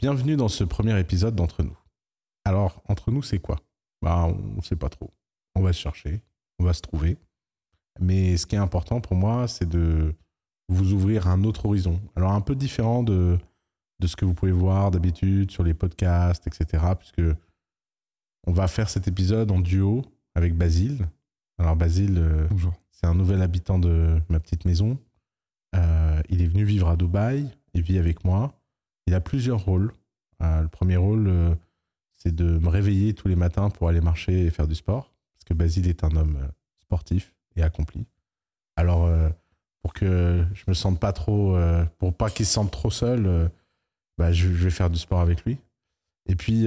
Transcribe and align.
Bienvenue 0.00 0.36
dans 0.36 0.48
ce 0.48 0.64
premier 0.64 0.98
épisode 0.98 1.34
d'Entre 1.36 1.62
nous. 1.62 1.76
Alors, 2.46 2.82
entre 2.88 3.10
nous, 3.10 3.22
c'est 3.22 3.38
quoi? 3.38 3.60
Bah, 4.00 4.24
On 4.24 4.56
ne 4.56 4.62
sait 4.62 4.74
pas 4.74 4.88
trop. 4.88 5.12
On 5.54 5.60
va 5.60 5.74
se 5.74 5.78
chercher, 5.78 6.22
on 6.58 6.64
va 6.64 6.72
se 6.72 6.80
trouver. 6.80 7.18
Mais 8.00 8.38
ce 8.38 8.46
qui 8.46 8.54
est 8.54 8.58
important 8.58 9.02
pour 9.02 9.14
moi, 9.14 9.46
c'est 9.46 9.68
de 9.68 10.14
vous 10.70 10.94
ouvrir 10.94 11.28
un 11.28 11.44
autre 11.44 11.66
horizon. 11.66 12.00
Alors, 12.16 12.32
un 12.32 12.40
peu 12.40 12.54
différent 12.54 13.02
de, 13.02 13.36
de 13.98 14.06
ce 14.06 14.16
que 14.16 14.24
vous 14.24 14.32
pouvez 14.32 14.52
voir 14.52 14.90
d'habitude 14.90 15.50
sur 15.50 15.64
les 15.64 15.74
podcasts, 15.74 16.46
etc. 16.46 16.82
Puisque 16.98 17.36
on 18.46 18.52
va 18.52 18.68
faire 18.68 18.88
cet 18.88 19.06
épisode 19.06 19.50
en 19.50 19.60
duo 19.60 20.02
avec 20.34 20.56
Basile. 20.56 21.10
Alors, 21.58 21.76
Basile, 21.76 22.16
euh, 22.16 22.48
c'est 22.90 23.06
un 23.06 23.14
nouvel 23.14 23.42
habitant 23.42 23.78
de 23.78 24.18
ma 24.30 24.40
petite 24.40 24.64
maison. 24.64 24.98
Euh, 25.76 26.22
il 26.30 26.40
est 26.40 26.46
venu 26.46 26.64
vivre 26.64 26.88
à 26.88 26.96
Dubaï, 26.96 27.50
il 27.74 27.82
vit 27.82 27.98
avec 27.98 28.24
moi. 28.24 28.54
Il 29.06 29.14
a 29.14 29.20
plusieurs 29.20 29.64
rôles. 29.64 29.92
Euh, 30.42 30.62
le 30.62 30.68
premier 30.68 30.96
rôle, 30.96 31.26
euh, 31.28 31.54
c'est 32.16 32.34
de 32.34 32.58
me 32.58 32.68
réveiller 32.68 33.14
tous 33.14 33.28
les 33.28 33.36
matins 33.36 33.70
pour 33.70 33.88
aller 33.88 34.00
marcher 34.00 34.46
et 34.46 34.50
faire 34.50 34.68
du 34.68 34.74
sport. 34.74 35.12
Parce 35.34 35.44
que 35.46 35.54
Basile 35.54 35.88
est 35.88 36.04
un 36.04 36.14
homme 36.16 36.36
euh, 36.36 36.48
sportif 36.80 37.34
et 37.56 37.62
accompli. 37.62 38.06
Alors, 38.76 39.10
pour 39.82 39.92
que 39.92 40.42
je 40.54 40.64
me 40.68 40.72
sente 40.72 40.98
pas 40.98 41.12
trop, 41.12 41.58
pour 41.98 42.14
pas 42.14 42.30
qu'il 42.30 42.46
se 42.46 42.52
sente 42.52 42.70
trop 42.70 42.90
seul, 42.90 43.50
bah, 44.16 44.32
je, 44.32 44.48
je, 44.48 44.64
vais 44.64 44.70
faire 44.70 44.88
du 44.88 44.96
sport 44.96 45.20
avec 45.20 45.44
lui. 45.44 45.58
Et 46.26 46.34
puis, 46.34 46.66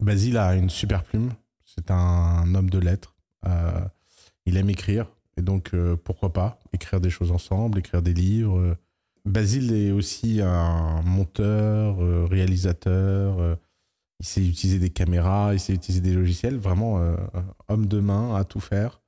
Basile 0.00 0.36
a 0.36 0.54
une 0.54 0.68
super 0.68 1.02
plume. 1.02 1.30
C'est 1.64 1.90
un 1.90 2.54
homme 2.54 2.68
de 2.68 2.78
lettres. 2.78 3.14
il 4.44 4.58
aime 4.58 4.68
écrire. 4.68 5.06
Et 5.38 5.42
donc, 5.42 5.72
pourquoi 6.04 6.30
pas 6.30 6.58
écrire 6.74 7.00
des 7.00 7.10
choses 7.10 7.30
ensemble, 7.30 7.78
écrire 7.78 8.02
des 8.02 8.12
livres 8.12 8.76
Basile 9.24 9.72
est 9.72 9.90
aussi 9.90 10.42
un 10.42 11.00
monteur, 11.02 12.02
euh, 12.02 12.26
réalisateur. 12.26 13.38
Euh, 13.38 13.56
il 14.20 14.26
sait 14.26 14.46
utiliser 14.46 14.78
des 14.78 14.90
caméras, 14.90 15.54
il 15.54 15.60
sait 15.60 15.72
utiliser 15.72 16.02
des 16.02 16.12
logiciels. 16.12 16.58
Vraiment, 16.58 16.98
euh, 16.98 17.16
homme 17.68 17.86
de 17.86 18.00
main 18.00 18.34
à 18.36 18.44
tout 18.44 18.60
faire. 18.60 19.00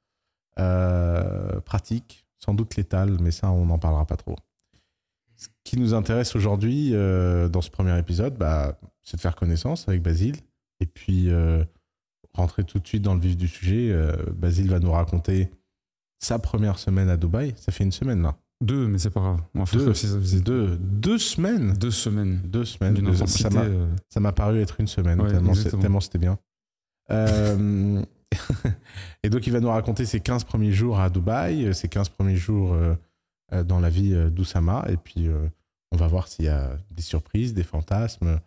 pratique, 1.67 2.27
sans 2.39 2.55
doute 2.55 2.77
létal, 2.77 3.19
mais 3.21 3.31
ça, 3.31 3.51
on 3.51 3.67
n'en 3.67 3.79
parlera 3.79 4.07
pas 4.07 4.17
trop. 4.17 4.37
Ce 5.37 5.49
qui 5.65 5.79
nous 5.79 5.93
intéresse 5.93 6.35
aujourd'hui, 6.35 6.93
dans 6.93 7.61
ce 7.61 7.71
premier 7.71 7.99
épisode, 7.99 8.39
bah, 8.39 8.79
c'est 9.03 9.19
de 9.19 9.21
faire 9.21 9.37
connaissance 9.37 9.87
avec 9.87 10.03
Basile. 10.03 10.37
Et 10.81 10.87
puis, 10.87 11.29
rentrer 12.33 12.65
tout 12.65 12.79
de 12.79 12.87
suite 12.87 13.03
dans 13.03 13.15
le 13.15 13.21
vif 13.21 13.37
du 13.37 13.49
sujet. 13.49 13.95
Basile 14.35 14.71
va 14.71 14.81
nous 14.81 14.93
raconter 14.93 15.51
sa 16.19 16.39
première 16.39 16.79
semaine 16.79 17.11
à 17.11 17.19
Dubaï. 17.19 17.53
Ça 17.57 17.71
fait 17.71 17.85
une 17.85 17.93
semaine 17.93 18.23
là. 18.23 18.39
Deux, 18.63 18.87
mais 18.87 18.99
c'est 18.99 19.11
pas 19.11 19.21
grave. 19.21 19.41
deux, 19.73 19.93
deux, 20.41 20.77
deux, 20.79 21.19
semaines. 21.19 21.75
Deux 21.75 21.91
semaines. 21.91 22.41
Deux 22.45 22.65
semaines. 22.65 23.07
Euh. 23.07 23.87
Ça 24.09 24.19
m'a 24.21 24.33
paru 24.33 24.61
être 24.61 24.81
une 24.81 24.87
semaine, 24.87 25.19
tellement 25.29 26.01
c'était 26.01 26.19
bien. 26.19 26.39
Euh, 27.11 28.03
et 29.23 29.29
donc, 29.29 29.47
il 29.47 29.53
va 29.53 29.61
nous 29.61 29.69
raconter 29.69 30.07
ses 30.07 30.21
15 30.21 30.45
premiers 30.45 30.73
jours 30.73 30.99
à 30.99 31.11
Dubaï, 31.11 31.75
ses 31.75 31.89
15 31.89 32.09
premiers 32.09 32.37
jours 32.37 32.73
euh, 32.73 33.63
dans 33.65 33.79
la 33.79 33.91
vie 33.91 34.15
d'Oussama. 34.31 34.87
Et 34.89 34.97
puis, 34.97 35.29
on 35.93 35.97
va 35.99 36.07
voir 36.07 36.27
s'il 36.27 36.47
y 36.47 36.49
a 36.49 36.79
des 36.91 37.03
surprises, 37.03 37.53
des 37.53 37.63
fantasmes, 37.63 38.41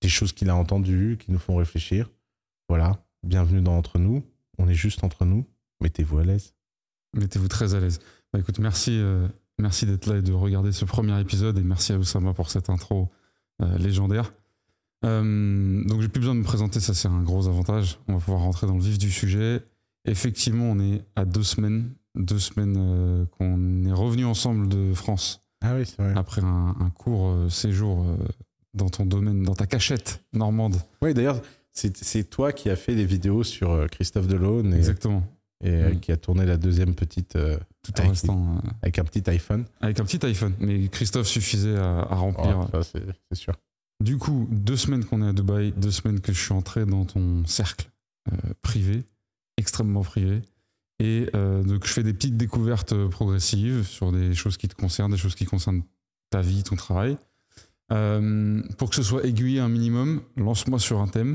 des 0.00 0.08
choses 0.08 0.32
qu'il 0.32 0.50
a 0.50 0.56
entendues 0.56 1.16
qui 1.18 1.32
nous 1.32 1.38
font 1.40 1.56
réfléchir. 1.56 2.08
Voilà. 2.68 3.04
Bienvenue 3.24 3.60
dans 3.60 3.76
Entre 3.76 3.98
nous. 3.98 4.22
On 4.58 4.68
est 4.68 4.74
juste 4.74 5.02
entre 5.02 5.24
nous. 5.24 5.44
Mettez-vous 5.80 6.18
à 6.18 6.24
l'aise. 6.24 6.54
Mettez-vous 7.14 7.48
très 7.48 7.74
à 7.74 7.80
l'aise. 7.80 7.98
Bah, 8.32 8.38
écoute, 8.38 8.60
merci. 8.60 9.02
Merci 9.60 9.86
d'être 9.86 10.06
là 10.06 10.18
et 10.18 10.22
de 10.22 10.32
regarder 10.32 10.70
ce 10.72 10.84
premier 10.84 11.20
épisode 11.20 11.58
et 11.58 11.62
merci 11.62 11.92
à 11.92 11.98
Oussama 11.98 12.32
pour 12.32 12.50
cette 12.50 12.70
intro 12.70 13.08
euh, 13.60 13.76
légendaire. 13.78 14.32
Euh, 15.04 15.84
donc 15.84 16.00
j'ai 16.00 16.08
plus 16.08 16.20
besoin 16.20 16.34
de 16.34 16.40
me 16.40 16.44
présenter, 16.44 16.78
ça 16.80 16.94
c'est 16.94 17.08
un 17.08 17.22
gros 17.22 17.48
avantage. 17.48 17.98
On 18.06 18.14
va 18.14 18.20
pouvoir 18.20 18.42
rentrer 18.42 18.66
dans 18.68 18.74
le 18.74 18.82
vif 18.82 18.98
du 18.98 19.10
sujet. 19.10 19.64
Effectivement, 20.04 20.70
on 20.70 20.78
est 20.78 21.04
à 21.16 21.24
deux 21.24 21.42
semaines, 21.42 21.90
deux 22.14 22.38
semaines 22.38 22.76
euh, 22.78 23.24
qu'on 23.26 23.84
est 23.84 23.92
revenu 23.92 24.24
ensemble 24.24 24.68
de 24.68 24.94
France. 24.94 25.42
Ah 25.60 25.74
oui, 25.76 25.84
c'est 25.86 26.00
vrai. 26.00 26.12
Après 26.16 26.42
un, 26.42 26.76
un 26.78 26.90
court 26.90 27.50
séjour 27.50 28.06
dans 28.74 28.88
ton 28.88 29.06
domaine, 29.06 29.42
dans 29.42 29.56
ta 29.56 29.66
cachette 29.66 30.22
normande. 30.32 30.76
Oui, 31.02 31.14
d'ailleurs, 31.14 31.42
c'est 31.72 32.30
toi 32.30 32.52
qui 32.52 32.70
as 32.70 32.76
fait 32.76 32.94
les 32.94 33.06
vidéos 33.06 33.42
sur 33.42 33.88
Christophe 33.90 34.28
Delaune. 34.28 34.72
Exactement 34.72 35.24
et 35.62 35.70
euh, 35.70 35.90
mm. 35.90 36.00
qui 36.00 36.12
a 36.12 36.16
tourné 36.16 36.46
la 36.46 36.56
deuxième 36.56 36.94
petite 36.94 37.36
euh, 37.36 37.58
tout 37.82 37.92
en 37.92 38.00
avec, 38.00 38.10
restant 38.10 38.56
euh, 38.56 38.70
avec 38.82 38.98
un 38.98 39.04
petit 39.04 39.28
iPhone. 39.28 39.64
Avec 39.80 39.98
un 40.00 40.04
petit 40.04 40.24
iPhone, 40.24 40.54
mais 40.60 40.88
Christophe 40.88 41.26
suffisait 41.26 41.76
à, 41.76 42.02
remplir. 42.14 42.68
Oh, 42.72 42.80
c'est 42.82 43.34
sûr. 43.34 43.54
Du 44.02 44.16
coup, 44.16 44.48
deux 44.50 44.76
semaines 44.76 45.04
qu'on 45.04 45.22
est 45.22 45.28
à 45.28 45.32
Dubaï, 45.32 45.72
deux 45.76 45.90
semaines 45.90 46.20
que 46.20 46.32
je 46.32 46.40
suis 46.40 46.52
entré 46.52 46.86
dans 46.86 47.04
ton 47.04 47.44
cercle 47.46 47.90
privé, 48.62 49.04
extrêmement 49.56 50.02
privé. 50.02 50.42
Et 51.00 51.26
donc, 51.32 51.84
je 51.84 51.92
fais 51.92 52.04
des 52.04 52.12
petites 52.12 52.36
découvertes 52.36 52.94
progressives 53.08 53.84
sur 53.84 54.12
des 54.12 54.34
choses 54.34 54.56
qui 54.56 54.68
te 54.68 54.76
concernent, 54.76 55.10
des 55.10 55.18
choses 55.18 55.34
qui 55.34 55.46
concernent 55.46 55.82
ta 56.30 56.42
vie, 56.42 56.62
ton 56.62 56.76
travail. 56.76 57.16
pour 57.88 58.90
que 58.90 58.94
ce 58.94 59.02
soit 59.02 59.26
aiguillé 59.26 59.58
un 59.58 59.68
minimum, 59.68 60.22
lance-moi 60.36 60.78
sur 60.78 61.00
un 61.00 61.08
thème. 61.08 61.34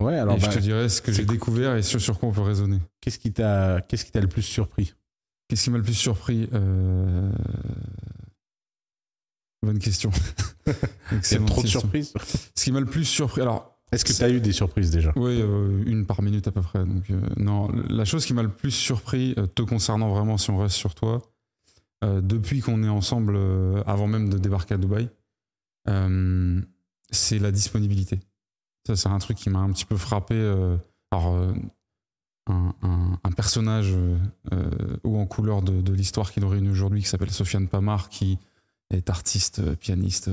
Ouais, 0.00 0.16
alors 0.16 0.38
je 0.38 0.46
bah, 0.46 0.52
te 0.52 0.58
dirais 0.58 0.88
ce 0.88 1.02
que 1.02 1.12
j'ai 1.12 1.26
découvert 1.26 1.76
et 1.76 1.82
sur, 1.82 2.00
sur 2.00 2.18
quoi 2.18 2.30
on 2.30 2.32
peut 2.32 2.40
raisonner. 2.40 2.78
Qu'est-ce 3.00 3.18
qui 3.18 3.32
t'a 3.32 3.82
qu'est-ce 3.82 4.06
qui 4.06 4.12
t'a 4.12 4.20
le 4.20 4.28
plus 4.28 4.42
surpris? 4.42 4.94
Qu'est-ce 5.46 5.64
qui 5.64 5.70
m'a 5.70 5.76
le 5.76 5.84
plus 5.84 5.94
surpris 5.94 6.48
euh... 6.54 7.30
Bonne 9.62 9.78
question. 9.78 10.10
Il 10.66 11.32
y 11.32 11.34
a 11.34 11.44
trop 11.44 11.62
de 11.62 11.66
surprises. 11.66 12.14
Ce 12.54 12.64
qui 12.64 12.72
m'a 12.72 12.80
le 12.80 12.86
plus 12.86 13.04
surpris. 13.04 13.42
Alors, 13.42 13.78
est-ce 13.92 14.06
que 14.06 14.12
tu 14.12 14.22
as 14.22 14.30
eu 14.30 14.40
des 14.40 14.52
surprises 14.52 14.90
déjà? 14.90 15.12
Oui, 15.16 15.38
euh, 15.42 15.82
une 15.84 16.06
par 16.06 16.22
minute 16.22 16.48
à 16.48 16.52
peu 16.52 16.62
près. 16.62 16.78
Donc, 16.78 17.10
euh, 17.10 17.20
non, 17.36 17.68
la 17.90 18.06
chose 18.06 18.24
qui 18.24 18.32
m'a 18.32 18.42
le 18.42 18.48
plus 18.48 18.70
surpris 18.70 19.34
te 19.54 19.60
concernant 19.60 20.08
vraiment, 20.08 20.38
si 20.38 20.50
on 20.50 20.56
reste 20.56 20.76
sur 20.76 20.94
toi, 20.94 21.20
depuis 22.02 22.60
qu'on 22.60 22.82
est 22.82 22.88
ensemble, 22.88 23.38
avant 23.86 24.06
même 24.06 24.30
de 24.30 24.38
débarquer 24.38 24.74
à 24.74 24.78
Dubaï, 24.78 25.10
c'est 27.10 27.38
la 27.38 27.50
disponibilité. 27.50 28.20
Ça, 28.86 28.96
c'est 28.96 29.08
un 29.08 29.18
truc 29.18 29.36
qui 29.36 29.50
m'a 29.50 29.58
un 29.58 29.70
petit 29.70 29.84
peu 29.84 29.96
frappé. 29.96 30.34
Euh, 30.34 30.76
alors, 31.10 31.34
euh, 31.34 31.52
un, 32.46 32.74
un, 33.22 33.32
personnage 33.32 33.94
euh, 34.52 34.96
ou 35.04 35.18
en 35.18 35.26
couleur 35.26 35.62
de, 35.62 35.80
de 35.80 35.92
l'histoire 35.92 36.32
qui 36.32 36.40
nous 36.40 36.48
réunit 36.48 36.70
aujourd'hui, 36.70 37.00
qui 37.00 37.08
s'appelle 37.08 37.30
Sofiane 37.30 37.68
Pamar, 37.68 38.08
qui 38.08 38.38
est 38.90 39.08
artiste, 39.08 39.76
pianiste, 39.76 40.30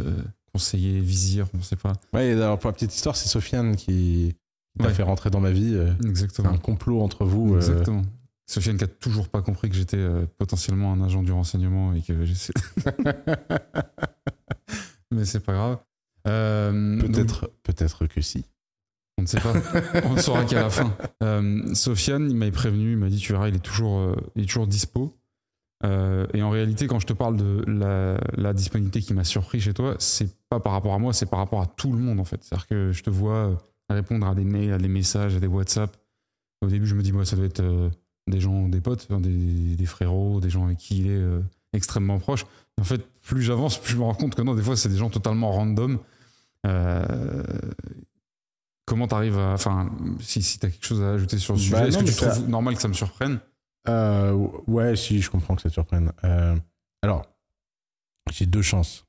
conseiller, 0.51 0.99
vizir, 0.99 1.47
on 1.53 1.57
ne 1.57 1.63
sait 1.63 1.75
pas. 1.75 1.93
Ouais, 2.13 2.31
alors 2.31 2.57
pour 2.57 2.69
la 2.69 2.73
petite 2.73 2.95
histoire, 2.95 3.15
c'est 3.15 3.27
Sofiane 3.27 3.75
qui, 3.75 4.35
m'a 4.79 4.89
fait 4.89 5.03
rentrer 5.03 5.29
dans 5.29 5.41
ma 5.41 5.51
vie. 5.51 5.77
Exactement. 6.05 6.49
un 6.49 6.57
complot 6.57 7.01
entre 7.01 7.25
vous. 7.25 7.55
Exactement. 7.55 8.03
Sofiane 8.47 8.77
qui 8.77 8.85
a 8.85 8.87
toujours 8.87 9.27
pas 9.27 9.41
compris 9.41 9.69
que 9.69 9.75
j'étais 9.75 10.03
potentiellement 10.37 10.93
un 10.93 11.01
agent 11.03 11.21
du 11.21 11.33
renseignement 11.33 11.93
et 11.93 12.01
que 12.01 12.25
j'essaie. 12.25 12.53
Mais 15.11 15.25
c'est 15.25 15.41
pas 15.41 15.53
grave. 15.53 15.77
Euh, 16.27 16.99
peut-être, 16.99 17.51
peut-être 17.63 18.07
que 18.07 18.21
si. 18.21 18.45
On 19.17 19.23
ne 19.23 19.27
sait 19.27 19.39
pas. 19.39 19.53
On 20.05 20.13
ne 20.13 20.19
saura 20.19 20.45
qu'à 20.45 20.61
la 20.61 20.69
fin. 20.69 20.95
Euh, 21.23 21.73
Sofiane, 21.73 22.29
il 22.29 22.37
m'avait 22.37 22.51
prévenu, 22.51 22.91
il 22.91 22.97
m'a 22.97 23.09
dit, 23.09 23.17
tu 23.17 23.31
verras, 23.31 23.49
il 23.49 23.55
est 23.55 23.63
toujours, 23.63 23.99
euh, 23.99 24.15
il 24.35 24.43
est 24.43 24.45
toujours 24.45 24.67
dispo. 24.67 25.13
et 25.83 26.41
en 26.41 26.49
réalité, 26.49 26.87
quand 26.87 26.99
je 26.99 27.07
te 27.07 27.13
parle 27.13 27.37
de 27.37 27.63
la, 27.67 28.53
disponibilité 28.53 29.01
qui 29.01 29.13
m'a 29.13 29.23
surpris 29.23 29.59
chez 29.59 29.73
toi, 29.73 29.95
c'est 29.99 30.29
pas 30.49 30.59
par 30.59 30.73
rapport 30.73 30.93
à 30.93 30.99
moi, 30.99 31.13
c'est 31.13 31.25
par 31.25 31.39
rapport 31.39 31.61
à 31.61 31.65
tout 31.65 31.91
le 31.91 31.99
monde 31.99 32.19
en 32.19 32.25
fait. 32.25 32.43
C'est-à-dire 32.43 32.67
que 32.67 32.91
je 32.91 33.03
te 33.03 33.09
vois 33.09 33.57
répondre 33.89 34.27
à 34.27 34.35
des 34.35 34.43
mails, 34.43 34.73
à 34.73 34.77
des 34.77 34.87
messages, 34.87 35.35
à 35.35 35.39
des 35.39 35.47
WhatsApp. 35.47 35.95
Au 36.61 36.67
début, 36.67 36.87
je 36.87 36.95
me 36.95 37.01
dis, 37.01 37.11
moi, 37.11 37.25
ça 37.25 37.35
doit 37.35 37.45
être 37.45 37.63
des 38.27 38.39
gens, 38.39 38.67
des 38.67 38.81
potes, 38.81 39.11
des, 39.11 39.75
des, 39.75 39.85
frérots, 39.85 40.39
des 40.41 40.49
gens 40.49 40.65
avec 40.65 40.77
qui 40.77 40.99
il 40.99 41.11
est 41.11 41.25
extrêmement 41.73 42.19
proche. 42.19 42.45
En 42.79 42.83
fait, 42.83 43.01
plus 43.21 43.41
j'avance, 43.41 43.79
plus 43.79 43.93
je 43.93 43.97
me 43.97 44.03
rends 44.03 44.13
compte 44.13 44.35
que 44.35 44.41
non, 44.41 44.55
des 44.55 44.61
fois, 44.61 44.77
c'est 44.77 44.89
des 44.89 44.97
gens 44.97 45.09
totalement 45.09 45.51
random 45.51 45.99
euh, 46.65 47.43
comment 48.85 49.07
t'arrives 49.07 49.37
à. 49.37 49.53
Enfin, 49.53 49.91
si, 50.19 50.41
si 50.41 50.59
t'as 50.59 50.69
quelque 50.69 50.85
chose 50.85 51.01
à 51.01 51.11
ajouter 51.11 51.37
sur 51.37 51.53
le 51.53 51.59
sujet, 51.59 51.73
bah, 51.73 51.87
est-ce 51.87 51.97
que 51.97 52.03
tu 52.03 52.13
trouves 52.13 52.49
normal 52.49 52.75
que 52.75 52.81
ça 52.81 52.87
me 52.87 52.93
surprenne? 52.93 53.39
Euh, 53.87 54.33
Ouais, 54.67 54.95
si, 54.95 55.21
je 55.21 55.29
comprends 55.29 55.55
que 55.55 55.61
ça 55.61 55.69
te 55.69 55.73
surprenne. 55.73 56.11
Euh, 56.23 56.55
alors, 57.01 57.25
j'ai 58.31 58.45
deux 58.45 58.61
chances. 58.61 59.05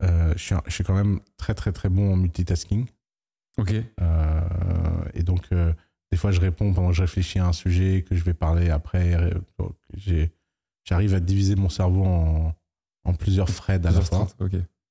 je, 0.00 0.34
suis, 0.36 0.54
je 0.66 0.72
suis 0.72 0.84
quand 0.84 0.94
même 0.94 1.20
très, 1.36 1.54
très, 1.54 1.72
très 1.72 1.88
bon 1.88 2.12
en 2.12 2.16
multitasking. 2.16 2.86
Ok. 3.58 3.72
et 5.14 5.22
donc, 5.24 5.48
des 5.50 6.16
fois, 6.16 6.30
je 6.30 6.40
réponds 6.40 6.72
pendant 6.72 6.88
que 6.88 6.94
je 6.94 7.02
réfléchis 7.02 7.38
à 7.38 7.46
un 7.46 7.52
sujet 7.52 8.04
que 8.08 8.16
je 8.16 8.24
vais 8.24 8.34
parler 8.34 8.70
après. 8.70 9.16
J'arrive 10.84 11.14
à 11.14 11.20
diviser 11.20 11.54
mon 11.54 11.68
cerveau 11.68 12.04
en, 12.04 12.54
en 13.08 13.14
plusieurs 13.14 13.52
threads 13.52 13.86
à 13.86 13.90
la 13.90 14.00
fois. 14.00 14.28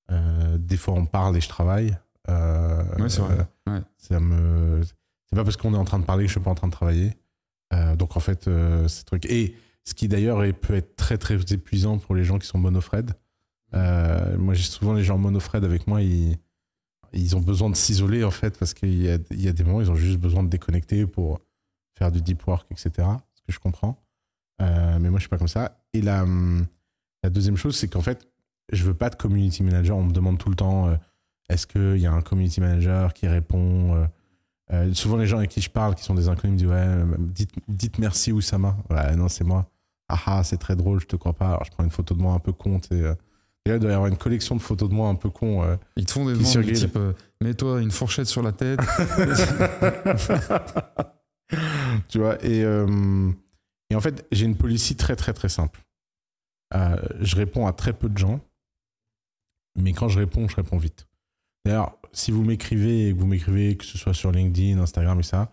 Euh, 0.10 0.58
des 0.58 0.78
fois, 0.78 0.94
on 0.94 1.06
parle 1.06 1.38
et 1.38 1.42
je 1.42 1.50
travaille. 1.50 1.98
Euh, 2.30 2.84
ouais, 2.98 3.10
c'est 3.10 3.22
vrai. 3.22 3.38
Ouais. 3.68 3.82
Ça 3.98 4.20
me... 4.20 4.82
C'est 4.84 5.36
pas 5.36 5.44
parce 5.44 5.58
qu'on 5.58 5.74
est 5.74 5.78
en 5.78 5.86
train 5.86 6.00
de 6.00 6.06
parler 6.06 6.24
que 6.24 6.28
je 6.28 6.34
suis 6.34 6.42
pas 6.42 6.52
en 6.52 6.56
train 6.56 6.68
de 6.68 6.74
travailler. 6.74 7.14
Euh, 7.74 7.96
donc, 7.96 8.16
en 8.16 8.20
fait, 8.20 8.50
ces 8.88 9.04
trucs. 9.04 9.26
Et 9.26 9.56
ce 9.84 9.94
qui 9.94 10.08
d'ailleurs 10.08 10.40
peut 10.56 10.76
être 10.76 10.96
très, 10.96 11.18
très 11.18 11.36
épuisant 11.52 11.98
pour 11.98 12.16
les 12.16 12.24
gens 12.24 12.40
qui 12.40 12.48
sont 12.48 12.58
monofred. 12.58 13.12
moi, 13.74 14.54
j'ai 14.54 14.64
souvent 14.64 14.94
les 14.94 15.04
gens 15.04 15.18
monofred 15.18 15.64
avec 15.64 15.88
moi, 15.88 16.02
ils, 16.02 16.38
ils 17.14 17.36
ont 17.36 17.42
besoin 17.42 17.70
de 17.70 17.76
s'isoler 17.76 18.24
en 18.24 18.32
fait 18.32 18.58
parce 18.58 18.74
qu'il 18.74 19.02
y 19.02 19.10
a, 19.10 19.18
il 19.32 19.42
y 19.42 19.48
a 19.48 19.54
des 19.54 19.64
moments 19.64 19.82
ils 19.82 19.90
ont 19.90 19.96
juste 19.96 20.20
besoin 20.20 20.44
de 20.44 20.50
déconnecter 20.50 21.06
pour 21.06 21.40
faire 21.98 22.12
du 22.12 22.22
deep 22.22 22.46
work, 22.48 22.68
etc. 22.72 23.08
Ce 23.34 23.42
que 23.42 23.52
je 23.52 23.60
comprends. 23.60 24.02
Euh, 24.62 25.00
mais 25.00 25.10
moi, 25.10 25.20
je 25.20 25.24
suis 25.24 25.30
pas 25.30 25.38
comme 25.38 25.48
ça. 25.48 25.80
Et 25.94 26.02
la, 26.02 26.24
hum, 26.24 26.66
la 27.28 27.32
deuxième 27.32 27.58
chose, 27.58 27.76
c'est 27.76 27.90
qu'en 27.90 28.02
fait, 28.02 28.26
je 28.72 28.86
veux 28.86 28.94
pas 28.94 29.10
de 29.10 29.16
community 29.16 29.62
manager. 29.62 29.98
On 29.98 30.06
me 30.06 30.14
demande 30.14 30.38
tout 30.38 30.48
le 30.50 30.56
temps, 30.56 30.88
euh, 30.88 30.96
est-ce 31.50 31.68
qu'il 31.68 31.98
y 31.98 32.06
a 32.06 32.14
un 32.14 32.22
community 32.22 32.62
manager 32.62 33.14
qui 33.14 33.28
répond 33.28 33.96
euh, 33.96 34.06
euh, 34.72 34.94
Souvent, 34.94 35.18
les 35.18 35.28
gens 35.28 35.40
avec 35.40 35.50
qui 35.50 35.60
je 35.60 35.70
parle, 35.70 35.96
qui 35.96 36.06
sont 36.06 36.16
des 36.16 36.30
inconnus, 36.30 36.54
me 36.54 36.58
disent, 36.58 36.70
ouais, 36.70 36.88
dites, 37.20 37.52
dites 37.68 38.00
merci 38.00 38.32
Oussama. 38.32 38.78
Ouais, 38.90 39.14
non, 39.18 39.28
c'est 39.28 39.44
moi. 39.44 39.70
Ah 40.08 40.18
ah, 40.26 40.42
c'est 40.46 40.56
très 40.56 40.78
drôle, 40.78 41.02
je 41.02 41.06
te 41.06 41.18
crois 41.18 41.34
pas. 41.34 41.48
Alors, 41.48 41.66
je 41.66 41.72
prends 41.72 41.84
une 41.84 41.90
photo 41.90 42.16
de 42.16 42.22
moi 42.22 42.34
un 42.34 42.40
peu 42.40 42.54
con. 42.54 42.80
Et, 42.92 42.94
euh, 42.94 43.14
et 43.66 43.72
là, 43.72 43.76
il 43.76 43.82
doit 43.82 43.92
y 43.92 43.94
avoir 43.94 44.08
une 44.08 44.16
collection 44.16 44.56
de 44.56 44.62
photos 44.62 44.88
de 44.88 44.94
moi 44.94 45.10
un 45.10 45.16
peu 45.16 45.30
con. 45.30 45.78
Ils 45.98 46.06
te 46.06 46.14
font 46.14 46.26
des 46.26 46.32
demandes 46.32 46.46
du 46.46 46.50
surgrille. 46.50 46.76
type 46.76 46.98
mets-toi 47.42 47.82
une 47.82 47.92
fourchette 47.92 48.28
sur 48.28 48.42
la 48.42 48.54
tête. 48.54 48.80
tu 52.08 52.20
vois 52.20 52.38
et, 52.46 52.62
et 52.62 53.96
en 53.96 54.02
fait 54.02 54.26
j'ai 54.32 54.46
une 54.46 54.56
policy 54.56 54.96
très 54.96 55.16
très 55.16 55.34
très 55.34 55.50
simple 55.50 55.87
Euh, 56.74 56.98
je 57.22 57.36
réponds 57.36 57.66
à 57.66 57.74
très 57.74 57.94
peu 57.94 58.10
de 58.10 58.18
gens 58.18 58.42
mais 59.78 59.94
quand 59.94 60.10
je 60.10 60.20
réponds 60.20 60.48
je 60.48 60.56
réponds 60.56 60.78
vite. 60.78 61.08
D'ailleurs 61.66 61.98
si 62.12 62.32
vous 62.32 62.44
m'écrivez 62.44 63.10
et 63.10 63.14
que 63.14 63.20
vous 63.20 63.28
m'écrivez 63.28 63.78
que 63.78 63.86
ce 63.86 63.98
soit 63.98 64.14
sur 64.14 64.32
LinkedIn 64.32 64.80
Instagram 64.80 65.20
et 65.20 65.24
ça 65.24 65.52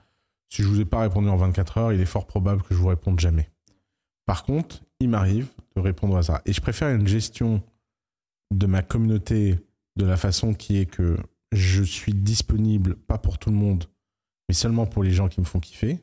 si 0.50 0.62
je 0.62 0.69
vous 0.69 0.81
ai 0.81 0.84
pas 0.84 1.00
répondu 1.00 1.28
en 1.28 1.37
24 1.37 1.78
heures 1.78 1.93
il 1.93 2.00
est 2.00 2.06
fort 2.06 2.26
probable 2.26 2.62
que 2.62 2.75
je 2.75 2.81
vous 2.81 2.88
réponde 2.88 3.20
jamais. 3.20 3.50
Par 4.26 4.44
contre 4.44 4.82
il 5.00 5.08
m'arrive 5.08 5.49
de 5.76 5.81
répondre 5.81 6.16
à 6.16 6.22
ça. 6.22 6.40
Et 6.46 6.52
je 6.52 6.61
préfère 6.61 6.88
une 6.88 7.06
gestion 7.06 7.62
de 8.52 8.67
ma 8.67 8.82
communauté 8.82 9.58
de 9.96 10.06
la 10.06 10.17
façon 10.17 10.55
qui 10.55 10.78
est 10.78 10.87
que 10.87 11.17
je 11.52 11.82
suis 11.82 12.14
disponible 12.14 12.96
pas 12.96 13.19
pour 13.19 13.38
tout 13.38 13.50
le 13.50 13.56
monde 13.56 13.84
mais 14.49 14.55
seulement 14.55 14.87
pour 14.87 15.02
les 15.02 15.10
gens 15.10 15.28
qui 15.28 15.40
me 15.40 15.46
font 15.46 15.60
kiffer. 15.60 16.00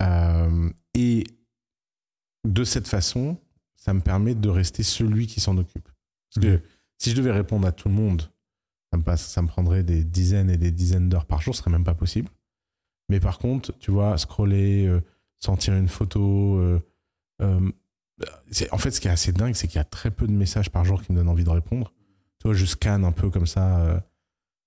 Euh, 0.00 0.70
et 0.94 1.24
de 2.46 2.64
cette 2.64 2.88
façon, 2.88 3.38
ça 3.84 3.92
me 3.92 4.00
permet 4.00 4.34
de 4.34 4.48
rester 4.48 4.82
celui 4.82 5.26
qui 5.26 5.40
s'en 5.40 5.58
occupe. 5.58 5.90
Parce 6.30 6.46
que 6.46 6.62
si 6.96 7.10
je 7.10 7.16
devais 7.16 7.32
répondre 7.32 7.66
à 7.66 7.72
tout 7.72 7.88
le 7.88 7.94
monde, 7.94 8.22
ça 8.90 8.96
me, 8.96 9.02
passe, 9.02 9.26
ça 9.26 9.42
me 9.42 9.46
prendrait 9.46 9.82
des 9.82 10.04
dizaines 10.04 10.48
et 10.48 10.56
des 10.56 10.70
dizaines 10.70 11.10
d'heures 11.10 11.26
par 11.26 11.42
jour, 11.42 11.54
ce 11.54 11.60
serait 11.60 11.70
même 11.70 11.84
pas 11.84 11.94
possible. 11.94 12.30
Mais 13.10 13.20
par 13.20 13.38
contre, 13.38 13.76
tu 13.80 13.90
vois, 13.90 14.16
scroller, 14.16 14.86
euh, 14.86 15.02
sentir 15.38 15.74
une 15.74 15.88
photo. 15.88 16.56
euh, 16.60 16.80
euh, 17.42 17.70
en 18.70 18.78
fait, 18.78 18.90
ce 18.90 19.02
qui 19.02 19.08
est 19.08 19.10
assez 19.10 19.32
dingue, 19.32 19.54
c'est 19.54 19.66
qu'il 19.68 19.76
y 19.76 19.80
a 19.82 19.84
très 19.84 20.10
peu 20.10 20.26
de 20.26 20.32
messages 20.32 20.70
par 20.70 20.86
jour 20.86 21.02
qui 21.02 21.12
me 21.12 21.18
donnent 21.18 21.28
envie 21.28 21.44
de 21.44 21.50
répondre. 21.50 21.92
Tu 22.38 22.48
vois, 22.48 22.54
je 22.54 22.64
scanne 22.64 23.04
un 23.04 23.12
peu 23.12 23.28
comme 23.28 23.46
ça 23.46 24.02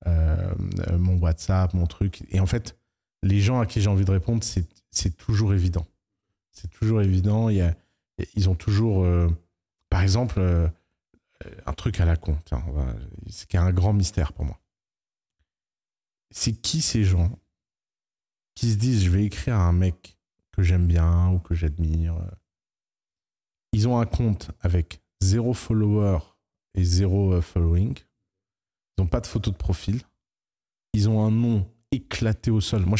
euh, 0.05 0.53
mon 0.95 1.17
WhatsApp, 1.17 1.73
mon 1.73 1.87
truc. 1.87 2.23
Et 2.29 2.39
en 2.39 2.45
fait, 2.45 2.77
les 3.23 3.39
gens 3.39 3.59
à 3.61 3.65
qui 3.65 3.81
j'ai 3.81 3.89
envie 3.89 4.05
de 4.05 4.11
répondre, 4.11 4.43
c'est 4.43 4.67
c'est 4.91 5.17
toujours 5.17 5.55
évident. 5.55 5.87
C'est 6.51 6.69
toujours 6.69 7.01
évident. 7.01 7.49
Il 7.49 7.57
y 7.57 7.61
a, 7.61 7.73
ils 8.35 8.49
ont 8.49 8.55
toujours, 8.55 9.03
euh, 9.03 9.29
par 9.89 10.01
exemple, 10.01 10.39
euh, 10.39 10.67
un 11.65 11.73
truc 11.73 11.99
à 11.99 12.05
la 12.05 12.15
con. 12.15 12.37
C'est 13.27 13.47
qui 13.47 13.57
est 13.57 13.59
un 13.59 13.71
grand 13.71 13.93
mystère 13.93 14.33
pour 14.33 14.45
moi. 14.45 14.59
C'est 16.31 16.53
qui 16.53 16.81
ces 16.81 17.03
gens 17.03 17.39
qui 18.55 18.71
se 18.71 18.77
disent 18.77 19.03
je 19.03 19.09
vais 19.09 19.23
écrire 19.23 19.55
à 19.55 19.67
un 19.67 19.73
mec 19.73 20.17
que 20.51 20.63
j'aime 20.63 20.87
bien 20.87 21.29
ou 21.29 21.39
que 21.39 21.53
j'admire. 21.53 22.17
Ils 23.71 23.87
ont 23.87 23.99
un 23.99 24.05
compte 24.05 24.51
avec 24.61 25.01
zéro 25.21 25.53
follower 25.53 26.19
et 26.73 26.83
zéro 26.83 27.33
euh, 27.33 27.41
following. 27.41 27.95
Ils 28.97 29.01
n'ont 29.01 29.07
pas 29.07 29.21
de 29.21 29.27
photo 29.27 29.51
de 29.51 29.57
profil. 29.57 30.01
Ils 30.93 31.09
ont 31.09 31.23
un 31.25 31.31
nom 31.31 31.71
éclaté 31.91 32.49
au 32.49 32.61
sol. 32.61 32.85
Moi, 32.85 32.97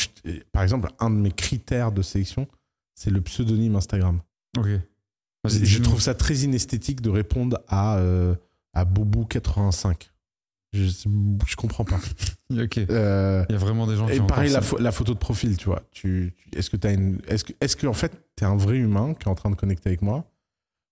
par 0.51 0.63
exemple, 0.63 0.89
un 0.99 1.09
de 1.09 1.15
mes 1.15 1.31
critères 1.31 1.91
de 1.91 2.01
sélection, 2.01 2.47
c'est 2.93 3.09
le 3.09 3.21
pseudonyme 3.21 3.75
Instagram. 3.75 4.21
Je 5.45 5.81
trouve 5.81 6.01
ça 6.01 6.13
très 6.13 6.35
inesthétique 6.39 7.01
de 7.01 7.09
répondre 7.09 7.59
à, 7.67 7.97
euh, 7.97 8.35
à 8.73 8.85
Boubou85. 8.85 10.09
Je, 10.73 10.85
je 11.47 11.55
comprends 11.55 11.85
pas. 11.85 11.99
Ok. 12.49 12.77
Euh, 12.77 13.43
Il 13.49 13.51
y 13.51 13.55
a 13.55 13.59
vraiment 13.59 13.87
des 13.87 13.97
gens 13.97 14.07
qui 14.07 14.13
et 14.13 14.21
pareil, 14.21 14.49
la, 14.49 14.91
photo 14.93 15.13
de 15.13 15.19
profil, 15.19 15.57
tu 15.57 15.65
vois. 15.65 15.83
Tu, 15.91 16.33
tu- 16.37 16.57
est-ce 16.57 16.69
que 16.69 16.77
tu 16.77 16.87
une. 16.87 17.19
Est-ce 17.27 17.43
que, 17.43 17.51
est-ce 17.59 17.75
que, 17.75 17.87
en 17.87 17.93
fait, 17.93 18.13
tu 18.37 18.45
es 18.45 18.47
un 18.47 18.55
vrai 18.55 18.77
humain 18.77 19.13
qui 19.13 19.27
est 19.27 19.27
en 19.27 19.35
train 19.35 19.49
de 19.49 19.55
connecter 19.55 19.89
avec 19.89 20.01
moi? 20.01 20.31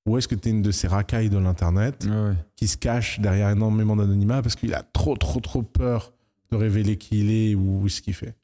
Ou 0.06 0.18
est-ce 0.18 0.28
que 0.28 0.36
tu 0.36 0.50
es 0.50 0.52
une 0.52 0.62
de 0.62 0.72
ces 0.72 0.88
racailles 0.90 1.30
de 1.30 1.38
l'Internet 1.38 2.06
ouais. 2.06 2.34
qui 2.58 2.68
se 2.68 2.76
cache 2.76 3.22
derrière 3.22 3.50
énormément 3.50 3.96
d'anonymat 3.96 4.42
parce 4.42 4.56
qu'il 4.56 4.74
a 4.74 4.84
trop, 4.84 5.16
trop, 5.16 5.40
trop 5.40 5.64
peur 5.64 6.12
de 6.52 6.58
révéler 6.58 6.98
qui 6.98 7.22
il 7.22 7.32
est 7.32 7.56
ou 7.56 7.88
ce 7.88 8.02
qu'il 8.02 8.14
fait? 8.14 8.36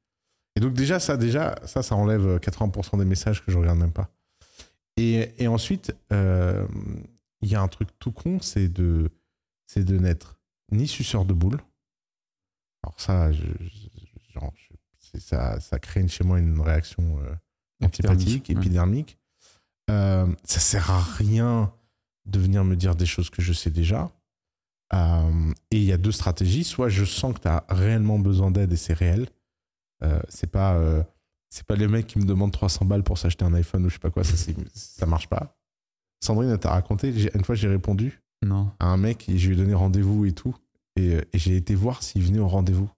Et 0.55 0.61
donc, 0.61 0.71
déjà, 0.73 1.01
ça, 1.01 1.17
déjà, 1.17 1.55
ça, 1.65 1.83
ça 1.83 1.95
enlève 1.95 2.37
80% 2.37 2.97
des 2.97 3.05
messages 3.05 3.45
que 3.45 3.51
je 3.51 3.57
regarde 3.57 3.77
même 3.77 3.91
pas. 3.91 4.09
Et, 4.97 5.31
et 5.43 5.47
ensuite, 5.47 5.95
euh, 6.11 6.67
il 7.41 7.49
y 7.49 7.55
a 7.55 7.61
un 7.61 7.67
truc 7.67 7.89
tout 7.99 8.11
con, 8.11 8.39
c'est 8.41 8.67
de, 8.69 9.09
c'est 9.67 9.83
de 9.83 9.97
n'être 9.97 10.39
ni 10.71 10.87
suceur 10.87 11.25
de 11.25 11.33
boules. 11.33 11.59
Alors, 12.83 12.99
ça, 12.99 13.31
je, 13.31 13.43
je- 13.59 14.31
genre, 14.33 14.53
je- 14.55 15.19
ça, 15.19 15.59
ça 15.59 15.79
crée 15.79 16.07
chez 16.07 16.23
moi 16.23 16.39
une 16.39 16.59
réaction 16.59 17.19
euh, 17.19 17.33
antipathique, 17.83 18.47
ouais. 18.49 18.55
épidermique. 18.55 19.17
Euh, 19.89 20.33
ça 20.43 20.59
sert 20.59 20.89
à 20.91 21.01
rien 21.01 21.73
de 22.25 22.39
venir 22.39 22.63
me 22.63 22.75
dire 22.75 22.95
des 22.95 23.05
choses 23.05 23.29
que 23.29 23.41
je 23.41 23.51
sais 23.53 23.71
déjà. 23.71 24.11
Euh, 24.93 25.51
et 25.71 25.77
il 25.77 25.83
y 25.83 25.91
a 25.91 25.97
deux 25.97 26.11
stratégies. 26.11 26.63
Soit 26.63 26.89
je 26.89 27.03
sens 27.05 27.33
que 27.33 27.39
tu 27.39 27.47
as 27.47 27.65
réellement 27.69 28.19
besoin 28.19 28.51
d'aide 28.51 28.71
et 28.71 28.77
c'est 28.77 28.93
réel. 28.93 29.27
Euh, 30.03 30.21
c'est 30.29 30.51
pas, 30.51 30.75
c'est 31.53 31.65
pas 31.65 31.75
les 31.75 31.87
mecs 31.87 32.07
qui 32.07 32.17
me 32.17 32.25
demandent 32.25 32.51
300 32.51 32.85
balles 32.85 33.03
pour 33.03 33.17
s'acheter 33.17 33.45
un 33.45 33.53
iPhone 33.53 33.85
ou 33.85 33.89
je 33.89 33.93
sais 33.95 33.99
pas 33.99 34.09
quoi. 34.09 34.23
Ça, 34.23 34.35
ça 34.73 35.05
marche 35.05 35.27
pas. 35.27 35.55
Sandrine, 36.23 36.57
t'a 36.57 36.71
raconté. 36.71 37.13
Une 37.35 37.43
fois, 37.43 37.55
j'ai 37.55 37.67
répondu 37.67 38.21
Non. 38.45 38.71
à 38.79 38.87
un 38.87 38.97
mec 38.97 39.27
et 39.29 39.37
je 39.37 39.47
lui 39.49 39.55
ai 39.55 39.57
donné 39.57 39.73
rendez-vous 39.73 40.25
et 40.25 40.31
tout. 40.31 40.55
Et, 40.95 41.15
euh, 41.15 41.21
et 41.33 41.39
j'ai 41.39 41.55
été 41.55 41.73
voir 41.75 42.03
s'il 42.03 42.23
venait 42.23 42.39
au 42.39 42.47
rendez-vous. 42.47 42.89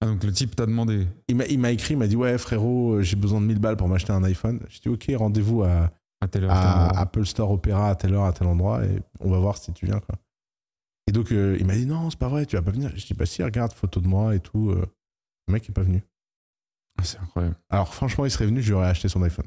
Ah, 0.00 0.06
donc 0.06 0.22
le 0.24 0.32
type 0.32 0.54
t'a 0.56 0.66
demandé. 0.66 1.06
Il 1.28 1.36
m'a, 1.36 1.70
écrit, 1.70 1.94
il 1.94 1.96
m'a 1.98 2.06
dit 2.08 2.16
Ouais, 2.16 2.36
frérot, 2.36 2.94
euh, 2.94 3.02
j'ai 3.02 3.16
besoin 3.16 3.40
de 3.40 3.46
1000 3.46 3.58
balles 3.58 3.76
pour 3.76 3.88
m'acheter 3.88 4.12
un 4.12 4.24
iPhone. 4.24 4.60
J'ai 4.68 4.80
dit 4.80 4.88
Ok, 4.88 5.10
rendez-vous 5.16 5.62
à, 5.62 5.90
À 6.20 6.28
telle 6.28 6.44
heure. 6.44 6.50
à 6.50 6.60
tel 6.60 6.82
endroit. 6.82 6.98
Apple 6.98 7.24
Store 7.26 7.50
Opera 7.52 7.90
à 7.90 7.94
telle 7.94 8.12
heure, 8.14 8.24
à 8.24 8.32
tel 8.32 8.46
endroit, 8.48 8.84
et 8.84 9.00
on 9.20 9.30
va 9.30 9.38
voir 9.38 9.56
si 9.56 9.72
tu 9.72 9.86
viens. 9.86 10.00
Quoi. 10.00 10.16
Et 11.06 11.12
donc, 11.12 11.32
euh, 11.32 11.56
il 11.60 11.66
m'a 11.66 11.74
dit 11.76 11.86
Non, 11.86 12.10
c'est 12.10 12.18
pas 12.18 12.28
vrai, 12.28 12.44
tu 12.44 12.56
vas 12.56 12.62
pas 12.62 12.70
venir. 12.72 12.90
Je 12.96 13.06
dis 13.06 13.14
Bah, 13.14 13.24
si, 13.26 13.42
regarde, 13.42 13.72
photo 13.72 14.00
de 14.00 14.08
moi 14.08 14.34
et 14.34 14.40
tout. 14.40 14.70
Le 14.70 15.52
mec 15.52 15.68
est 15.68 15.72
pas 15.72 15.82
venu. 15.82 16.02
Ah, 16.98 17.02
C'est 17.04 17.18
incroyable. 17.18 17.56
Alors, 17.70 17.92
franchement, 17.94 18.24
il 18.24 18.30
serait 18.30 18.46
venu, 18.46 18.62
j'aurais 18.62 18.86
acheté 18.88 19.08
son 19.08 19.22
iPhone. 19.22 19.46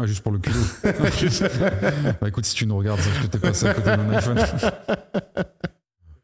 Ah, 0.00 0.06
juste 0.06 0.22
pour 0.22 0.32
le 0.32 0.38
culot. 0.38 0.60
bah 2.20 2.28
écoute, 2.28 2.44
si 2.44 2.54
tu 2.54 2.66
nous 2.66 2.76
regardes, 2.76 3.00
sache 3.00 3.22
que 3.22 3.26
t'es 3.26 3.38
passé 3.38 3.66
à 3.66 3.74
côté 3.74 3.90
de 3.90 3.96
mon 4.02 4.10
iPhone. 4.10 4.38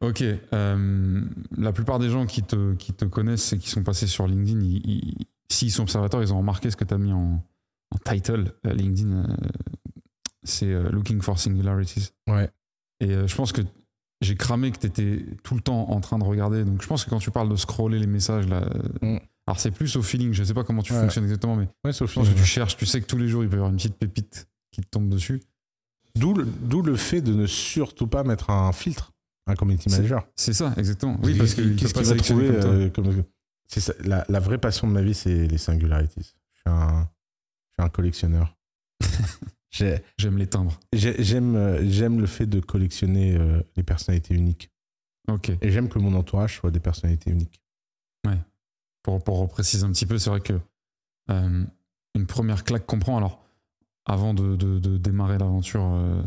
Ok. 0.00 0.22
euh, 0.22 1.22
la 1.56 1.72
plupart 1.72 1.98
des 1.98 2.10
gens 2.10 2.26
qui 2.26 2.42
te, 2.42 2.74
qui 2.74 2.92
te 2.92 3.06
connaissent 3.06 3.54
et 3.54 3.58
qui 3.58 3.70
sont 3.70 3.82
passés 3.82 4.06
sur 4.06 4.26
LinkedIn, 4.26 4.60
ils- 4.60 4.82
ils- 4.84 5.26
s'ils 5.50 5.70
sont 5.72 5.82
observateurs, 5.84 6.22
ils 6.22 6.32
ont 6.32 6.38
remarqué 6.38 6.70
ce 6.70 6.76
que 6.76 6.84
tu 6.84 6.92
as 6.92 6.98
mis 6.98 7.12
en, 7.12 7.42
en 7.90 7.98
title. 8.04 8.52
euh, 8.66 8.72
LinkedIn, 8.74 9.12
euh, 9.12 9.36
c'est 10.42 10.70
Looking 10.90 11.22
for 11.22 11.38
Singularities. 11.38 12.10
Ouais. 12.28 12.50
Et 13.00 13.08
je 13.26 13.34
pense 13.34 13.52
que 13.52 13.62
j'ai 14.20 14.36
cramé 14.36 14.70
que 14.72 14.78
tu 14.78 14.86
étais 14.88 15.24
tout 15.42 15.54
le 15.54 15.60
temps 15.62 15.88
en 15.90 16.00
train 16.00 16.18
de 16.18 16.24
regarder. 16.24 16.64
Donc 16.64 16.82
je 16.82 16.86
pense 16.86 17.04
que 17.04 17.10
quand 17.10 17.18
tu 17.18 17.30
parles 17.30 17.48
de 17.48 17.56
scroller 17.56 17.98
les 17.98 18.06
messages, 18.06 18.46
là, 18.46 18.60
Mm. 19.00 19.16
Alors 19.46 19.60
c'est 19.60 19.70
plus 19.70 19.94
au 19.96 20.02
feeling. 20.02 20.32
Je 20.32 20.42
sais 20.44 20.54
pas 20.54 20.64
comment 20.64 20.82
tu 20.82 20.92
Ouais. 20.92 21.00
fonctionnes 21.00 21.24
exactement, 21.24 21.56
mais 21.56 21.68
Ouais, 21.84 21.92
je 21.92 22.04
pense 22.04 22.28
que 22.28 22.34
tu 22.34 22.44
cherches, 22.44 22.76
tu 22.76 22.86
sais 22.86 23.00
que 23.00 23.06
tous 23.06 23.18
les 23.18 23.28
jours 23.28 23.42
il 23.42 23.48
peut 23.48 23.56
y 23.56 23.58
avoir 23.58 23.70
une 23.70 23.76
petite 23.76 23.96
pépite 23.96 24.48
qui 24.70 24.80
te 24.80 24.86
tombe 24.88 25.08
dessus. 25.08 25.40
D'où 26.16 26.32
le, 26.34 26.96
fait 26.96 27.20
de 27.20 27.32
ne 27.34 27.46
surtout 27.46 28.06
pas 28.06 28.22
mettre 28.22 28.50
un 28.50 28.72
filtre, 28.72 29.12
un 29.48 29.54
community 29.56 29.88
manager. 29.90 30.26
C'est 30.36 30.52
ça, 30.52 30.72
exactement. 30.76 31.18
Oui, 31.24 31.36
parce 31.36 31.54
que 31.54 31.62
qu'est-ce 31.74 31.92
qu'il 31.92 32.04
va 32.04 32.14
trouver 32.16 32.48
euh, 32.50 32.88
comme- 32.90 33.24
c'est 33.66 33.80
ça, 33.80 33.94
la, 34.04 34.24
la 34.28 34.38
vraie 34.40 34.58
passion 34.58 34.86
de 34.86 34.92
ma 34.92 35.02
vie, 35.02 35.14
c'est 35.14 35.46
les 35.48 35.58
singularities. 35.58 36.34
Je 36.52 36.60
suis 36.60 36.68
un, 36.70 37.08
je 37.70 37.74
suis 37.74 37.82
un 37.82 37.88
collectionneur. 37.88 38.56
J'ai- 39.70 39.98
J'aime 40.18 40.38
les 40.38 40.46
timbres. 40.46 40.78
J'aime 40.92 41.56
euh, 41.56 41.82
j'aime 41.90 42.20
le 42.20 42.26
fait 42.26 42.46
de 42.46 42.60
collectionner 42.60 43.36
euh, 43.36 43.60
les 43.76 43.82
personnalités 43.82 44.34
uniques. 44.34 44.70
Ok. 45.28 45.50
Et 45.60 45.70
j'aime 45.72 45.88
que 45.88 45.98
mon 45.98 46.14
entourage 46.14 46.58
soit 46.58 46.70
des 46.70 46.78
personnalités 46.80 47.30
uniques. 47.30 47.60
Pour, 49.04 49.22
pour 49.22 49.48
préciser 49.48 49.84
un 49.84 49.92
petit 49.92 50.06
peu, 50.06 50.18
c'est 50.18 50.30
vrai 50.30 50.40
que 50.40 50.54
euh, 51.30 51.64
une 52.16 52.26
première 52.26 52.64
claque 52.64 52.86
qu'on 52.86 52.98
prend, 52.98 53.16
alors 53.16 53.40
avant 54.06 54.34
de, 54.34 54.56
de- 54.56 54.78
de 54.80 54.96
démarrer 54.98 55.38
l'aventure 55.38 55.82
euh, 55.84 56.20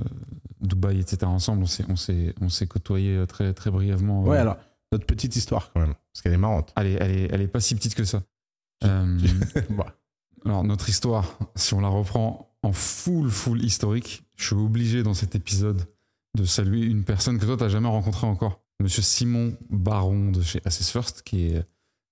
Dubaï, 0.62 1.00
etc., 1.00 1.18
ensemble, 1.26 1.64
on 1.90 2.48
s'est, 2.50 2.68
côtoyé 2.68 3.26
très, 3.28 3.54
très 3.54 3.70
brièvement. 3.72 4.24
Ouais, 4.24 4.38
euh, 4.38 4.42
alors, 4.42 4.58
notre 4.94 5.06
petite 5.06 5.36
histoire 5.36 5.72
quand 5.74 5.82
même, 5.82 5.94
parce 6.14 6.22
qu'elle 6.24 6.34
est 6.34 6.38
marrante. 6.38 6.72
Elle 6.78 6.88
est, 6.88 6.94
elle, 7.02 7.12
est, 7.12 7.28
elle 7.34 7.42
est 7.42 7.48
pas 7.48 7.60
si 7.60 7.76
petite 7.76 7.94
que 7.96 8.06
ça. 8.06 8.24
Euh, 8.84 9.20
Bah, 9.72 9.96
alors, 10.46 10.64
notre 10.64 10.88
histoire, 10.90 11.38
si 11.56 11.74
on 11.74 11.82
la 11.82 11.90
reprend 11.90 12.56
en 12.64 12.72
full, 12.74 13.30
full 13.30 13.64
historique, 13.64 14.24
je 14.36 14.46
suis 14.46 14.56
obligé 14.56 15.04
dans 15.04 15.14
cet 15.14 15.36
épisode 15.36 15.84
de 16.36 16.46
saluer 16.46 16.86
une 16.86 17.04
personne 17.04 17.38
que 17.40 17.46
toi, 17.46 17.58
tu 17.58 17.64
n'as 17.64 17.70
jamais 17.70 17.88
rencontrée 17.90 18.28
encore. 18.28 18.62
Monsieur 18.80 19.02
Simon 19.02 19.58
Baron 19.72 20.32
de 20.32 20.42
chez 20.42 20.62
Assess 20.66 20.92
First, 20.92 21.24
qui 21.24 21.48
est 21.48 21.56
euh, 21.58 21.64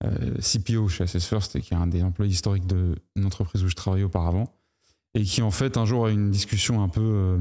CPO 0.03 0.87
chez 0.89 1.03
Assess 1.03 1.25
First 1.25 1.59
qui 1.59 1.73
est 1.73 1.77
un 1.77 1.87
des 1.87 2.03
employés 2.03 2.31
historiques 2.31 2.67
d'une 2.67 3.25
entreprise 3.25 3.63
où 3.63 3.69
je 3.69 3.75
travaillais 3.75 4.03
auparavant. 4.03 4.53
Et 5.13 5.23
qui, 5.23 5.41
en 5.41 5.51
fait, 5.51 5.77
un 5.77 5.85
jour 5.85 6.05
a 6.05 6.09
eu 6.09 6.13
une 6.13 6.29
discussion 6.29 6.83
un 6.83 6.89
peu, 6.89 7.01
euh, 7.01 7.37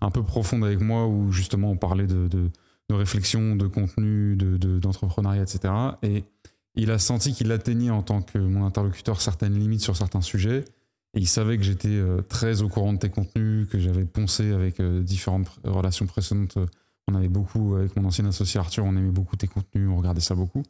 un 0.00 0.10
peu 0.10 0.22
profonde 0.22 0.64
avec 0.64 0.80
moi 0.80 1.06
où 1.06 1.30
justement 1.30 1.70
on 1.70 1.76
parlait 1.76 2.06
de, 2.06 2.28
de, 2.28 2.50
réflexion, 2.94 3.54
de 3.54 3.66
contenu, 3.68 4.36
d'entrepreneuriat, 4.36 5.44
de, 5.44 5.50
etc. 5.50 5.72
Et 6.02 6.24
il 6.74 6.90
a 6.90 6.98
senti 6.98 7.34
qu'il 7.34 7.52
atteignait 7.52 7.90
en 7.90 8.02
tant 8.02 8.22
que 8.22 8.38
mon 8.38 8.64
interlocuteur 8.64 9.20
certaines 9.20 9.56
limites 9.56 9.82
sur 9.82 9.96
certains 9.96 10.22
sujets. 10.22 10.64
Et 11.14 11.20
il 11.20 11.28
savait 11.28 11.56
que 11.56 11.62
j'étais 11.62 11.88
euh, 11.88 12.22
très 12.22 12.62
au 12.62 12.68
courant 12.68 12.94
de 12.94 12.98
tes 12.98 13.10
contenus, 13.10 13.68
que 13.68 13.78
j'avais 13.78 14.04
poncé 14.04 14.52
avec 14.52 14.80
différentes 14.80 15.60
relations 15.64 16.06
précédentes 16.06 16.58
on 17.10 17.14
avait 17.14 17.28
beaucoup, 17.28 17.74
avec 17.74 17.96
mon 17.96 18.06
ancien 18.06 18.24
associé 18.26 18.60
Arthur, 18.60 18.84
on 18.84 18.96
aimait 18.96 19.10
beaucoup 19.10 19.36
tes 19.36 19.48
contenus, 19.48 19.88
on 19.88 19.96
regardait 19.96 20.20
ça 20.20 20.34
beaucoup. 20.34 20.62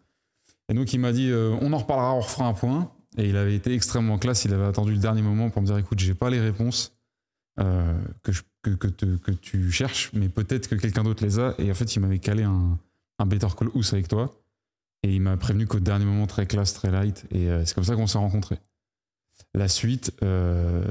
Et 0.70 0.74
donc 0.74 0.92
il 0.92 1.00
m'a 1.00 1.12
dit, 1.12 1.30
euh, 1.30 1.56
on 1.60 1.72
en 1.72 1.78
reparlera, 1.78 2.14
on 2.14 2.20
refera 2.20 2.46
un 2.46 2.54
point. 2.54 2.90
Et 3.18 3.28
il 3.28 3.36
avait 3.36 3.56
été 3.56 3.74
extrêmement 3.74 4.18
classe, 4.18 4.44
il 4.44 4.54
avait 4.54 4.66
attendu 4.66 4.92
le 4.92 4.98
dernier 4.98 5.20
moment 5.20 5.50
pour 5.50 5.60
me 5.60 5.66
dire, 5.66 5.76
écoute, 5.76 5.98
j'ai 5.98 6.14
pas 6.14 6.30
les 6.30 6.40
réponses 6.40 6.96
euh, 7.58 7.92
que, 8.22 8.30
que, 8.62 9.16
que, 9.16 9.30
tu 9.32 9.72
cherches, 9.72 10.10
mais 10.14 10.28
peut-être 10.28 10.68
que 10.68 10.76
quelqu'un 10.76 11.02
d'autre 11.02 11.24
les 11.24 11.40
a. 11.40 11.54
Et 11.58 11.70
en 11.70 11.74
fait, 11.74 11.96
il 11.96 12.00
m'avait 12.00 12.20
calé 12.20 12.44
un, 12.44 12.78
un 13.18 13.26
Better 13.26 13.48
Call 13.58 13.68
House 13.74 13.92
avec 13.92 14.06
toi. 14.06 14.32
Et 15.02 15.14
il 15.14 15.20
m'a 15.20 15.36
prévenu 15.36 15.66
qu'au 15.66 15.80
dernier 15.80 16.04
moment, 16.04 16.26
très 16.26 16.46
classe, 16.46 16.72
très 16.72 16.90
light. 16.90 17.26
Et 17.32 17.48
euh, 17.48 17.64
c'est 17.64 17.74
comme 17.74 17.84
ça 17.84 17.96
qu'on 17.96 18.06
s'est 18.06 18.18
rencontrés. 18.18 18.58
La 19.54 19.68
suite, 19.68 20.12
euh, 20.22 20.82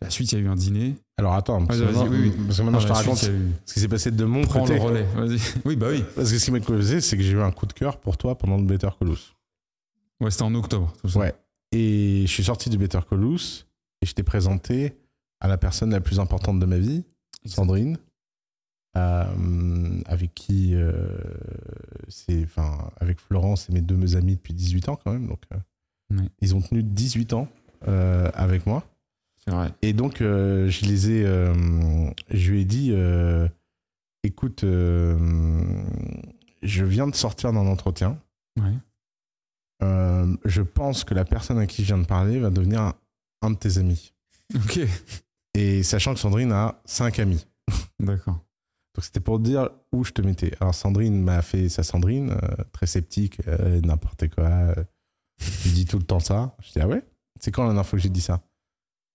la 0.00 0.10
suite, 0.10 0.32
il 0.32 0.38
y 0.38 0.42
a 0.42 0.44
eu 0.44 0.48
un 0.48 0.56
dîner. 0.56 0.96
Alors 1.16 1.34
attends, 1.34 1.64
parce, 1.64 1.78
que 1.78 2.62
maintenant 2.62 2.80
je 2.80 2.86
te 2.86 2.92
raconte 2.92 3.18
ce 3.18 3.74
qui 3.74 3.80
s'est 3.80 3.88
passé 3.88 4.10
de 4.10 4.24
mon 4.24 4.42
Prends 4.42 4.62
côté. 4.62 4.74
le 4.74 4.80
relais, 4.80 5.06
vas-y. 5.14 5.38
Oui, 5.64 5.76
bah 5.76 5.88
oui. 5.90 6.04
Parce 6.14 6.30
que 6.32 6.38
ce 6.38 6.44
qui 6.44 6.50
m'a 6.50 6.60
causé, 6.60 7.00
c'est 7.00 7.16
que 7.16 7.22
j'ai 7.22 7.32
eu 7.32 7.40
un 7.40 7.52
coup 7.52 7.66
de 7.66 7.72
cœur 7.72 7.98
pour 7.98 8.16
toi 8.16 8.36
pendant 8.36 8.56
le 8.56 8.64
Better 8.64 8.88
Colossus. 8.98 9.34
Ouais, 10.20 10.30
c'était 10.30 10.44
en 10.44 10.54
octobre, 10.54 10.92
tout 11.00 11.08
ça. 11.08 11.18
Ouais. 11.20 11.34
Et 11.72 12.22
je 12.26 12.32
suis 12.32 12.44
sorti 12.44 12.70
du 12.70 12.78
Better 12.78 13.00
Colossus 13.08 13.66
et 14.02 14.06
je 14.06 14.12
t'ai 14.12 14.22
présenté 14.22 14.96
à 15.40 15.48
la 15.48 15.58
personne 15.58 15.90
la 15.90 16.00
plus 16.00 16.20
importante 16.20 16.58
de 16.58 16.66
ma 16.66 16.78
vie, 16.78 17.04
Sandrine, 17.44 17.98
euh, 18.96 20.00
avec 20.06 20.34
qui, 20.34 20.74
euh, 20.74 21.06
c'est, 22.08 22.44
enfin, 22.44 22.90
avec 22.98 23.20
Florence 23.20 23.68
et 23.68 23.72
mes 23.72 23.82
deux 23.82 24.16
amis 24.16 24.36
depuis 24.36 24.54
18 24.54 24.88
ans 24.88 24.96
quand 24.96 25.12
même. 25.12 25.26
Donc, 25.26 25.42
euh, 25.52 25.58
ils 26.40 26.54
ont 26.54 26.60
tenu 26.60 26.82
18 26.82 27.32
ans 27.32 27.48
euh, 27.88 28.30
avec 28.34 28.66
moi. 28.66 28.84
C'est 29.44 29.52
vrai. 29.52 29.70
Et 29.82 29.92
donc, 29.92 30.20
euh, 30.20 30.68
je 30.68 30.84
les 30.86 31.10
ai. 31.10 31.24
Euh, 31.24 32.10
je 32.30 32.50
lui 32.50 32.62
ai 32.62 32.64
dit 32.64 32.92
écoute, 34.22 34.62
je 34.62 35.56
viens 36.84 37.06
de 37.06 37.14
sortir 37.14 37.52
d'un 37.52 37.66
entretien. 37.66 38.18
je 39.80 40.62
pense 40.62 41.04
que 41.04 41.14
la 41.14 41.24
personne 41.24 41.58
à 41.58 41.66
qui 41.66 41.82
je 41.82 41.88
viens 41.88 41.98
de 41.98 42.06
parler 42.06 42.40
va 42.40 42.50
devenir 42.50 42.80
un, 42.80 42.94
un 43.42 43.50
de 43.50 43.56
tes 43.56 43.78
amis. 43.78 44.12
Ok. 44.54 44.78
Et 45.54 45.82
sachant 45.82 46.14
que 46.14 46.20
Sandrine 46.20 46.52
a 46.52 46.80
5 46.84 47.18
amis. 47.18 47.46
D'accord. 47.98 48.38
Donc 48.94 49.04
c'était 49.04 49.20
pour 49.20 49.40
dire 49.40 49.70
où 49.90 50.04
je 50.04 50.12
te 50.12 50.22
mettais. 50.22 50.52
Alors 50.60 50.74
Sandrine 50.74 51.20
m'a 51.20 51.42
fait 51.42 51.68
sa 51.68 51.82
Sandrine, 51.82 52.36
très 52.72 52.86
sceptique, 52.86 53.40
n'importe 53.82 54.28
quoi. 54.28 54.74
Tu 55.38 55.68
dis 55.68 55.84
tout 55.84 55.98
le 55.98 56.04
temps 56.04 56.20
ça. 56.20 56.56
Je 56.62 56.72
dis, 56.72 56.80
ah 56.80 56.88
ouais? 56.88 57.02
C'est 57.40 57.50
quand 57.50 57.62
la 57.62 57.68
dernière 57.68 57.86
fois 57.86 57.98
que 57.98 58.02
j'ai 58.02 58.08
dit 58.08 58.20
ça? 58.20 58.40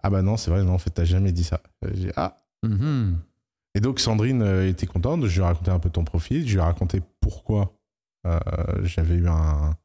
Ah 0.03 0.09
bah 0.09 0.21
non, 0.21 0.37
c'est 0.37 0.51
vrai, 0.51 0.63
non, 0.63 0.73
en 0.73 0.77
fait, 0.77 0.89
t'as 0.89 1.05
jamais 1.05 1.31
dit 1.31 1.43
ça. 1.43 1.61
J'ai 1.83 2.07
dit, 2.07 2.11
ah. 2.15 2.37
Mm-hmm. 2.65 3.15
Et 3.75 3.79
donc, 3.79 3.99
Sandrine 3.99 4.41
euh, 4.41 4.67
était 4.67 4.87
contente. 4.87 5.25
Je 5.25 5.33
lui 5.33 5.41
ai 5.41 5.45
raconté 5.45 5.71
un 5.71 5.79
peu 5.79 5.89
ton 5.89 6.03
profil. 6.03 6.47
Je 6.47 6.53
lui 6.53 6.59
ai 6.59 6.63
raconté 6.63 7.01
pourquoi 7.19 7.73
euh, 8.27 8.39
j'avais 8.83 9.15
eu 9.15 9.27
un, 9.27 9.75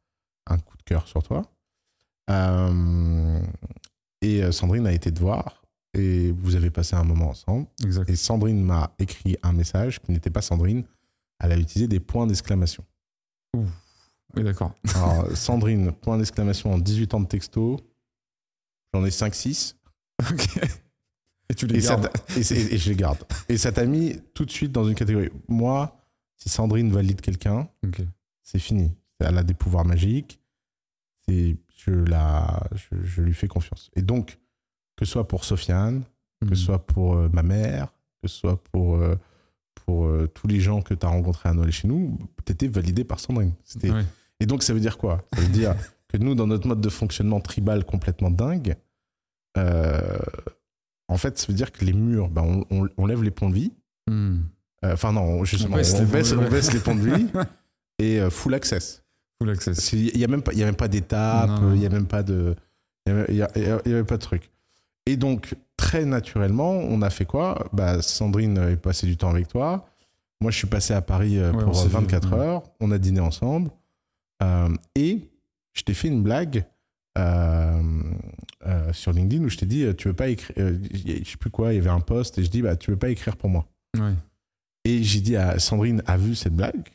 un, 0.46 0.58
coup 0.58 0.76
de 0.76 0.82
cœur 0.82 1.06
sur 1.06 1.22
toi. 1.22 1.42
Euh, 2.30 3.40
et 4.20 4.50
Sandrine 4.52 4.86
a 4.86 4.92
été 4.92 5.12
te 5.12 5.20
voir. 5.20 5.62
Et 5.94 6.32
vous 6.32 6.56
avez 6.56 6.70
passé 6.70 6.96
un 6.96 7.04
moment 7.04 7.30
ensemble. 7.30 7.66
Exact. 7.82 8.10
Et 8.10 8.16
Sandrine 8.16 8.62
m'a 8.62 8.92
écrit 8.98 9.36
un 9.42 9.52
message 9.52 10.00
qui 10.00 10.10
n'était 10.12 10.30
pas 10.30 10.42
Sandrine. 10.42 10.84
Elle 11.38 11.52
a 11.52 11.56
utilisé 11.56 11.86
des 11.86 12.00
points 12.00 12.26
d'exclamation. 12.26 12.84
Oui, 14.36 14.44
d'accord. 14.44 14.74
Alors, 14.94 15.36
Sandrine, 15.36 15.92
point 15.92 16.18
d'exclamation 16.18 16.74
en 16.74 16.78
18 16.78 17.14
ans 17.14 17.20
de 17.20 17.26
texto. 17.26 17.80
J'en 18.92 19.04
ai 19.04 19.10
5-6. 19.10 19.74
Ok. 20.30 20.60
Et 21.48 21.54
tu 21.54 21.66
les 21.66 21.80
gardes. 21.80 22.10
et, 22.36 22.42
je 22.42 22.88
les 22.88 22.96
garde. 22.96 23.18
Et 23.48 23.56
ça 23.56 23.72
t'a 23.72 23.84
mis 23.84 24.20
tout 24.34 24.44
de 24.44 24.50
suite 24.50 24.72
dans 24.72 24.84
une 24.84 24.94
catégorie. 24.94 25.30
Moi, 25.48 25.96
si 26.36 26.48
Sandrine 26.48 26.90
valide 26.90 27.20
quelqu'un, 27.20 27.68
c'est 28.42 28.58
fini. 28.58 28.92
Elle 29.20 29.38
a 29.38 29.42
des 29.42 29.54
pouvoirs 29.54 29.84
magiques. 29.84 30.40
Et 31.28 31.56
je, 31.76 31.90
la, 31.90 32.62
je, 32.72 33.22
lui 33.22 33.34
fais 33.34 33.48
confiance. 33.48 33.90
Et 33.96 34.02
donc, 34.02 34.38
que 34.96 35.04
ce 35.04 35.12
soit 35.12 35.28
pour 35.28 35.44
Sofiane, 35.44 36.04
que 36.40 36.54
ce 36.54 36.62
hmm. 36.62 36.64
soit 36.64 36.86
pour 36.86 37.16
euh, 37.16 37.28
ma 37.32 37.42
mère, 37.42 37.92
que 38.22 38.28
ce 38.28 38.36
soit 38.36 38.62
pour, 38.64 38.96
euh, 38.96 39.16
pour 39.74 40.06
euh, 40.06 40.28
tous 40.32 40.46
les 40.46 40.60
gens 40.60 40.82
que 40.82 40.94
tu 40.94 41.04
as 41.04 41.08
rencontrés 41.08 41.48
à 41.48 41.52
Noël 41.52 41.72
chez 41.72 41.88
nous, 41.88 42.18
tu 42.44 42.52
étais 42.52 42.68
validé 42.68 43.04
par 43.04 43.20
Sandrine. 43.20 43.52
C'était. 43.64 43.90
Et 44.40 44.46
donc, 44.46 44.62
ça 44.62 44.74
veut 44.74 44.80
dire 44.80 44.98
quoi? 44.98 45.24
Ça 45.34 45.40
veut 45.40 45.48
dire 45.48 45.74
que 46.08 46.18
nous, 46.18 46.34
dans 46.34 46.46
notre 46.46 46.66
mode 46.66 46.80
de 46.80 46.88
fonctionnement 46.88 47.40
tribal 47.40 47.84
complètement 47.84 48.30
dingue, 48.30 48.76
euh, 49.56 50.18
en 51.08 51.16
fait, 51.16 51.38
ça 51.38 51.46
veut 51.48 51.54
dire 51.54 51.72
que 51.72 51.84
les 51.84 51.92
murs, 51.92 52.28
ben, 52.28 52.64
on, 52.70 53.06
lève 53.06 53.22
les 53.22 53.30
ponts 53.30 53.48
de 53.48 53.54
vie. 53.54 53.72
Hmm. 54.08 54.38
Euh, 54.84 54.92
enfin, 54.92 55.12
non, 55.12 55.44
justement, 55.44 55.74
on 55.74 55.78
baisse, 55.78 56.32
on 56.32 56.48
baisse, 56.48 56.72
les 56.72 56.80
ponts 56.80 56.94
de 56.94 57.00
vie 57.00 57.26
et 57.98 58.20
euh, 58.20 58.30
full 58.30 58.54
access. 58.54 59.02
Full 59.40 59.50
access. 59.50 59.92
Il 59.92 60.16
n'y 60.16 60.24
a 60.24 60.28
même 60.28 60.42
pas, 60.42 60.52
pas 60.76 60.88
d'étape, 60.88 61.50
il 61.72 61.78
n'y 61.78 61.86
a 61.86 61.90
même 61.90 62.06
pas 62.06 62.22
de. 62.22 62.54
Il 63.06 63.34
n'y 63.34 63.42
avait, 63.42 64.04
pas 64.04 64.16
de 64.16 64.22
truc. 64.22 64.50
Et 65.06 65.16
donc, 65.16 65.54
très 65.76 66.04
naturellement, 66.04 66.72
on 66.72 67.00
a 67.02 67.10
fait 67.10 67.24
quoi? 67.24 67.68
Bah, 67.72 68.02
Sandrine 68.02 68.58
est 68.58 68.76
passée 68.76 69.06
du 69.06 69.16
temps 69.16 69.30
avec 69.30 69.46
toi. 69.46 69.86
Moi, 70.40 70.50
je 70.50 70.58
suis 70.58 70.66
passé 70.66 70.92
à 70.92 71.00
Paris 71.00 71.38
pour 71.60 71.72
24 71.72 72.32
heures. 72.32 72.62
On 72.80 72.90
a 72.90 72.98
dîné 72.98 73.20
ensemble. 73.20 73.70
Euh, 74.42 74.74
et 74.94 75.30
je 75.72 75.82
t'ai 75.82 75.94
fait 75.94 76.08
une 76.08 76.22
blague 76.22 76.64
euh, 77.18 77.82
euh, 78.66 78.92
sur 78.92 79.12
LinkedIn 79.12 79.44
où 79.44 79.48
je 79.48 79.56
t'ai 79.56 79.66
dit 79.66 79.86
tu 79.96 80.08
veux 80.08 80.14
pas 80.14 80.28
écrire 80.28 80.54
je 80.56 81.24
sais 81.24 81.36
plus 81.38 81.50
quoi 81.50 81.72
il 81.72 81.76
y 81.76 81.78
avait 81.78 81.90
un 81.90 82.00
post 82.00 82.38
et 82.38 82.44
je 82.44 82.50
dis 82.50 82.60
bah 82.60 82.76
tu 82.76 82.90
veux 82.90 82.98
pas 82.98 83.08
écrire 83.08 83.36
pour 83.36 83.50
moi. 83.50 83.66
Et 84.84 85.02
j'ai 85.02 85.20
dit 85.20 85.36
à 85.36 85.58
Sandrine 85.58 86.02
a 86.06 86.16
vu 86.16 86.34
cette 86.34 86.54
blague? 86.54 86.88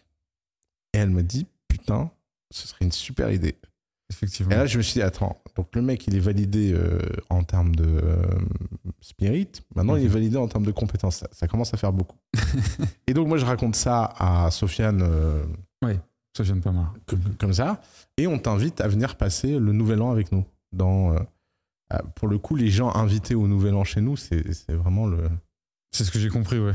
Et 0.94 1.00
elle 1.00 1.10
me 1.10 1.24
dit 1.24 1.48
putain 1.68 2.12
ce 2.52 2.68
serait 2.68 2.86
une 2.86 2.92
super 2.92 3.32
idée. 3.32 3.56
Effectivement. 4.10 4.52
Et 4.52 4.56
là 4.56 4.66
je 4.66 4.78
me 4.78 4.84
suis 4.84 4.96
dit 4.96 5.02
attends 5.02 5.42
donc 5.56 5.76
le 5.76 5.82
mec 5.82 6.06
il 6.08 6.16
est 6.16 6.20
validé 6.20 6.78
en 7.30 7.44
termes 7.44 7.76
de 7.76 8.02
spirit. 9.00 9.50
Maintenant 9.76 9.96
il 9.96 10.04
est 10.04 10.08
mhm. 10.08 10.14
validé 10.14 10.38
en 10.38 10.48
termes 10.48 10.66
de 10.66 10.72
compétences. 10.72 11.24
Ça, 11.32 11.48
commence 11.48 11.74
à 11.74 11.78
faire 11.78 11.94
beaucoup. 11.94 12.18
Et 13.08 13.14
donc 13.14 13.28
moi 13.28 13.38
je 13.38 13.46
raconte 13.46 13.76
ça 13.76 14.14
à 14.20 14.52
Sofiane 14.52 15.04
oui 15.84 15.98
ça 16.36 16.44
vient 16.44 16.60
pas 16.60 16.72
mal. 16.72 16.88
Comme 17.40 17.54
ça. 17.54 17.82
Et 18.18 18.28
on 18.28 18.40
t'invite 18.40 18.82
à 18.82 18.88
venir 18.88 19.16
passer 19.16 19.60
le 19.60 19.74
nouvel 19.74 20.02
an 20.02 20.12
avec 20.12 20.32
nous. 20.32 20.46
Dans, 20.72 21.14
euh, 21.14 21.20
euh, 21.94 21.98
pour 22.16 22.28
le 22.28 22.38
coup, 22.38 22.56
les 22.56 22.70
gens 22.70 22.94
invités 22.96 23.36
au 23.36 23.48
nouvel 23.48 23.76
an 23.76 23.84
chez 23.84 24.02
nous, 24.02 24.16
c'est 24.16 24.44
vraiment 24.70 25.08
le. 25.08 25.30
C'est 25.92 26.06
ce 26.06 26.12
que 26.12 26.20
j'ai 26.20 26.30
compris, 26.30 26.58
ouais. 26.58 26.72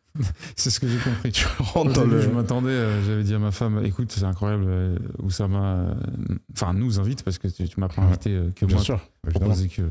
c'est 0.56 0.70
ce 0.70 0.80
que 0.80 0.88
j'ai 0.88 0.98
compris. 0.98 1.32
Tu 1.32 1.46
rentres 1.58 1.92
dans 1.92 2.06
le... 2.06 2.22
Je 2.22 2.30
m'attendais, 2.30 2.70
euh, 2.70 3.04
j'avais 3.04 3.24
dit 3.24 3.34
à 3.34 3.38
ma 3.38 3.50
femme, 3.50 3.84
écoute, 3.84 4.10
c'est 4.10 4.24
incroyable, 4.24 4.98
où 5.22 5.28
ça 5.28 5.48
m'a. 5.48 5.94
Enfin, 6.52 6.72
nous 6.72 6.98
invite, 6.98 7.22
parce 7.22 7.36
que 7.36 7.48
tu, 7.48 7.68
m'as 7.78 7.88
pas 7.88 8.00
invité 8.00 8.30
que 8.56 8.64
Bien 8.64 8.76
moi. 8.76 8.84
sûr. 8.84 9.06
Proposé 9.28 9.68
que 9.68 9.82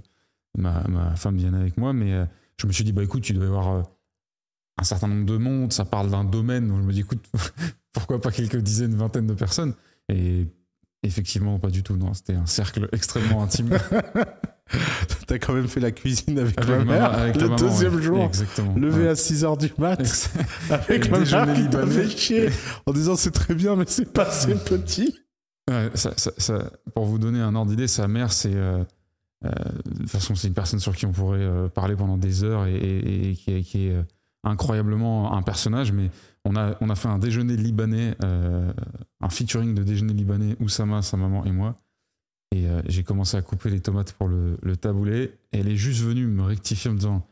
ma, 0.58 0.84
ma, 0.88 1.15
femme 1.15 1.38
vienne 1.38 1.55
avec 1.55 1.77
moi, 1.77 1.93
mais 1.93 2.25
je 2.58 2.65
me 2.65 2.72
suis 2.72 2.84
dit, 2.84 2.93
bah 2.93 3.03
écoute, 3.03 3.22
tu 3.22 3.34
dois 3.34 3.46
avoir 3.46 3.84
un 4.77 4.83
certain 4.83 5.07
nombre 5.07 5.25
de 5.25 5.37
monde, 5.37 5.71
ça 5.71 5.85
parle 5.85 6.09
d'un 6.09 6.23
domaine, 6.23 6.67
donc 6.67 6.81
je 6.81 6.87
me 6.87 6.93
dis, 6.93 7.01
écoute, 7.01 7.23
pourquoi 7.93 8.19
pas 8.19 8.31
quelques 8.31 8.57
dizaines, 8.57 8.95
vingtaines 8.95 9.27
de 9.27 9.33
personnes? 9.33 9.73
Et 10.09 10.47
effectivement, 11.03 11.59
pas 11.59 11.69
du 11.69 11.83
tout, 11.83 11.95
non, 11.95 12.13
c'était 12.13 12.33
un 12.33 12.45
cercle 12.45 12.89
extrêmement 12.91 13.43
intime. 13.43 13.77
T'as 15.27 15.37
quand 15.37 15.53
même 15.53 15.67
fait 15.67 15.79
la 15.79 15.91
cuisine 15.91 16.39
avec, 16.39 16.65
ma 16.67 16.83
mère 16.83 17.33
le 17.33 17.55
deuxième 17.55 18.01
jour, 18.01 18.23
Exactement, 18.23 18.73
levé 18.75 19.07
à 19.07 19.13
6h 19.13 19.57
du 19.57 19.71
mat, 19.77 19.99
avec 20.69 21.11
ma 21.11 21.19
mère 21.19 21.53
qui 21.53 21.69
t'a 21.69 21.85
fait 21.85 22.09
chier 22.09 22.49
en 22.85 22.93
disant 22.93 23.15
c'est 23.15 23.31
très 23.31 23.53
bien, 23.53 23.75
mais 23.75 23.83
c'est 23.87 24.11
pas 24.11 24.27
assez 24.27 24.55
petit. 24.55 25.15
ça, 25.93 26.71
pour 26.95 27.05
vous 27.05 27.19
donner 27.19 27.41
un 27.41 27.53
ordre 27.55 27.71
d'idée, 27.71 27.87
sa 27.87 28.07
mère, 28.07 28.31
c'est. 28.31 28.55
Euh, 28.55 28.83
euh, 29.45 29.49
de 29.85 29.97
toute 29.99 30.09
façon, 30.09 30.35
c'est 30.35 30.47
une 30.47 30.53
personne 30.53 30.79
sur 30.79 30.95
qui 30.95 31.05
on 31.05 31.11
pourrait 31.11 31.39
euh, 31.41 31.67
parler 31.67 31.97
pendant 31.97 32.17
des 32.17 32.45
heures 32.45 32.65
et, 32.65 33.35
qui, 33.37 33.61
qui, 33.63 33.87
est 33.87 33.97
incroyablement 34.43 35.33
un 35.33 35.41
personnage, 35.41 35.91
mais 35.91 36.09
on 36.45 36.55
a, 36.55 36.75
on 36.81 36.89
a 36.89 36.95
fait 36.95 37.07
un 37.07 37.19
déjeuner 37.19 37.55
libanais, 37.55 38.15
euh, 38.23 38.71
un 39.21 39.29
featuring 39.29 39.73
de 39.73 39.83
déjeuner 39.83 40.13
libanais, 40.13 40.55
Oussama, 40.59 41.01
sa 41.01 41.17
maman 41.17 41.45
et 41.45 41.51
moi. 41.51 41.79
Et 42.51 42.67
euh, 42.67 42.81
j'ai 42.85 43.03
commencé 43.03 43.38
à 43.38 43.41
couper 43.41 43.69
les 43.69 43.79
tomates 43.79 44.13
pour 44.13 44.27
le, 44.27 44.57
le, 44.62 44.75
taboulet. 44.75 45.38
Et 45.53 45.59
elle 45.59 45.69
est 45.69 45.75
juste 45.75 46.03
venue 46.03 46.27
me 46.27 46.43
rectifier 46.43 46.89
en 46.89 46.93
me 46.93 47.00
disant 47.00 47.25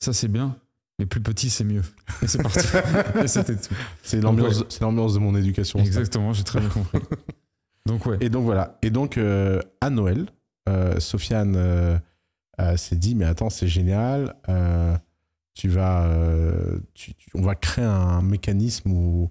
Ça, 0.00 0.12
c'est 0.12 0.28
bien, 0.28 0.56
mais 0.98 1.06
plus 1.06 1.20
petit, 1.20 1.50
c'est 1.50 1.64
mieux. 1.64 1.82
Et 2.22 2.26
c'est 2.28 2.42
parti. 2.42 2.60
et 3.22 3.26
c'était 3.26 3.56
tout. 3.56 3.74
C'est 4.02 4.20
l'ambiance, 4.20 4.64
c'est 4.68 4.82
l'ambiance 4.82 5.14
de 5.14 5.18
mon 5.18 5.34
éducation. 5.34 5.78
Exactement, 5.78 6.32
j'ai 6.32 6.44
très 6.44 6.60
bien 6.60 6.68
compris. 6.68 7.00
Donc, 7.86 8.04
ouais. 8.06 8.18
Et 8.20 8.28
donc 8.28 8.44
voilà. 8.44 8.78
Et 8.82 8.90
donc 8.90 9.16
euh, 9.16 9.60
à 9.80 9.88
Noël, 9.88 10.26
Sofiane 10.98 12.00
s'est 12.76 12.96
dit 12.96 13.14
mais 13.14 13.24
attends 13.24 13.48
c'est 13.48 13.68
génial. 13.68 14.36
Tu 15.58 15.68
vas, 15.68 16.04
euh, 16.04 16.78
tu- 16.94 17.14
tu- 17.14 17.30
on 17.34 17.42
va 17.42 17.56
créer 17.56 17.84
un 17.84 18.22
mécanisme 18.22 18.92
où, 18.92 19.28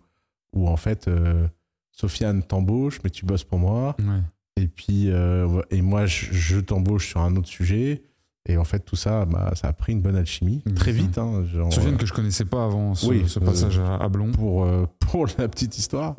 où 0.54 0.68
en 0.68 0.76
fait 0.76 1.08
euh, 1.08 1.48
Sofiane 1.94 2.44
t'embauche 2.44 3.00
mais 3.02 3.10
tu 3.10 3.26
bosses 3.26 3.46
pour 3.46 3.60
moi. 3.60 3.96
Ouais. 4.00 4.22
Et 4.62 4.68
puis 4.68 5.10
euh, 5.10 5.62
et 5.72 5.82
moi 5.82 6.06
je, 6.06 6.34
je 6.34 6.60
t'embauche 6.60 7.08
sur 7.08 7.22
un 7.22 7.34
autre 7.38 7.48
sujet. 7.48 8.04
Et 8.50 8.58
en 8.58 8.66
fait 8.66 8.80
tout 8.80 8.98
ça, 8.98 9.24
bah, 9.26 9.54
ça 9.56 9.70
a 9.70 9.74
pris 9.74 9.94
une 9.94 10.02
bonne 10.02 10.18
alchimie 10.18 10.64
très 10.76 10.92
vite. 10.92 11.18
Hein, 11.18 11.46
genre, 11.46 11.72
Sofiane 11.72 11.96
que 11.96 12.06
je 12.06 12.14
connaissais 12.14 12.46
pas 12.46 12.66
avant 12.66 12.94
ce, 12.94 13.06
oui, 13.06 13.24
ce 13.28 13.40
passage 13.40 13.80
à, 13.80 13.96
à 13.96 14.10
Blon. 14.10 14.32
pour, 14.34 14.68
pour 15.00 15.28
la 15.38 15.48
petite 15.48 15.78
histoire. 15.78 16.18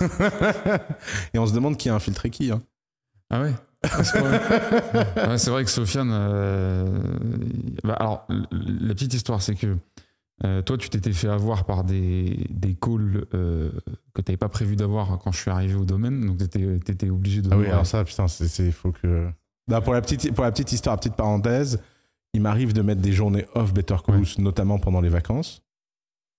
et 1.34 1.38
on 1.38 1.46
se 1.46 1.52
demande 1.54 1.76
qui 1.76 1.88
a 1.90 1.94
infiltré 1.94 2.30
qui. 2.30 2.50
Hein. 2.50 2.62
Ah 3.30 3.42
ouais? 3.42 3.52
Ouais, 5.28 5.38
C'est 5.38 5.50
vrai 5.50 5.64
que 5.64 5.70
Sofiane. 5.70 6.10
euh, 6.12 6.86
bah, 7.84 7.94
alors, 7.94 8.26
la 8.50 8.94
petite 8.94 9.14
histoire, 9.14 9.42
c'est 9.42 9.54
que 9.54 9.76
euh, 10.44 10.62
toi, 10.62 10.76
tu 10.76 10.88
t'étais 10.88 11.12
fait 11.12 11.28
avoir 11.28 11.64
par 11.64 11.84
des, 11.84 12.46
des 12.50 12.74
calls 12.74 13.26
euh, 13.34 13.70
que 14.14 14.22
tu 14.22 14.30
n'avais 14.30 14.36
pas 14.36 14.48
prévu 14.48 14.76
d'avoir 14.76 15.18
quand 15.18 15.30
je 15.32 15.38
suis 15.38 15.50
arrivé 15.50 15.74
au 15.74 15.84
domaine. 15.84 16.26
Donc, 16.26 16.38
tu 16.38 16.44
étais, 16.92 17.10
obligé 17.10 17.42
de. 17.42 17.48
Ah 17.52 17.56
oui, 17.58 17.66
alors 17.66 17.86
ça, 17.86 18.02
putain, 18.04 18.28
c'est, 18.28 18.48
c'est- 18.48 18.72
faut 18.72 18.92
que. 18.92 19.28
Non, 19.68 19.80
pour, 19.80 19.92
la 19.92 20.00
petite, 20.00 20.32
pour 20.34 20.44
la 20.44 20.50
petite 20.50 20.72
histoire, 20.72 20.96
petite 20.98 21.14
parenthèse, 21.14 21.80
il 22.34 22.40
m'arrive 22.40 22.72
de 22.72 22.82
mettre 22.82 23.00
des 23.00 23.12
journées 23.12 23.46
off 23.54 23.72
Better 23.72 23.96
Call 24.04 24.16
Ouais. 24.18 24.24
Saul, 24.24 24.42
notamment 24.44 24.78
pendant 24.78 25.00
les 25.00 25.08
vacances. 25.08 25.62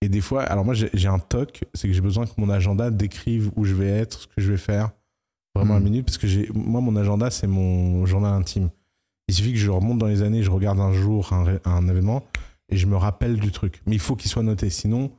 Et 0.02 0.10
des 0.10 0.20
fois, 0.20 0.44
alors 0.44 0.66
moi, 0.66 0.74
j'ai, 0.74 0.90
j'ai 0.94 1.08
un 1.08 1.20
toc, 1.20 1.64
c'est 1.74 1.88
que 1.88 1.94
j'ai 1.94 2.02
besoin 2.02 2.26
que 2.26 2.34
mon 2.38 2.50
agenda 2.50 2.92
décrive 2.92 3.52
où 3.56 3.64
je 3.64 3.74
vais 3.74 3.88
être, 3.88 4.20
ce 4.22 4.28
que 4.28 4.34
je 4.42 4.52
vais 4.52 4.58
faire, 4.58 4.90
vraiment 5.56 5.76
à 5.76 5.80
Mhm. 5.80 5.84
minute, 5.86 6.06
parce 6.06 6.18
que 6.18 6.28
j'ai, 6.28 6.50
moi, 6.54 6.82
mon 6.82 6.96
agenda, 6.96 7.30
c'est 7.32 7.48
mon 7.48 8.06
journal 8.06 8.34
intime. 8.34 8.70
Il 9.28 9.34
suffit 9.36 9.54
que 9.54 9.60
je 9.60 9.70
remonte 9.70 10.00
dans 10.00 10.08
les 10.08 10.22
années, 10.22 10.44
je 10.44 10.52
regarde 10.52 10.80
un 10.80 10.94
jour 10.94 11.32
un, 11.34 11.58
un 11.66 11.88
événement 11.88 12.24
et 12.70 12.78
je 12.78 12.88
me 12.88 12.96
rappelle 12.98 13.38
du 13.40 13.52
truc. 13.52 13.82
Mais 13.86 13.96
il 13.96 14.00
faut 14.00 14.16
qu'il 14.16 14.30
soit 14.30 14.44
noté, 14.44 14.70
sinon, 14.70 15.12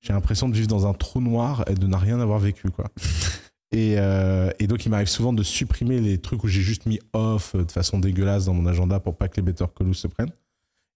j'ai 0.00 0.12
l'impression 0.12 0.48
de 0.48 0.54
vivre 0.54 0.68
dans 0.68 0.86
un 0.86 0.94
trou 0.94 1.20
noir 1.20 1.64
et 1.68 1.74
de 1.74 1.86
ne 1.86 1.96
rien 1.96 2.20
avoir 2.20 2.38
vécu, 2.38 2.70
quoi. 2.70 2.86
Et, 3.72 3.94
euh, 3.98 4.50
et 4.58 4.66
donc, 4.66 4.84
il 4.84 4.88
m'arrive 4.88 5.06
souvent 5.06 5.32
de 5.32 5.44
supprimer 5.44 6.00
les 6.00 6.18
trucs 6.18 6.42
où 6.42 6.48
j'ai 6.48 6.60
juste 6.60 6.86
mis 6.86 6.98
off 7.12 7.54
euh, 7.54 7.64
de 7.64 7.70
façon 7.70 8.00
dégueulasse 8.00 8.46
dans 8.46 8.52
mon 8.52 8.66
agenda 8.66 8.98
pour 8.98 9.16
pas 9.16 9.28
que 9.28 9.36
les 9.36 9.42
Better 9.42 9.66
Call 9.78 9.94
se 9.94 10.08
prennent. 10.08 10.32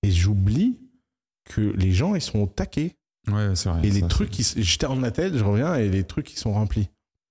Et 0.03 0.11
j'oublie 0.11 0.77
que 1.45 1.61
les 1.77 1.93
gens, 1.93 2.17
ils 2.17 2.21
sont 2.21 2.41
au 2.41 2.47
taquet. 2.49 2.97
Ouais, 3.31 3.55
c'est 3.55 3.69
vrai. 3.69 3.87
Et 3.87 3.91
les 3.93 4.01
ça, 4.01 4.09
trucs, 4.09 4.31
qui, 4.31 4.43
je 4.43 4.77
termine 4.79 5.03
la 5.03 5.13
tête, 5.13 5.37
je 5.39 5.45
reviens 5.45 5.77
et 5.77 5.89
les 5.89 6.03
trucs, 6.03 6.33
ils 6.33 6.37
sont 6.37 6.53
remplis. 6.53 6.89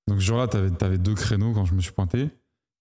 Donc 0.08 0.20
ce 0.20 0.26
jour-là, 0.26 0.48
tu 0.48 0.58
avais, 0.58 0.98
deux 0.98 1.16
créneaux 1.16 1.54
quand 1.54 1.66
je 1.66 1.74
me 1.74 1.82
suis 1.82 1.92
pointé. 1.92 2.30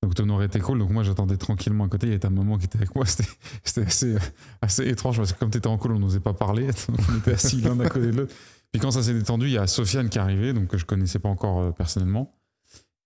Donc 0.02 0.14
ton 0.14 0.28
horaire 0.28 0.46
était 0.46 0.60
cool. 0.60 0.78
Donc 0.78 0.90
moi, 0.90 1.02
j'attendais 1.02 1.36
tranquillement 1.36 1.84
à 1.84 1.88
côté. 1.88 2.06
Il 2.06 2.10
y 2.10 2.12
avait 2.12 2.20
ta 2.20 2.30
maman 2.30 2.58
qui 2.58 2.64
était 2.64 2.78
avec 2.78 2.94
moi. 2.94 3.04
C'était 3.64 3.86
assez, 3.86 4.16
assez 4.60 4.88
étrange 4.88 5.18
parce 5.18 5.32
que 5.32 5.38
comme 5.38 5.50
tu 5.50 5.58
étais 5.58 5.68
en 5.68 5.78
call, 5.78 5.92
on 5.92 5.98
n'osait 6.00 6.20
pas 6.20 6.34
parler. 6.34 6.66
Donc, 6.88 6.98
on 7.10 7.18
était 7.18 7.32
assis 7.32 7.60
l'un 7.60 7.78
à 7.80 7.88
côté 7.88 8.10
de 8.10 8.16
l'autre. 8.16 8.34
Puis 8.72 8.80
quand 8.80 8.90
ça 8.90 9.02
s'est 9.02 9.14
détendu, 9.14 9.46
il 9.46 9.52
y 9.52 9.58
a 9.58 9.66
Sofiane 9.66 10.08
qui 10.08 10.16
est 10.16 10.20
arrivée, 10.22 10.54
donc 10.54 10.68
que 10.68 10.78
je 10.78 10.86
connaissais 10.86 11.18
pas 11.18 11.28
encore 11.28 11.60
euh, 11.60 11.70
personnellement. 11.72 12.34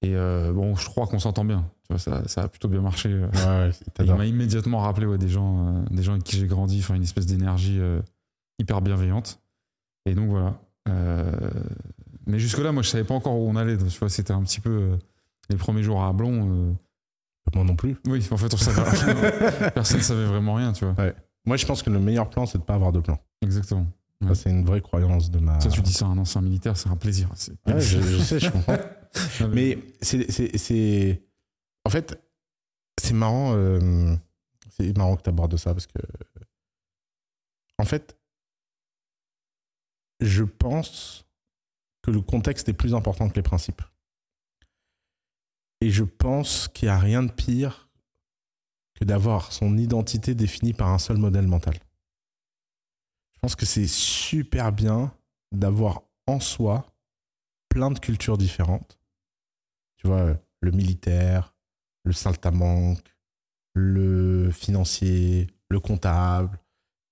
Et 0.02 0.14
euh, 0.14 0.52
bon, 0.52 0.76
je 0.76 0.86
crois 0.86 1.06
qu'on 1.06 1.18
s'entend 1.18 1.44
bien. 1.44 1.68
Tu 1.84 1.88
vois, 1.92 1.98
ça, 1.98 2.26
ça 2.28 2.42
a 2.42 2.48
plutôt 2.48 2.68
bien 2.68 2.80
marché. 2.80 3.12
Ouais, 3.14 3.70
il 4.04 4.14
m'a 4.14 4.26
immédiatement 4.26 4.78
rappelé 4.78 5.06
ouais, 5.06 5.18
des, 5.18 5.28
gens, 5.28 5.66
euh, 5.66 5.84
des 5.90 6.02
gens 6.02 6.12
avec 6.12 6.24
qui 6.24 6.36
j'ai 6.36 6.46
grandi, 6.46 6.78
enfin 6.80 6.94
une 6.94 7.02
espèce 7.02 7.26
d'énergie 7.26 7.78
euh, 7.80 8.00
hyper 8.58 8.82
bienveillante. 8.82 9.40
Et 10.04 10.14
donc 10.14 10.30
voilà. 10.30 10.60
Mais 12.26 12.38
jusque-là, 12.38 12.72
moi, 12.72 12.82
je 12.82 12.88
savais 12.88 13.04
pas 13.04 13.14
encore 13.14 13.36
où 13.38 13.48
on 13.48 13.56
allait. 13.56 13.76
Donc, 13.76 13.88
tu 13.88 13.98
vois, 13.98 14.08
c'était 14.08 14.32
un 14.32 14.42
petit 14.42 14.60
peu 14.60 14.70
euh, 14.70 14.96
les 15.48 15.56
premiers 15.56 15.82
jours 15.82 16.02
à 16.02 16.08
Ablon. 16.08 16.48
euh, 16.70 16.72
Moi 17.54 17.64
non 17.64 17.76
plus. 17.76 17.96
Oui, 18.06 18.26
en 18.30 18.36
fait, 18.36 18.52
on 18.52 18.56
savait 18.56 18.82
rien. 18.82 19.70
Personne 19.74 19.98
ne 19.98 20.02
savait 20.02 20.24
vraiment 20.26 20.54
rien, 20.54 20.72
tu 20.72 20.84
vois. 20.84 20.94
Moi, 21.44 21.56
je 21.56 21.64
pense 21.66 21.82
que 21.82 21.90
le 21.90 22.00
meilleur 22.00 22.28
plan, 22.28 22.44
c'est 22.46 22.58
de 22.58 22.64
pas 22.64 22.74
avoir 22.74 22.90
de 22.92 23.00
plan. 23.00 23.18
Exactement. 23.42 23.86
Ça, 24.26 24.34
c'est 24.34 24.50
une 24.50 24.64
vraie 24.64 24.80
croyance 24.80 25.30
de 25.30 25.38
ma. 25.38 25.60
Ça, 25.60 25.68
tu 25.68 25.80
dis 25.82 25.92
ça 25.92 26.06
à 26.06 26.08
un 26.08 26.18
ancien 26.18 26.40
militaire, 26.40 26.76
c'est 26.76 26.88
un 26.88 26.96
plaisir. 26.96 27.28
Ouais, 27.66 27.80
je, 27.80 28.00
je 28.00 28.18
sais, 28.18 28.40
je 28.40 28.50
comprends. 28.50 28.76
Non, 29.40 29.48
Mais 29.48 29.78
c'est, 30.02 30.30
c'est, 30.30 30.56
c'est- 30.58 31.22
En 31.86 31.90
fait, 31.90 32.20
c'est 33.00 33.14
marrant. 33.14 33.52
euh, 33.54 34.14
C'est 34.70 34.94
marrant 34.96 35.16
que 35.16 35.22
tu 35.22 35.28
abordes 35.30 35.56
ça 35.56 35.72
parce 35.72 35.86
que. 35.86 35.98
En 37.78 37.84
fait, 37.84 38.16
je 40.20 40.44
pense 40.44 41.25
que 42.06 42.12
le 42.12 42.20
contexte 42.20 42.68
est 42.68 42.72
plus 42.72 42.94
important 42.94 43.28
que 43.28 43.34
les 43.34 43.42
principes. 43.42 43.82
Et 45.80 45.90
je 45.90 46.04
pense 46.04 46.68
qu'il 46.68 46.86
n'y 46.86 46.94
a 46.94 46.98
rien 46.98 47.24
de 47.24 47.32
pire 47.32 47.90
que 48.94 49.04
d'avoir 49.04 49.50
son 49.52 49.76
identité 49.76 50.36
définie 50.36 50.72
par 50.72 50.88
un 50.88 51.00
seul 51.00 51.16
modèle 51.16 51.48
mental. 51.48 51.74
Je 53.34 53.40
pense 53.40 53.56
que 53.56 53.66
c'est 53.66 53.88
super 53.88 54.70
bien 54.70 55.12
d'avoir 55.50 56.02
en 56.28 56.38
soi 56.38 56.94
plein 57.68 57.90
de 57.90 57.98
cultures 57.98 58.38
différentes. 58.38 59.00
Tu 59.96 60.06
vois, 60.06 60.38
le 60.60 60.70
militaire, 60.70 61.56
le 62.04 62.12
saltamanque, 62.12 63.16
le 63.74 64.52
financier, 64.52 65.48
le 65.68 65.80
comptable. 65.80 66.60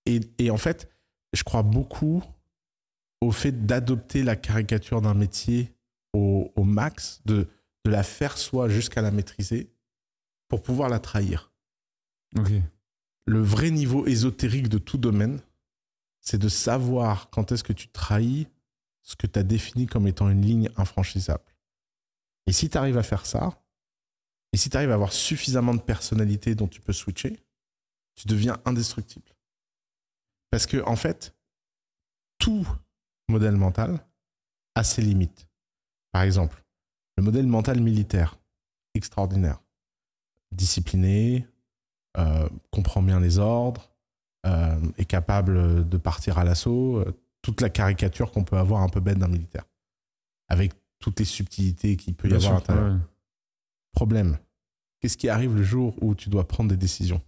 Et, 0.06 0.20
et 0.38 0.52
en 0.52 0.56
fait, 0.56 0.88
je 1.32 1.42
crois 1.42 1.64
beaucoup 1.64 2.22
au 3.24 3.32
fait 3.32 3.66
d'adopter 3.66 4.22
la 4.22 4.36
caricature 4.36 5.00
d'un 5.00 5.14
métier 5.14 5.74
au, 6.12 6.52
au 6.56 6.64
max, 6.64 7.20
de, 7.24 7.48
de 7.84 7.90
la 7.90 8.02
faire 8.02 8.38
soi 8.38 8.68
jusqu'à 8.68 9.02
la 9.02 9.10
maîtriser 9.10 9.72
pour 10.48 10.62
pouvoir 10.62 10.88
la 10.88 10.98
trahir. 10.98 11.52
Le 13.26 13.40
vrai 13.40 13.70
niveau 13.70 14.06
ésotérique 14.06 14.68
de 14.68 14.78
tout 14.78 14.98
domaine, 14.98 15.40
c'est 16.20 16.38
de 16.38 16.48
savoir 16.48 17.30
quand 17.30 17.52
est-ce 17.52 17.64
que 17.64 17.72
tu 17.72 17.88
trahis 17.88 18.48
ce 19.02 19.16
que 19.16 19.26
tu 19.26 19.38
as 19.38 19.42
défini 19.42 19.86
comme 19.86 20.06
étant 20.06 20.30
une 20.30 20.42
ligne 20.42 20.70
infranchissable. 20.76 21.44
Et 22.46 22.52
si 22.52 22.68
tu 22.68 22.78
arrives 22.78 22.98
à 22.98 23.02
faire 23.02 23.26
ça, 23.26 23.62
et 24.52 24.56
si 24.56 24.70
tu 24.70 24.76
arrives 24.76 24.90
à 24.90 24.94
avoir 24.94 25.12
suffisamment 25.12 25.74
de 25.74 25.80
personnalité 25.80 26.54
dont 26.54 26.68
tu 26.68 26.80
peux 26.80 26.92
switcher, 26.92 27.42
tu 28.14 28.28
deviens 28.28 28.58
indestructible. 28.64 29.34
Parce 30.50 30.66
que, 30.66 30.82
en 30.86 30.96
fait, 30.96 31.34
tout 32.38 32.66
modèle 33.28 33.56
mental 33.56 33.98
a 34.74 34.84
ses 34.84 35.02
limites. 35.02 35.46
Par 36.12 36.22
exemple, 36.22 36.64
le 37.16 37.22
modèle 37.22 37.46
mental 37.46 37.80
militaire, 37.80 38.38
extraordinaire, 38.94 39.60
discipliné, 40.52 41.46
euh, 42.16 42.48
comprend 42.70 43.02
bien 43.02 43.20
les 43.20 43.38
ordres, 43.38 43.90
euh, 44.46 44.80
est 44.98 45.04
capable 45.04 45.88
de 45.88 45.96
partir 45.96 46.38
à 46.38 46.44
l'assaut, 46.44 46.98
euh, 46.98 47.12
toute 47.42 47.60
la 47.60 47.70
caricature 47.70 48.30
qu'on 48.30 48.44
peut 48.44 48.56
avoir 48.56 48.82
un 48.82 48.88
peu 48.88 49.00
bête 49.00 49.18
d'un 49.18 49.28
militaire, 49.28 49.64
avec 50.48 50.72
toutes 50.98 51.18
les 51.18 51.24
subtilités 51.24 51.96
qu'il 51.96 52.14
peut 52.14 52.28
y 52.28 52.34
avoir 52.34 52.54
à 52.54 52.60
sûr, 52.60 52.74
l'intérieur. 52.74 52.94
ouais. 52.94 53.00
Problème, 53.92 54.38
qu'est-ce 55.00 55.16
qui 55.16 55.28
arrive 55.28 55.54
le 55.54 55.62
jour 55.62 55.94
où 56.02 56.14
tu 56.14 56.28
dois 56.30 56.46
prendre 56.46 56.70
des 56.70 56.76
décisions? 56.76 57.22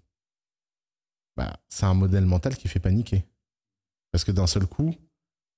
Bah, 1.36 1.52
C'est 1.68 1.86
un 1.86 1.94
modèle 1.94 2.26
mental 2.26 2.56
qui 2.56 2.68
fait 2.68 2.80
paniquer. 2.80 3.24
Parce 4.10 4.24
que 4.24 4.32
d'un 4.32 4.46
seul 4.46 4.66
coup, 4.66 4.94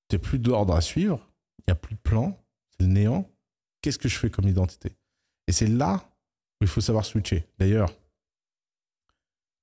tu 0.08 0.16
n'as 0.16 0.20
plus 0.20 0.38
d'ordre 0.38 0.74
à 0.74 0.80
suivre, 0.80 1.28
il 1.60 1.64
n'y 1.68 1.72
a 1.72 1.74
plus 1.76 1.94
de 1.94 2.00
plan, 2.00 2.38
c'est 2.70 2.86
le 2.86 2.92
néant. 2.92 3.28
Qu'est-ce 3.82 3.98
que 3.98 4.08
je 4.08 4.16
fais 4.18 4.30
comme 4.30 4.48
identité? 4.48 4.92
Et 5.46 5.52
c'est 5.52 5.66
là 5.66 6.10
où 6.60 6.64
il 6.64 6.68
faut 6.68 6.80
savoir 6.80 7.04
switcher. 7.04 7.46
D'ailleurs, 7.58 7.92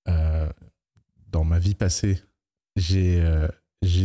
euh, 0.07 0.49
dans 1.31 1.43
ma 1.43 1.59
vie 1.59 1.75
passée, 1.75 2.21
j'ai 2.75 3.21
euh, 3.21 3.47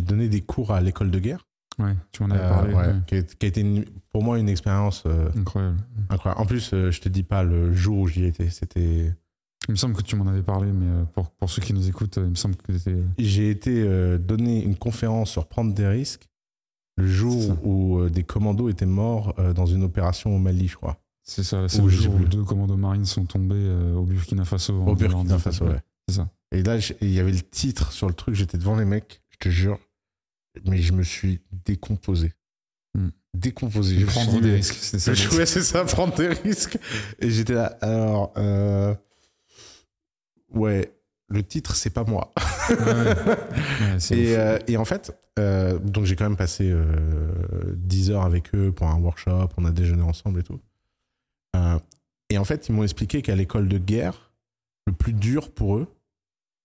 donné 0.02 0.28
des 0.28 0.40
cours 0.40 0.72
à 0.72 0.80
l'école 0.80 1.10
de 1.10 1.18
guerre, 1.18 1.46
Ouais, 1.78 1.94
tu 2.12 2.22
m'en 2.22 2.30
avais 2.30 2.42
euh, 2.44 2.48
parlé. 2.48 2.74
ouais, 2.74 2.86
ouais. 2.88 2.94
qui, 3.06 3.14
a, 3.14 3.22
qui 3.22 3.46
a 3.46 3.48
été 3.48 3.60
une- 3.62 3.84
pour 4.10 4.22
moi 4.22 4.38
une 4.38 4.48
expérience 4.50 5.04
euh, 5.06 5.30
Incroyable. 5.36 5.78
incroyable. 6.10 6.42
En 6.42 6.46
plus, 6.46 6.74
euh, 6.74 6.90
je 6.90 7.00
te 7.00 7.08
dis 7.08 7.22
pas 7.22 7.42
le 7.42 7.72
jour 7.72 7.98
où 8.00 8.08
j'y 8.08 8.24
étais, 8.24 8.50
c'était 8.50 9.14
Il 9.68 9.70
me 9.72 9.76
semble 9.76 9.94
que 9.94 10.02
tu 10.02 10.16
m'en 10.16 10.26
avais 10.26 10.42
parlé, 10.42 10.72
mais 10.72 10.86
euh, 10.86 11.04
pour, 11.04 11.30
pour 11.30 11.48
ceux 11.48 11.62
qui 11.62 11.72
nous 11.72 11.88
écoutent, 11.88 12.18
euh, 12.18 12.24
il 12.24 12.30
me 12.30 12.34
semble 12.34 12.56
que 12.56 12.76
c'était. 12.76 13.02
j'ai 13.18 13.50
été 13.50 13.82
euh, 13.82 14.18
donner 14.18 14.62
une 14.62 14.76
conférence 14.76 15.30
sur 15.30 15.46
prendre 15.46 15.72
des 15.72 15.86
risques 15.86 16.28
le 17.00 17.06
jour 17.06 17.56
où 17.66 17.98
euh, 17.98 18.10
des 18.10 18.22
commandos 18.24 18.68
étaient 18.68 18.86
morts 18.86 19.34
euh, 19.38 19.52
dans 19.52 19.66
une 19.66 19.82
opération 19.82 20.34
au 20.34 20.38
Mali, 20.38 20.68
je 20.68 20.76
crois. 20.76 20.98
C'est 21.22 21.42
ça, 21.44 21.68
c'est 21.68 21.82
le 21.82 21.88
jour 21.88 22.14
où 22.14 22.24
deux 22.24 22.42
commandos 22.44 22.76
marines 22.76 23.04
sont 23.04 23.24
tombés 23.24 23.54
euh, 23.56 23.94
au 23.94 24.02
Burkina 24.04 24.44
Faso. 24.44 24.74
Au 24.82 24.94
Burkina. 24.94 25.38
Faso, 25.38 25.66
ouais. 25.66 25.80
C'est 26.08 26.16
ça. 26.16 26.28
Et 26.52 26.62
là, 26.62 26.78
il 27.00 27.10
y 27.12 27.20
avait 27.20 27.30
le 27.32 27.40
titre 27.42 27.92
sur 27.92 28.08
le 28.08 28.14
truc, 28.14 28.34
j'étais 28.34 28.58
devant 28.58 28.74
les 28.76 28.84
mecs, 28.84 29.22
je 29.30 29.36
te 29.38 29.48
jure, 29.48 29.78
mais 30.66 30.78
je 30.78 30.92
me 30.92 31.02
suis 31.04 31.40
décomposé. 31.64 32.32
Hmm. 32.94 33.10
Décomposé. 33.34 34.00
Je 34.00 34.06
Prendre 34.06 34.32
suis- 34.32 34.40
des 34.40 34.54
risques, 34.56 34.74
c'est 34.80 34.98
ça. 34.98 35.14
Je 35.14 35.28
le- 35.30 35.36
ouais, 35.36 35.46
c'est 35.46 35.62
ça, 35.62 35.84
prendre 35.84 36.14
des 36.16 36.28
risques. 36.28 36.78
Et 37.20 37.30
j'étais 37.30 37.54
là, 37.54 37.66
alors, 37.80 38.32
euh, 38.36 38.92
ouais, 40.52 40.92
le 41.30 41.42
titre, 41.42 41.76
c'est 41.76 41.90
pas 41.90 42.04
moi. 42.04 42.32
Ouais, 42.68 42.76
ouais. 42.76 43.96
Et, 44.10 44.36
euh, 44.36 44.58
et 44.66 44.76
en 44.76 44.84
fait, 44.84 45.16
euh, 45.38 45.78
donc 45.78 46.04
j'ai 46.04 46.16
quand 46.16 46.24
même 46.24 46.36
passé 46.36 46.70
euh, 46.70 47.74
10 47.76 48.10
heures 48.10 48.24
avec 48.24 48.54
eux 48.54 48.72
pour 48.72 48.88
un 48.88 48.98
workshop, 48.98 49.48
on 49.56 49.64
a 49.64 49.70
déjeuné 49.70 50.02
ensemble 50.02 50.40
et 50.40 50.42
tout. 50.42 50.60
Euh, 51.56 51.78
et 52.30 52.38
en 52.38 52.44
fait, 52.44 52.68
ils 52.68 52.72
m'ont 52.72 52.82
expliqué 52.82 53.22
qu'à 53.22 53.34
l'école 53.34 53.68
de 53.68 53.78
guerre, 53.78 54.32
le 54.86 54.92
plus 54.92 55.12
dur 55.12 55.52
pour 55.52 55.76
eux, 55.76 55.86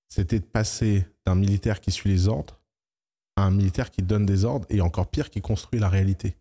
c'était 0.07 0.39
de 0.39 0.45
passer 0.45 1.05
d'un 1.25 1.35
militaire 1.35 1.81
qui 1.81 1.91
suit 1.91 2.09
les 2.09 2.27
ordres 2.27 2.59
à 3.35 3.43
un 3.43 3.51
militaire 3.51 3.91
qui 3.91 4.01
donne 4.01 4.25
des 4.25 4.45
ordres 4.45 4.65
et 4.69 4.81
encore 4.81 5.07
pire, 5.07 5.29
qui 5.29 5.41
construit 5.41 5.79
la 5.79 5.89
réalité. 5.89 6.35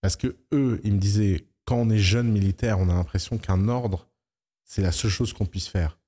Parce 0.00 0.16
que 0.16 0.36
eux, 0.52 0.80
ils 0.84 0.94
me 0.94 0.98
disaient, 0.98 1.46
quand 1.64 1.76
on 1.76 1.90
est 1.90 1.98
jeune 1.98 2.30
militaire, 2.30 2.78
on 2.78 2.88
a 2.88 2.94
l'impression 2.94 3.38
qu'un 3.38 3.68
ordre, 3.68 4.08
c'est 4.64 4.82
la 4.82 4.92
seule 4.92 5.10
chose 5.10 5.32
qu'on 5.32 5.46
puisse 5.46 5.68
faire. 5.68 5.98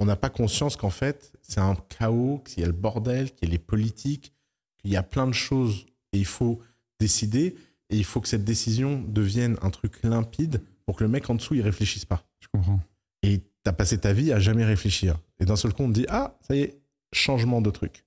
On 0.00 0.06
n'a 0.06 0.16
pas 0.16 0.30
conscience 0.30 0.76
qu'en 0.76 0.90
fait, 0.90 1.30
c'est 1.42 1.60
un 1.60 1.76
chaos, 1.90 2.42
qu'il 2.46 2.62
y 2.62 2.64
a 2.64 2.66
le 2.66 2.72
bordel, 2.72 3.30
qu'il 3.32 3.48
y 3.48 3.50
a 3.50 3.52
les 3.52 3.58
politiques, 3.58 4.32
qu'il 4.78 4.90
y 4.90 4.96
a 4.96 5.02
plein 5.02 5.26
de 5.26 5.34
choses 5.34 5.84
et 6.12 6.18
il 6.18 6.24
faut 6.24 6.58
décider 6.98 7.54
et 7.90 7.98
il 7.98 8.04
faut 8.04 8.22
que 8.22 8.28
cette 8.28 8.44
décision 8.44 9.04
devienne 9.06 9.58
un 9.60 9.68
truc 9.68 10.02
limpide 10.02 10.62
pour 10.86 10.96
que 10.96 11.04
le 11.04 11.10
mec 11.10 11.28
en 11.28 11.34
dessous, 11.34 11.54
il 11.54 11.60
réfléchisse 11.60 12.06
pas. 12.06 12.24
Je 12.40 12.48
comprends. 12.48 12.80
Et 13.22 13.42
t'as 13.62 13.74
passé 13.74 13.98
ta 13.98 14.14
vie 14.14 14.32
à 14.32 14.40
jamais 14.40 14.64
réfléchir. 14.64 15.18
Et 15.38 15.44
d'un 15.44 15.56
seul 15.56 15.74
coup, 15.74 15.82
on 15.82 15.88
te 15.88 15.92
dit 15.92 16.06
Ah, 16.08 16.34
ça 16.48 16.56
y 16.56 16.60
est, 16.60 16.80
changement 17.12 17.60
de 17.60 17.70
truc. 17.70 18.06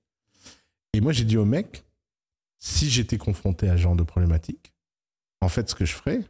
Et 0.94 1.00
moi, 1.00 1.12
j'ai 1.12 1.24
dit 1.24 1.36
au 1.36 1.44
mec 1.44 1.84
Si 2.58 2.90
j'étais 2.90 3.18
confronté 3.18 3.68
à 3.68 3.76
ce 3.76 3.82
genre 3.82 3.94
de 3.94 4.02
problématique, 4.02 4.74
en 5.40 5.48
fait, 5.48 5.70
ce 5.70 5.76
que 5.76 5.84
je 5.84 5.92
ferais, 5.92 6.20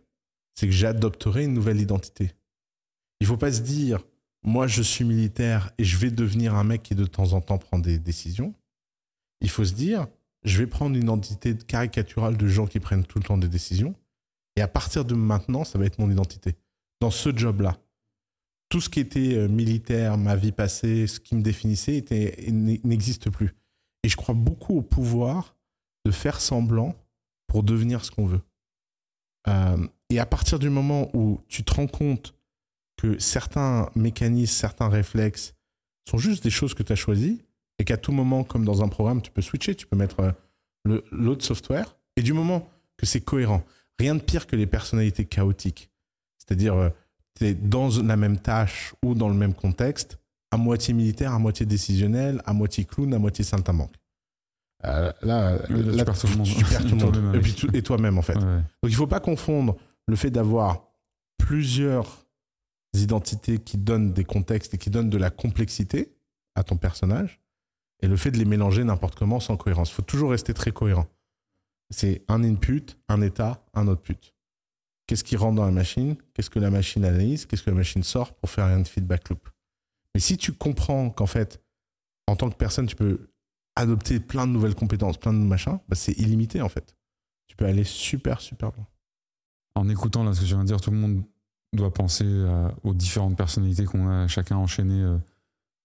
c'est 0.54 0.66
que 0.66 0.72
j'adopterais 0.72 1.44
une 1.44 1.54
nouvelle 1.54 1.80
identité. 1.80 2.32
Il 3.20 3.26
faut 3.26 3.38
pas 3.38 3.50
se 3.52 3.62
dire 3.62 4.04
Moi, 4.44 4.66
je 4.66 4.82
suis 4.82 5.04
militaire 5.04 5.72
et 5.78 5.84
je 5.84 5.96
vais 5.96 6.10
devenir 6.10 6.54
un 6.54 6.64
mec 6.64 6.82
qui 6.82 6.94
de 6.94 7.06
temps 7.06 7.32
en 7.32 7.40
temps 7.40 7.58
prend 7.58 7.78
des 7.78 7.98
décisions. 7.98 8.54
Il 9.40 9.50
faut 9.50 9.64
se 9.64 9.74
dire 9.74 10.06
Je 10.44 10.58
vais 10.58 10.66
prendre 10.66 10.96
une 10.96 11.02
identité 11.02 11.56
caricaturale 11.56 12.36
de 12.36 12.46
gens 12.46 12.66
qui 12.66 12.80
prennent 12.80 13.04
tout 13.04 13.18
le 13.18 13.24
temps 13.24 13.38
des 13.38 13.48
décisions. 13.48 13.94
Et 14.56 14.60
à 14.60 14.68
partir 14.68 15.04
de 15.04 15.14
maintenant, 15.14 15.64
ça 15.64 15.78
va 15.78 15.86
être 15.86 15.98
mon 15.98 16.10
identité. 16.10 16.54
Dans 17.00 17.10
ce 17.10 17.36
job-là 17.36 17.78
tout 18.74 18.80
ce 18.80 18.88
qui 18.88 18.98
était 18.98 19.36
euh, 19.36 19.46
militaire, 19.46 20.18
ma 20.18 20.34
vie 20.34 20.50
passée, 20.50 21.06
ce 21.06 21.20
qui 21.20 21.36
me 21.36 21.42
définissait, 21.42 22.04
n'existe 22.50 23.30
plus. 23.30 23.54
Et 24.02 24.08
je 24.08 24.16
crois 24.16 24.34
beaucoup 24.34 24.78
au 24.78 24.82
pouvoir 24.82 25.56
de 26.04 26.10
faire 26.10 26.40
semblant 26.40 26.94
pour 27.46 27.62
devenir 27.62 28.04
ce 28.04 28.10
qu'on 28.10 28.26
veut. 28.26 28.40
Euh, 29.46 29.86
et 30.10 30.18
à 30.18 30.26
partir 30.26 30.58
du 30.58 30.70
moment 30.70 31.08
où 31.14 31.40
tu 31.46 31.62
te 31.62 31.72
rends 31.72 31.86
compte 31.86 32.34
que 33.04 33.18
certains 33.18 33.90
mécanismes, 33.94 34.54
certains 34.54 34.88
réflexes 34.88 35.54
sont 36.08 36.16
juste 36.16 36.42
des 36.42 36.50
choses 36.50 36.72
que 36.72 36.82
tu 36.82 36.92
as 36.92 36.96
choisies, 36.96 37.42
et 37.78 37.84
qu'à 37.84 37.96
tout 37.96 38.12
moment, 38.12 38.44
comme 38.44 38.64
dans 38.64 38.82
un 38.82 38.88
programme, 38.88 39.20
tu 39.20 39.30
peux 39.30 39.42
switcher, 39.42 39.74
tu 39.74 39.86
peux 39.86 39.96
mettre 39.96 40.34
euh, 40.88 41.00
l'autre 41.10 41.44
software, 41.44 41.96
et 42.16 42.22
du 42.22 42.32
moment 42.32 42.68
que 42.96 43.04
c'est 43.04 43.20
cohérent, 43.20 43.62
rien 43.98 44.14
de 44.14 44.22
pire 44.22 44.46
que 44.46 44.56
les 44.56 44.66
personnalités 44.66 45.26
chaotiques. 45.26 45.90
C'est-à-dire, 46.38 46.74
euh, 46.74 46.88
tu 47.34 47.46
es 47.46 47.54
dans 47.54 47.90
la 48.02 48.16
même 48.16 48.38
tâche 48.38 48.94
ou 49.04 49.14
dans 49.14 49.28
le 49.28 49.34
même 49.34 49.54
contexte, 49.54 50.18
à 50.50 50.56
moitié 50.56 50.94
militaire, 50.94 51.32
à 51.32 51.38
moitié 51.38 51.66
décisionnel, 51.66 52.40
à 52.46 52.54
moitié 52.54 52.84
clown, 52.84 53.12
à 53.12 53.18
moitié 53.18 53.44
saltimbanque. 53.44 53.96
Euh, 54.86 55.12
là, 55.22 55.56
là, 55.56 55.58
tu 55.66 55.74
là, 55.74 56.04
perds 56.04 56.18
tout 56.18 56.26
le 56.28 56.36
monde. 56.36 56.46
tu 56.46 56.64
perds 56.64 56.86
tout 56.86 56.96
le 56.96 57.20
monde. 57.20 57.74
Et, 57.74 57.82
toi-même, 57.82 58.18
en 58.18 58.22
fait. 58.22 58.36
Ouais, 58.36 58.44
ouais. 58.44 58.62
Donc 58.82 58.92
il 58.92 58.94
faut 58.94 59.06
pas 59.06 59.20
confondre 59.20 59.76
le 60.06 60.16
fait 60.16 60.30
d'avoir 60.30 60.84
plusieurs 61.38 62.23
identités 63.02 63.58
qui 63.58 63.78
donnent 63.78 64.12
des 64.12 64.24
contextes 64.24 64.74
et 64.74 64.78
qui 64.78 64.90
donnent 64.90 65.10
de 65.10 65.18
la 65.18 65.30
complexité 65.30 66.14
à 66.54 66.62
ton 66.62 66.76
personnage 66.76 67.40
et 68.00 68.08
le 68.08 68.16
fait 68.16 68.30
de 68.30 68.38
les 68.38 68.44
mélanger 68.44 68.84
n'importe 68.84 69.16
comment 69.16 69.40
sans 69.40 69.56
cohérence. 69.56 69.90
Il 69.90 69.94
faut 69.94 70.02
toujours 70.02 70.30
rester 70.30 70.54
très 70.54 70.72
cohérent. 70.72 71.06
C'est 71.90 72.24
un 72.28 72.42
input, 72.44 72.84
un 73.08 73.20
état, 73.20 73.64
un 73.74 73.88
output. 73.88 74.34
Qu'est-ce 75.06 75.24
qui 75.24 75.36
rentre 75.36 75.56
dans 75.56 75.64
la 75.64 75.70
machine? 75.70 76.16
Qu'est-ce 76.32 76.50
que 76.50 76.58
la 76.58 76.70
machine 76.70 77.04
analyse? 77.04 77.46
Qu'est-ce 77.46 77.62
que 77.62 77.70
la 77.70 77.76
machine 77.76 78.02
sort 78.02 78.34
pour 78.34 78.48
faire 78.50 78.64
un 78.64 78.84
feedback 78.84 79.28
loop? 79.28 79.48
Mais 80.14 80.20
si 80.20 80.36
tu 80.36 80.52
comprends 80.52 81.10
qu'en 81.10 81.26
fait, 81.26 81.62
en 82.26 82.36
tant 82.36 82.48
que 82.48 82.56
personne, 82.56 82.86
tu 82.86 82.96
peux 82.96 83.30
adopter 83.76 84.20
plein 84.20 84.46
de 84.46 84.52
nouvelles 84.52 84.74
compétences, 84.74 85.18
plein 85.18 85.32
de 85.32 85.38
machins, 85.38 85.78
bah, 85.88 85.96
c'est 85.96 86.12
illimité 86.12 86.62
en 86.62 86.68
fait. 86.68 86.96
Tu 87.46 87.56
peux 87.56 87.66
aller 87.66 87.84
super, 87.84 88.40
super 88.40 88.70
loin. 88.70 88.86
En 89.74 89.88
écoutant 89.88 90.24
là, 90.24 90.32
ce 90.32 90.40
que 90.40 90.46
tu 90.46 90.54
viens 90.54 90.62
de 90.62 90.68
dire, 90.68 90.80
tout 90.80 90.90
le 90.90 90.96
monde 90.96 91.24
doit 91.76 91.92
penser 91.92 92.24
à- 92.26 92.72
aux 92.84 92.94
différentes 92.94 93.36
personnalités 93.36 93.84
qu'on 93.84 94.08
a 94.08 94.26
chacun 94.28 94.56
enchaînées 94.56 95.02
euh, 95.02 95.16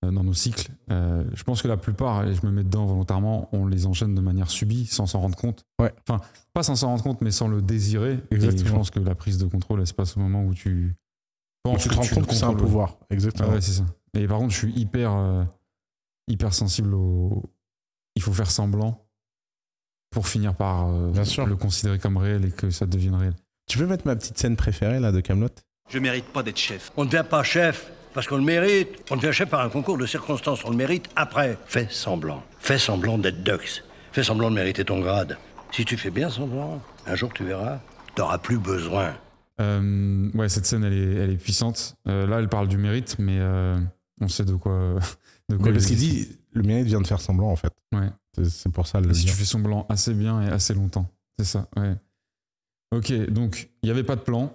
euh, 0.06 0.12
dans 0.12 0.23
nos 0.23 0.34
cycles. 0.34 0.69
Euh, 0.91 1.23
je 1.34 1.43
pense 1.43 1.62
que 1.62 1.67
la 1.67 1.78
plupart, 1.78 2.25
et 2.28 2.34
je 2.34 2.45
me 2.45 2.52
mets 2.52 2.63
dedans 2.63 2.86
volontairement, 2.86 3.49
on 3.52 3.67
les 3.67 3.86
enchaîne 3.86 4.15
de 4.15 4.21
manière 4.21 4.49
subie, 4.49 4.86
sans 4.86 5.06
s'en 5.06 5.19
rendre 5.19 5.36
compte. 5.38 5.65
Ouais. 5.82 5.93
Enfin, 6.08 6.21
pas 6.54 6.63
sans 6.63 6.75
s'en 6.75 6.88
rendre 6.88 7.04
compte, 7.04 7.21
mais 7.21 7.32
sans 7.32 7.47
le 7.47 7.62
désirer. 7.62 8.13
Et 8.32 8.39
je 8.39 8.45
Exactement. 8.45 8.78
pense 8.78 8.91
que 8.91 8.99
la 8.99 9.15
prise 9.15 9.38
de 9.38 9.45
contrôle, 9.47 9.82
elle 9.82 9.88
se 9.88 9.93
passe 9.93 10.15
au 10.15 10.19
moment 10.21 10.43
où 10.45 10.54
tu 10.54 10.95
penses 11.63 11.84
tu 11.84 11.89
te 11.89 11.95
rends 11.95 12.08
compte 12.08 12.28
que 12.28 12.34
c'est 12.34 12.45
un 12.45 12.54
pouvoir. 12.54 12.97
Ah 13.02 13.06
Exactement. 13.10 13.49
ouais, 13.49 13.62
c'est 13.62 13.73
ça. 13.73 13.86
Et 14.17 14.28
par 14.28 14.38
contre, 14.39 14.54
je 14.54 14.58
suis 14.58 14.73
hyper, 14.73 15.13
euh, 15.15 15.43
hyper 16.28 16.54
sensible 16.54 16.93
au. 16.93 17.43
Il 18.15 18.21
faut 18.21 18.34
faire 18.34 18.49
semblant 18.52 19.06
pour 20.12 20.28
finir 20.28 20.56
par 20.56 20.88
euh, 20.88 21.12
Bien 21.12 21.23
sûr. 21.25 21.45
le 21.45 21.56
considérer 21.56 21.99
comme 21.99 22.17
réel 22.17 22.45
et 22.45 22.52
que 22.52 22.69
ça 22.69 22.86
devienne 22.86 23.15
réel. 23.15 23.34
Tu 23.67 23.78
peux 23.78 23.86
mettre 23.86 24.08
ma 24.08 24.15
petite 24.15 24.38
scène 24.38 24.56
préférée 24.56 24.99
là 24.99 25.12
de 25.12 25.19
Camelot? 25.21 25.49
Je 25.89 25.99
mérite 25.99 26.25
pas 26.25 26.43
d'être 26.43 26.58
chef. 26.58 26.91
On 26.97 27.06
ne 27.06 27.10
devient 27.10 27.25
pas 27.28 27.43
chef 27.43 27.91
parce 28.13 28.28
qu'on 28.28 28.38
le 28.38 28.43
mérite. 28.43 28.89
On 29.12 29.15
devient 29.15 29.34
chef 29.34 29.49
par 29.49 29.62
un 29.62 29.69
concours 29.69 29.97
de 29.97 30.06
circonstances. 30.06 30.63
On 30.65 30.69
le 30.69 30.75
mérite 30.78 31.08
après. 31.15 31.58
Fais 31.65 31.88
semblant. 31.89 32.43
Fais 32.60 32.78
semblant 32.78 33.17
d'être 33.17 33.43
Dux. 33.43 33.84
Fais 34.12 34.23
semblant 34.23 34.49
de 34.49 34.56
mériter 34.56 34.86
ton 34.86 34.99
grade. 34.99 35.38
Si 35.71 35.86
tu 35.86 35.97
fais 35.97 36.10
bien 36.12 36.30
semblant, 36.30 36.82
un 37.06 37.15
jour 37.15 37.32
tu 37.34 37.43
verras, 37.43 37.80
t'auras 38.15 38.38
plus 38.39 38.58
besoin. 38.58 39.15
Euh, 39.62 40.30
ouais, 40.34 40.49
cette 40.49 40.65
scène, 40.65 40.84
elle 40.84 40.93
est, 40.93 41.15
elle 41.23 41.30
est 41.32 41.38
puissante. 41.38 41.95
Euh, 42.08 42.25
là, 42.25 42.39
elle 42.39 42.49
parle 42.49 42.67
du 42.67 42.78
mérite, 42.78 43.17
mais 43.19 43.38
euh, 43.39 43.78
on 44.21 44.28
sait 44.28 44.45
de 44.45 44.54
quoi. 44.56 44.95
De 45.49 45.58
quoi 45.58 45.67
Mais 45.67 45.73
parce 45.73 45.86
il 45.86 45.88
qu'il 45.89 45.97
dit 45.97 46.28
le 46.54 46.63
mérite 46.63 46.86
vient 46.88 47.02
de 47.02 47.08
faire 47.08 47.19
semblant 47.21 47.49
en 47.49 47.56
fait. 47.56 47.73
Ouais. 47.93 48.08
C'est- 48.36 48.45
C'est 48.49 48.71
pour 48.71 48.88
ça 48.88 48.99
le 49.02 49.13
si 49.13 49.25
tu 49.25 49.34
fais 49.34 49.43
semblant 49.45 49.86
assez 49.89 50.13
bien 50.13 50.41
et 50.41 50.47
assez 50.52 50.73
longtemps. 50.73 51.08
C'est 51.38 51.45
ça, 51.45 51.67
ouais. 51.78 51.95
Ok, 52.95 53.12
donc 53.30 53.69
il 53.84 53.88
n'y 53.88 53.91
avait 53.91 54.04
pas 54.04 54.15
de 54.15 54.21
plan, 54.21 54.52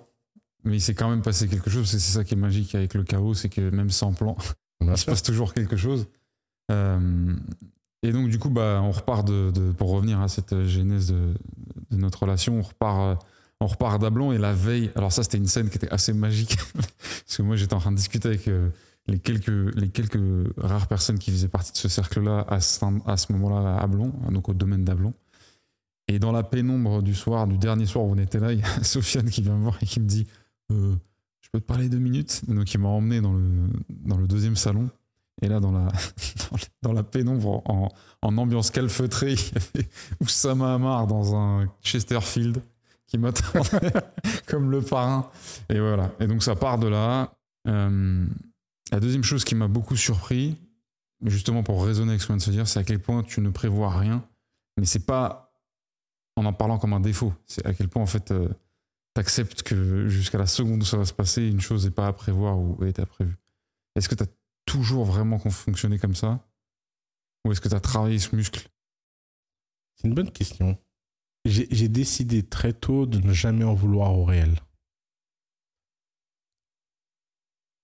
mais 0.64 0.77
il 0.77 0.81
s'est 0.81 0.94
quand 0.94 1.11
même 1.11 1.22
passé 1.22 1.48
quelque 1.48 1.70
chose. 1.70 1.88
C'est 1.88 1.98
c'est 1.98 2.12
ça 2.12 2.24
qui 2.24 2.35
est 2.35 2.38
magique 2.38 2.74
avec 2.74 2.94
le 2.94 3.05
chaos, 3.05 3.35
c'est 3.35 3.48
que 3.48 3.70
même 3.70 3.90
sans 3.90 4.12
plan, 4.12 4.37
il 4.81 4.96
se 4.96 5.05
passe 5.07 5.22
toujours 5.22 5.55
quelque 5.55 5.77
chose. 5.77 6.07
Euh, 6.70 7.35
et 8.03 8.12
donc, 8.12 8.29
du 8.29 8.38
coup, 8.38 8.50
bah, 8.50 8.81
on 8.83 8.90
repart 8.90 9.27
de, 9.27 9.50
de- 9.50 9.72
pour 9.72 9.90
revenir 9.90 10.20
à 10.20 10.29
cette 10.29 10.64
genèse 10.64 11.09
de, 11.11 11.35
de 11.90 11.96
notre 11.96 12.22
relation, 12.22 12.59
on 12.59 12.62
repart, 12.62 13.00
euh, 13.00 13.14
on 13.61 13.66
repart 13.66 14.00
d'Ablon 14.00 14.33
et 14.33 14.38
la 14.38 14.53
veille. 14.53 14.90
Alors, 14.94 15.12
ça, 15.12 15.22
c'était 15.22 15.38
une 15.38 15.46
scène 15.46 15.70
qui 15.70 15.77
était 15.79 15.90
assez 15.90 16.12
magique 16.12 16.57
parce 16.74 17.37
que 17.37 17.42
moi, 17.42 17.57
j'étais 17.57 17.74
en 17.74 17.79
train 17.81 17.92
de 17.92 17.96
discuter 17.96 18.29
avec 18.29 18.48
euh, 18.48 18.68
les, 19.07 19.18
quelques, 19.18 19.74
les 19.74 19.88
quelques 19.88 20.20
rares 20.59 20.87
personnes 20.87 21.18
qui 21.18 21.31
faisaient 21.31 21.48
partie 21.48 21.72
de 21.72 21.79
ce 21.79 21.88
cercle-là 21.88 22.44
à 22.48 22.61
ce, 22.61 22.85
à 23.07 23.16
ce 23.16 23.33
moment-là 23.33 23.77
à 23.77 23.83
Ablon, 23.83 24.12
donc 24.31 24.48
au 24.50 24.55
domaine 24.55 24.85
d'Ablon. 24.85 25.14
Et 26.09 26.18
dans 26.18 26.33
la 26.33 26.42
pénombre 26.42 27.03
du 27.03 27.14
soir, 27.14 27.46
du 27.46 27.57
dernier 27.57 27.87
soir 27.87 28.05
où 28.05 28.12
on 28.12 28.18
était 28.18 28.38
là, 28.38 28.53
il 28.53 28.61
y 28.61 28.62
a 28.62 28.83
Sofiane 28.85 29.31
qui 29.31 29.40
vient 29.40 29.55
me 29.57 29.62
voir 29.62 29.79
et 29.81 29.87
qui 29.87 30.00
me 30.00 30.07
dit 30.07 30.27
euh, 30.74 30.94
Je 31.40 31.48
peux 31.52 31.60
te 31.60 31.64
parler 31.64 31.88
deux 31.88 31.98
minutes 31.98 32.42
Donc, 32.48 32.72
il 32.74 32.78
m'a 32.80 32.88
emmené 32.88 33.20
dans 33.20 33.32
le, 33.32 33.68
dans 33.88 34.16
le 34.18 34.26
deuxième 34.26 34.56
salon. 34.56 34.90
Et 35.42 35.48
là, 35.48 35.60
dans 35.60 35.72
la, 35.72 35.88
dans, 36.82 36.92
la- 36.92 37.02
pénombre, 37.02 37.62
en, 37.68 37.88
en 38.22 38.38
ambiance 38.38 38.70
calfeutrée, 38.70 39.32
il 39.32 39.38
y 39.40 39.52
avait 39.56 39.88
Oussama 40.20 41.06
dans 41.08 41.34
un 41.34 41.68
Chesterfield 41.82 42.62
qui 43.06 43.18
m'attendait 43.18 43.92
comme 44.46 44.70
le 44.70 44.80
parrain. 44.80 45.30
Et 45.68 45.78
voilà. 45.80 46.12
Et 46.20 46.26
donc, 46.26 46.42
ça 46.42 46.54
part 46.56 46.78
de 46.78 46.87
là. 46.88 47.32
Euh, 47.66 48.26
la 48.92 49.00
deuxième 49.00 49.24
chose 49.24 49.44
qui 49.44 49.54
m'a 49.54 49.66
beaucoup 49.68 49.96
surpris, 49.96 50.56
justement 51.24 51.62
pour 51.62 51.84
raisonner 51.84 52.10
avec 52.10 52.20
ce 52.22 52.26
qu'on 52.26 52.34
vient 52.34 52.38
de 52.38 52.42
se 52.42 52.50
dire, 52.50 52.68
c'est 52.68 52.78
à 52.78 52.84
quel 52.84 53.00
point 53.00 53.22
tu 53.22 53.40
ne 53.40 53.50
prévois 53.50 53.90
rien. 53.90 54.24
Mais 54.76 54.84
c'est 54.87 55.04
pas 55.06 55.52
en 56.37 56.44
en 56.44 56.52
parlant 56.52 56.78
comme 56.78 56.92
un 56.92 57.00
défaut. 57.00 57.32
C'est 57.46 57.64
à 57.66 57.74
quel 57.74 57.88
point, 57.88 58.02
en 58.02 58.06
fait, 58.06 58.26
tu 58.26 58.34
acceptes 59.20 59.62
que 59.62 60.09
jusqu'à 60.09 60.38
la 60.38 60.46
seconde 60.46 60.83
où 60.83 60.85
ça 60.85 60.96
va 60.96 61.05
se 61.05 61.12
passer, 61.12 61.46
une 61.46 61.61
chose 61.61 61.85
n'est 61.85 61.90
pas 61.90 62.07
à 62.07 62.12
prévoir 62.12 62.59
ou 62.59 62.85
est 62.85 62.98
à 62.98 63.07
prévu. 63.07 63.37
Est-ce 63.94 64.09
que 64.09 64.14
tu 64.14 64.24
as 64.24 64.29
toujours 64.66 65.05
vraiment 65.05 65.38
fonctionné 65.38 65.98
comme 65.98 66.14
ça? 66.14 66.46
Ou 67.44 67.53
est-ce 67.53 67.61
que 67.61 67.68
tu 67.68 67.74
as 67.74 67.81
travaillé 67.81 68.18
ce 68.18 68.35
muscle? 68.35 68.68
C'est 69.96 70.09
une 70.09 70.14
bonne 70.14 70.33
question. 70.33 70.79
J'ai 71.44 71.88
décidé 71.88 72.42
très 72.42 72.72
tôt 72.72 73.05
de 73.05 73.18
ne 73.18 73.33
jamais 73.33 73.64
en 73.64 73.74
vouloir 73.74 74.16
au 74.18 74.24
réel. 74.24 74.59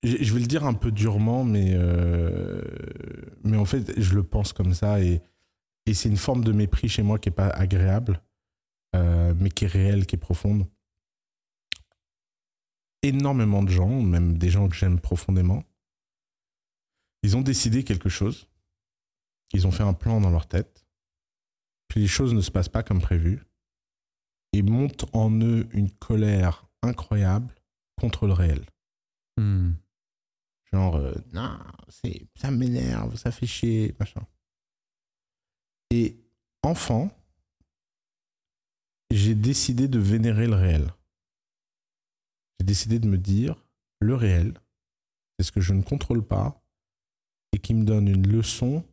Je 0.03 0.16
je 0.19 0.33
vais 0.33 0.40
le 0.40 0.47
dire 0.47 0.64
un 0.64 0.73
peu 0.73 0.90
durement, 0.90 1.45
mais, 1.45 1.73
euh, 1.75 2.62
mais 3.45 3.59
en 3.59 3.66
fait, 3.66 4.01
je 4.01 4.14
le 4.14 4.23
pense 4.23 4.55
comme 4.55 4.73
ça. 4.73 5.03
Et, 5.03 5.21
et 5.85 5.93
c'est 5.93 6.09
une 6.09 6.16
forme 6.16 6.43
de 6.43 6.53
mépris 6.53 6.88
chez 6.88 7.03
moi 7.03 7.19
qui 7.19 7.29
n'est 7.29 7.35
pas 7.35 7.49
agréable, 7.49 8.23
euh, 8.97 9.35
mais 9.38 9.51
qui 9.51 9.66
est 9.66 9.69
réelle, 9.69 10.07
qui 10.07 10.16
est 10.16 10.19
profonde. 10.19 10.66
Énormément 13.02 13.62
de 13.62 13.70
gens, 13.70 14.02
même 14.02 14.36
des 14.36 14.50
gens 14.50 14.68
que 14.68 14.76
j'aime 14.76 15.00
profondément, 15.00 15.64
Ils 17.22 17.36
ont 17.36 17.42
décidé 17.42 17.84
quelque 17.84 18.08
chose. 18.08 18.48
Ils 19.52 19.66
ont 19.66 19.70
fait 19.70 19.82
un 19.82 19.92
plan 19.92 20.20
dans 20.20 20.30
leur 20.30 20.46
tête. 20.46 20.86
Puis 21.88 22.00
les 22.00 22.06
choses 22.06 22.32
ne 22.32 22.40
se 22.40 22.50
passent 22.50 22.70
pas 22.70 22.82
comme 22.82 23.00
prévu. 23.00 23.42
Et 24.52 24.62
montent 24.62 25.04
en 25.14 25.30
eux 25.40 25.68
une 25.72 25.90
colère 25.90 26.66
incroyable 26.82 27.54
contre 28.00 28.26
le 28.26 28.32
réel. 28.32 28.64
Hmm. 29.36 29.72
Genre, 30.72 30.96
euh, 30.96 31.14
non, 31.32 31.58
c'est, 31.88 32.26
ça 32.36 32.50
m'énerve, 32.50 33.16
ça 33.16 33.30
fait 33.32 33.46
chier, 33.46 33.94
machin. 33.98 34.22
Et 35.90 36.16
enfant, 36.62 37.10
j'ai 39.10 39.34
décidé 39.34 39.88
de 39.88 39.98
vénérer 39.98 40.46
le 40.46 40.54
réel. 40.54 40.92
J'ai 42.61 42.66
décidé 42.66 42.99
de 42.99 43.09
me 43.09 43.16
dire, 43.16 43.66
le 44.01 44.14
réel, 44.14 44.61
c'est 45.38 45.46
ce 45.46 45.51
que 45.51 45.62
je 45.62 45.73
ne 45.73 45.81
contrôle 45.81 46.23
pas 46.23 46.62
et 47.53 47.59
qui 47.59 47.73
me 47.73 47.85
donne 47.85 48.07
une 48.07 48.31
leçon 48.31 48.85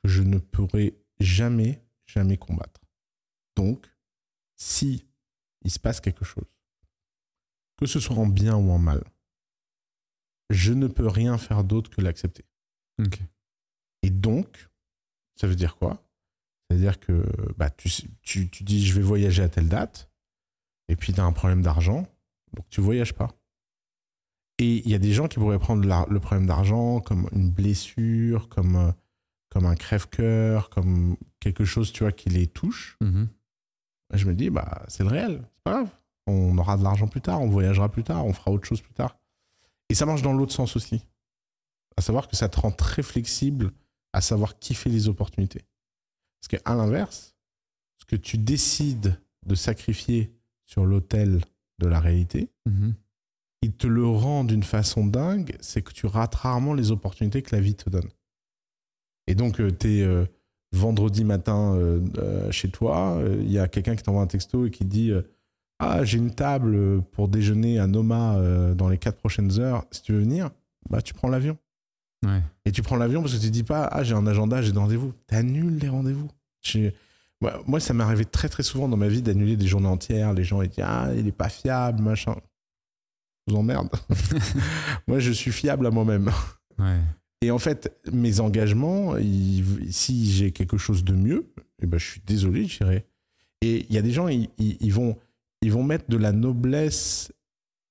que 0.00 0.08
je 0.08 0.22
ne 0.22 0.38
pourrai 0.38 0.96
jamais, 1.18 1.82
jamais 2.06 2.36
combattre. 2.36 2.80
Donc, 3.56 3.92
si 4.56 5.04
il 5.62 5.72
se 5.72 5.80
passe 5.80 6.00
quelque 6.00 6.24
chose, 6.24 6.46
que 7.76 7.86
ce 7.86 7.98
soit 7.98 8.14
en 8.14 8.28
bien 8.28 8.54
ou 8.54 8.70
en 8.70 8.78
mal, 8.78 9.02
je 10.50 10.72
ne 10.72 10.86
peux 10.86 11.08
rien 11.08 11.38
faire 11.38 11.64
d'autre 11.64 11.90
que 11.90 12.00
l'accepter. 12.00 12.44
Ok. 13.04 13.20
Et 14.04 14.10
donc, 14.10 14.70
ça 15.34 15.48
veut 15.48 15.56
dire 15.56 15.76
quoi? 15.76 16.08
C'est-à-dire 16.70 17.00
que 17.00 17.24
bah, 17.56 17.70
tu, 17.70 17.90
tu, 18.22 18.48
tu 18.48 18.62
dis 18.62 18.86
je 18.86 18.94
vais 18.94 19.02
voyager 19.02 19.42
à 19.42 19.48
telle 19.48 19.68
date, 19.68 20.08
et 20.86 20.94
puis 20.94 21.12
tu 21.12 21.18
as 21.18 21.24
un 21.24 21.32
problème 21.32 21.62
d'argent, 21.62 22.06
donc 22.54 22.66
tu 22.70 22.80
voyages 22.80 23.14
pas. 23.14 23.28
Et 24.58 24.78
il 24.84 24.90
y 24.90 24.94
a 24.94 24.98
des 24.98 25.12
gens 25.12 25.28
qui 25.28 25.38
pourraient 25.38 25.58
prendre 25.58 25.86
la- 25.86 26.06
le 26.10 26.18
problème 26.20 26.46
d'argent 26.46 27.00
comme 27.00 27.28
une 27.32 27.50
blessure, 27.50 28.48
comme, 28.48 28.76
euh, 28.76 28.92
comme 29.50 29.66
un 29.66 29.76
crève-cœur, 29.76 30.68
comme 30.70 31.16
quelque 31.40 31.64
chose 31.64 31.92
tu 31.92 32.02
vois, 32.02 32.12
qui 32.12 32.28
les 32.28 32.46
touche. 32.48 32.96
Mhm. 33.00 33.28
Et 34.14 34.18
je 34.18 34.26
me 34.26 34.34
dis, 34.34 34.50
bah, 34.50 34.84
c'est 34.88 35.04
le 35.04 35.10
réel, 35.10 35.42
c'est 35.54 35.62
pas 35.64 35.72
grave. 35.72 35.90
On 36.26 36.58
aura 36.58 36.76
de 36.76 36.82
l'argent 36.82 37.06
plus 37.08 37.20
tard, 37.20 37.40
on 37.40 37.48
voyagera 37.48 37.88
plus 37.88 38.04
tard, 38.04 38.26
on 38.26 38.32
fera 38.32 38.50
autre 38.50 38.66
chose 38.66 38.80
plus 38.80 38.92
tard. 38.94 39.16
Et 39.88 39.94
ça 39.94 40.06
marche 40.06 40.22
dans 40.22 40.32
l'autre 40.32 40.52
sens 40.52 40.76
aussi. 40.76 41.02
À 41.96 42.00
savoir 42.02 42.28
que 42.28 42.36
ça 42.36 42.48
te 42.48 42.58
rend 42.60 42.70
très 42.70 43.02
flexible 43.02 43.72
à 44.12 44.20
savoir 44.20 44.58
kiffer 44.58 44.90
les 44.90 45.08
opportunités. 45.08 45.62
Parce 46.40 46.48
qu'à 46.62 46.74
l'inverse, 46.74 47.36
ce 47.98 48.04
que 48.04 48.16
tu 48.16 48.38
décides 48.38 49.20
de 49.46 49.54
sacrifier 49.54 50.32
sur 50.64 50.84
l'autel 50.84 51.40
de 51.78 51.86
la 51.88 52.00
réalité, 52.00 52.50
Mhm. 52.66 52.94
il 53.62 53.72
te 53.72 53.86
le 53.86 54.06
rend 54.06 54.44
d'une 54.44 54.62
façon 54.62 55.06
dingue, 55.06 55.56
c'est 55.60 55.82
que 55.82 55.92
tu 55.92 56.06
rates 56.06 56.34
rarement 56.34 56.74
les 56.74 56.90
opportunités 56.90 57.42
que 57.42 57.54
la 57.54 57.60
vie 57.62 57.74
te 57.74 57.88
donne. 57.90 58.08
Et 59.26 59.34
donc, 59.34 59.60
tu 59.78 59.88
es 60.00 60.26
vendredi 60.72 61.24
matin 61.24 61.74
euh, 61.76 62.00
euh, 62.18 62.50
chez 62.50 62.70
toi, 62.70 63.16
euh, 63.18 63.36
il 63.40 63.50
y 63.50 63.58
a 63.58 63.68
quelqu'un 63.68 63.96
qui 63.96 64.02
t'envoie 64.02 64.22
un 64.22 64.26
texto 64.26 64.66
et 64.66 64.70
qui 64.70 64.84
dit 64.84 65.10
euh, 65.10 65.22
Ah, 65.78 66.04
j'ai 66.04 66.18
une 66.18 66.34
table 66.34 66.74
euh, 66.74 67.00
pour 67.12 67.28
déjeuner 67.28 67.78
à 67.78 67.86
Noma 67.86 68.36
euh, 68.36 68.74
dans 68.74 68.88
les 68.88 68.98
quatre 68.98 69.16
prochaines 69.18 69.58
heures, 69.60 69.84
si 69.92 70.02
tu 70.02 70.12
veux 70.12 70.20
venir, 70.20 70.50
bah, 70.90 71.00
tu 71.02 71.14
prends 71.14 71.28
l'avion. 71.28 71.56
Ouais. 72.26 72.42
Et 72.64 72.72
tu 72.72 72.82
prends 72.82 72.96
l'avion 72.96 73.22
parce 73.22 73.34
que 73.36 73.40
tu 73.40 73.50
dis 73.50 73.62
pas 73.62 73.84
Ah, 73.84 74.02
j'ai 74.02 74.14
un 74.14 74.26
agenda, 74.26 74.60
j'ai 74.62 74.72
des 74.72 74.78
rendez-vous. 74.78 75.12
Tu 75.28 75.34
annules 75.34 75.78
les 75.78 75.88
rendez-vous. 75.88 76.28
J'ai- 76.62 76.94
Moi, 77.66 77.78
ça 77.78 77.94
m'est 77.94 78.02
arrivé 78.02 78.24
très 78.24 78.48
très 78.48 78.62
souvent 78.64 78.88
dans 78.88 78.96
ma 78.96 79.08
vie 79.08 79.22
d'annuler 79.22 79.56
des 79.56 79.66
journées 79.68 79.86
entières. 79.88 80.32
Les 80.34 80.42
gens 80.44 80.60
ils 80.62 80.68
disent 80.68 80.84
Ah, 80.86 81.10
il 81.16 81.26
est 81.28 81.32
pas 81.32 81.48
fiable, 81.48 82.02
machin. 82.02 82.34
Je 83.46 83.52
vous 83.54 83.58
emmerde. 83.60 83.88
moi, 85.06 85.18
je 85.20 85.30
suis 85.32 85.52
fiable 85.52 85.86
à 85.86 85.90
moi-même. 85.90 86.30
Ouais. 86.78 86.98
Et 87.40 87.50
en 87.52 87.58
fait, 87.58 87.96
mes 88.12 88.40
engagements, 88.40 89.16
ils- 89.16 89.92
si 89.92 90.30
j'ai 90.32 90.50
quelque 90.50 90.76
chose 90.76 91.04
de 91.04 91.12
mieux, 91.12 91.52
eh 91.80 91.86
ben, 91.86 91.98
je 91.98 92.04
suis 92.04 92.20
désolé, 92.26 92.66
j'irai. 92.66 93.06
Et 93.62 93.86
il 93.88 93.94
y 93.94 93.98
a 93.98 94.02
des 94.02 94.10
gens, 94.10 94.26
ils, 94.28 94.48
ils- 94.58 94.76
ils 94.80 94.92
vont, 94.92 95.16
ils 95.62 95.70
vont 95.72 95.84
mettre 95.84 96.10
de 96.10 96.16
la 96.16 96.32
noblesse 96.32 97.32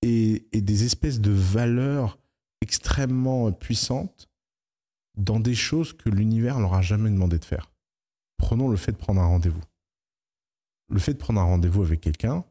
et, 0.01 0.45
et 0.51 0.59
des 0.61 0.83
espèces 0.83 1.21
de 1.21 1.31
valeurs 1.31 2.19
extrêmement 2.61 3.51
puissantes 3.53 4.29
dans 5.17 5.39
des 5.39 5.55
choses 5.55 5.93
que 5.93 6.09
l'univers 6.09 6.59
leur 6.59 6.73
a 6.73 6.81
jamais 6.81 7.09
demandé 7.09 7.39
de 7.39 7.45
faire. 7.45 7.71
Prenons 8.37 8.69
le 8.69 8.77
fait 8.77 8.91
de 8.91 8.97
prendre 8.97 9.21
un 9.21 9.25
rendez-vous. 9.27 9.61
Le 10.89 10.99
fait 10.99 11.13
de 11.13 11.17
prendre 11.19 11.39
un 11.41 11.43
rendez-vous 11.43 11.81
avec 11.83 12.01
quelqu'un, 12.01 12.43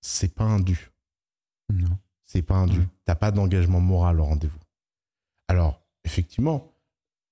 c'est 0.00 0.34
pas 0.34 0.44
un 0.44 0.60
dû. 0.60 0.90
Non. 1.72 1.98
C'est 2.24 2.42
pas 2.42 2.54
un 2.56 2.66
dû. 2.66 2.80
T'as 3.04 3.14
pas 3.16 3.30
d'engagement 3.32 3.80
moral 3.80 4.20
au 4.20 4.24
rendez-vous. 4.24 4.58
Alors, 5.48 5.82
effectivement, 6.04 6.72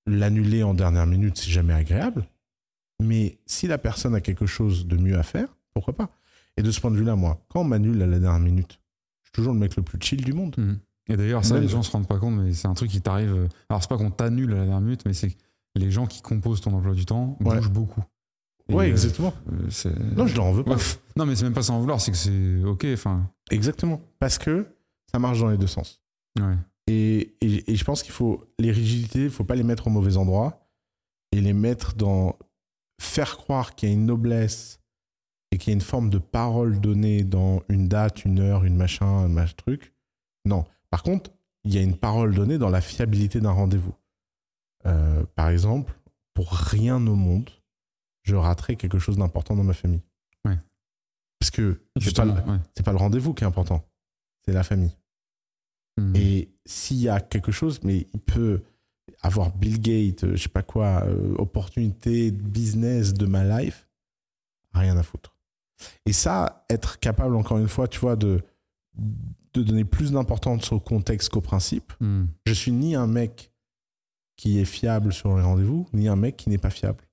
l'annuler 0.05 0.63
en 0.63 0.73
dernière 0.73 1.05
minute, 1.07 1.37
c'est 1.37 1.51
jamais 1.51 1.73
agréable. 1.73 2.25
Mais 3.01 3.37
si 3.45 3.67
la 3.67 3.77
personne 3.77 4.13
a 4.15 4.21
quelque 4.21 4.45
chose 4.45 4.85
de 4.85 4.97
mieux 4.97 5.17
à 5.17 5.23
faire, 5.23 5.47
pourquoi 5.73 5.93
pas? 5.95 6.09
Et 6.57 6.63
de 6.63 6.71
ce 6.71 6.81
point 6.81 6.91
de 6.91 6.97
vue-là, 6.97 7.15
moi, 7.15 7.41
quand 7.47 7.61
on 7.61 7.63
m'annule 7.63 8.01
à 8.01 8.07
la 8.07 8.19
dernière 8.19 8.41
minute, 8.41 8.81
je 9.21 9.27
suis 9.27 9.31
toujours 9.31 9.53
le 9.53 9.59
mec 9.59 9.75
le 9.77 9.83
plus 9.83 9.97
chill 10.01 10.21
du 10.23 10.33
monde. 10.33 10.55
Mhm. 10.57 10.79
Et 11.07 11.15
d'ailleurs, 11.15 11.45
ça, 11.45 11.53
Même- 11.53 11.63
les 11.63 11.69
gens 11.69 11.81
se 11.81 11.91
rendent 11.91 12.07
pas 12.07 12.19
compte, 12.19 12.35
mais 12.35 12.53
c'est 12.53 12.67
un 12.67 12.73
truc 12.73 12.91
qui 12.91 13.01
t'arrive. 13.01 13.33
euh, 13.33 13.47
Alors, 13.69 13.81
c'est 13.81 13.87
pas 13.87 13.97
qu'on 13.97 14.11
t'annule 14.11 14.51
à 14.53 14.57
la 14.57 14.61
dernière 14.63 14.81
minute, 14.81 15.05
mais 15.05 15.13
c'est 15.13 15.35
les 15.75 15.91
gens 15.91 16.05
qui 16.07 16.21
composent 16.21 16.61
ton 16.61 16.73
emploi 16.73 16.93
du 16.93 17.05
temps 17.05 17.37
Ouais. 17.41 17.55
bougent 17.57 17.71
beaucoup. 17.71 18.03
Et, 18.67 18.73
Ouais, 18.75 18.87
euh, 18.87 18.91
exactement. 18.91 19.33
euh, 19.51 19.93
Non, 20.15 20.27
je 20.27 20.35
leur 20.35 20.45
en 20.45 20.51
veux 20.51 20.63
pas. 20.63 20.75
Ouais, 20.75 20.81
non, 21.15 21.25
mais 21.25 21.35
c'est 21.35 21.43
même 21.43 21.53
pas 21.53 21.63
sans 21.63 21.75
en 21.77 21.79
vouloir, 21.79 21.99
c'est 22.01 22.11
que 22.11 22.17
c'est 22.17 22.63
ok. 22.63 22.85
Enfin, 22.93 23.29
Exactement. 23.51 23.99
Parce 24.19 24.37
que 24.37 24.67
ça 25.11 25.17
marche 25.19 25.39
dans 25.39 25.49
les 25.49 25.57
deux 25.57 25.67
sens. 25.67 26.01
ouais. 26.39 26.55
Et, 26.91 27.35
et- 27.41 27.71
et 27.71 27.75
je 27.75 27.83
pense 27.83 28.01
qu'il 28.01 28.11
faut 28.13 28.43
les 28.57 28.71
rigidités, 28.71 29.25
il 29.25 29.29
faut 29.29 29.43
pas 29.43 29.53
les 29.55 29.61
mettre 29.63 29.85
au 29.85 29.89
mauvais 29.91 30.17
endroit 30.17 30.67
et 31.31 31.39
les 31.39 31.53
mettre 31.53 31.93
dans 31.95 32.35
faire 32.99 33.37
croire 33.37 33.75
qu'il 33.75 33.89
y 33.89 33.91
a 33.91 33.95
une 33.95 34.07
noblesse 34.07 34.79
et 35.51 35.57
qu'il 35.59 35.69
y 35.69 35.73
a 35.73 35.75
une 35.75 35.81
forme 35.81 36.09
de 36.09 36.17
parole 36.17 36.79
donnée 36.81 37.23
dans 37.23 37.61
une 37.69 37.87
date, 37.87 38.25
une 38.25 38.39
heure, 38.39 38.63
une 38.65 38.75
machin, 38.75 39.05
un 39.05 39.27
machin 39.27 39.53
truc. 39.57 39.93
Non. 40.45 40.65
Par 40.89 41.03
contre, 41.03 41.29
il 41.63 41.73
y 41.75 41.77
a 41.77 41.81
une 41.81 41.95
parole 41.95 42.33
donnée 42.33 42.57
dans 42.57 42.69
la 42.69 42.81
fiabilité 42.81 43.39
d'un 43.39 43.51
rendez-vous. 43.51 43.93
Euh, 44.85 45.25
par 45.35 45.49
exemple, 45.49 45.93
pour 46.33 46.51
rien 46.51 46.95
au 46.95 47.15
monde, 47.15 47.49
je 48.23 48.35
raterai 48.35 48.75
quelque 48.75 48.99
chose 48.99 49.17
d'important 49.17 49.55
dans 49.55 49.63
ma 49.63 49.73
famille. 49.73 50.01
Ouais. 50.45 50.57
Parce 51.39 51.51
que 51.51 51.81
c'est 51.99 52.15
pas, 52.15 52.25
ouais. 52.25 52.83
pas 52.83 52.91
le 52.91 52.97
rendez-vous 52.97 53.33
qui 53.33 53.43
est 53.43 53.47
important, 53.47 53.85
c'est 54.45 54.53
la 54.53 54.63
famille. 54.63 54.95
Mhm. 55.97 56.15
Et 56.15 56.49
s'il 56.65 56.97
y 56.97 57.09
a 57.09 57.19
quelque 57.19 57.51
chose, 57.51 57.81
mais 57.83 58.07
il 58.13 58.19
peut 58.19 58.61
avoir 59.21 59.55
Bill 59.55 59.81
Gates, 59.81 60.23
euh, 60.23 60.35
je 60.35 60.43
sais 60.43 60.49
pas 60.49 60.63
quoi, 60.63 61.03
euh, 61.05 61.35
opportunité, 61.37 62.31
business 62.31 63.13
de 63.13 63.25
ma 63.25 63.61
life, 63.61 63.87
rien 64.73 64.97
à 64.97 65.03
foutre. 65.03 65.35
Et 66.05 66.13
ça, 66.13 66.65
être 66.69 66.99
capable, 66.99 67.35
encore 67.35 67.57
une 67.57 67.67
fois, 67.67 67.87
tu 67.87 67.99
vois, 67.99 68.15
de, 68.15 68.41
de 69.53 69.63
donner 69.63 69.85
plus 69.85 70.11
d'importance 70.11 70.71
au 70.71 70.79
contexte 70.79 71.29
qu'au 71.29 71.41
principe. 71.41 71.93
Mhm. 71.99 72.27
Je 72.45 72.53
suis 72.53 72.71
ni 72.71 72.95
un 72.95 73.07
mec 73.07 73.48
qui 74.39 74.57
est 74.57 74.65
fiable 74.65 75.11
sur 75.11 75.35
les 75.35 75.43
rendez-vous, 75.43 75.85
ni 75.91 76.07
un 76.07 76.15
mec 76.15 76.37
qui 76.37 76.49
n'est 76.49 76.57
pas 76.57 76.69
fiable. 76.69 77.03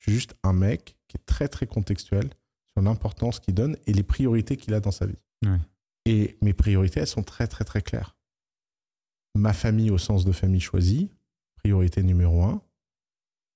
Je 0.00 0.10
suis 0.10 0.12
juste 0.12 0.34
un 0.42 0.52
mec 0.52 0.96
qui 1.06 1.16
est 1.16 1.24
très, 1.24 1.46
très 1.46 1.68
contextuel 1.68 2.28
sur 2.72 2.82
l'importance 2.82 3.38
qu'il 3.38 3.54
donne 3.54 3.76
et 3.86 3.92
les 3.92 4.02
priorités 4.02 4.56
qu'il 4.56 4.74
a 4.74 4.80
dans 4.80 4.90
sa 4.90 5.06
vie. 5.06 5.20
Ouais. 5.46 5.58
Et 6.04 6.36
mes 6.42 6.52
priorités, 6.52 6.98
elles 6.98 7.06
sont 7.06 7.22
très, 7.22 7.46
très, 7.46 7.64
très 7.64 7.80
claires. 7.80 8.16
Ma 9.36 9.52
famille 9.52 9.92
au 9.92 9.98
sens 9.98 10.24
de 10.24 10.32
famille 10.32 10.60
choisie, 10.60 11.10
priorité 11.54 12.02
numéro 12.02 12.42
un. 12.42 12.60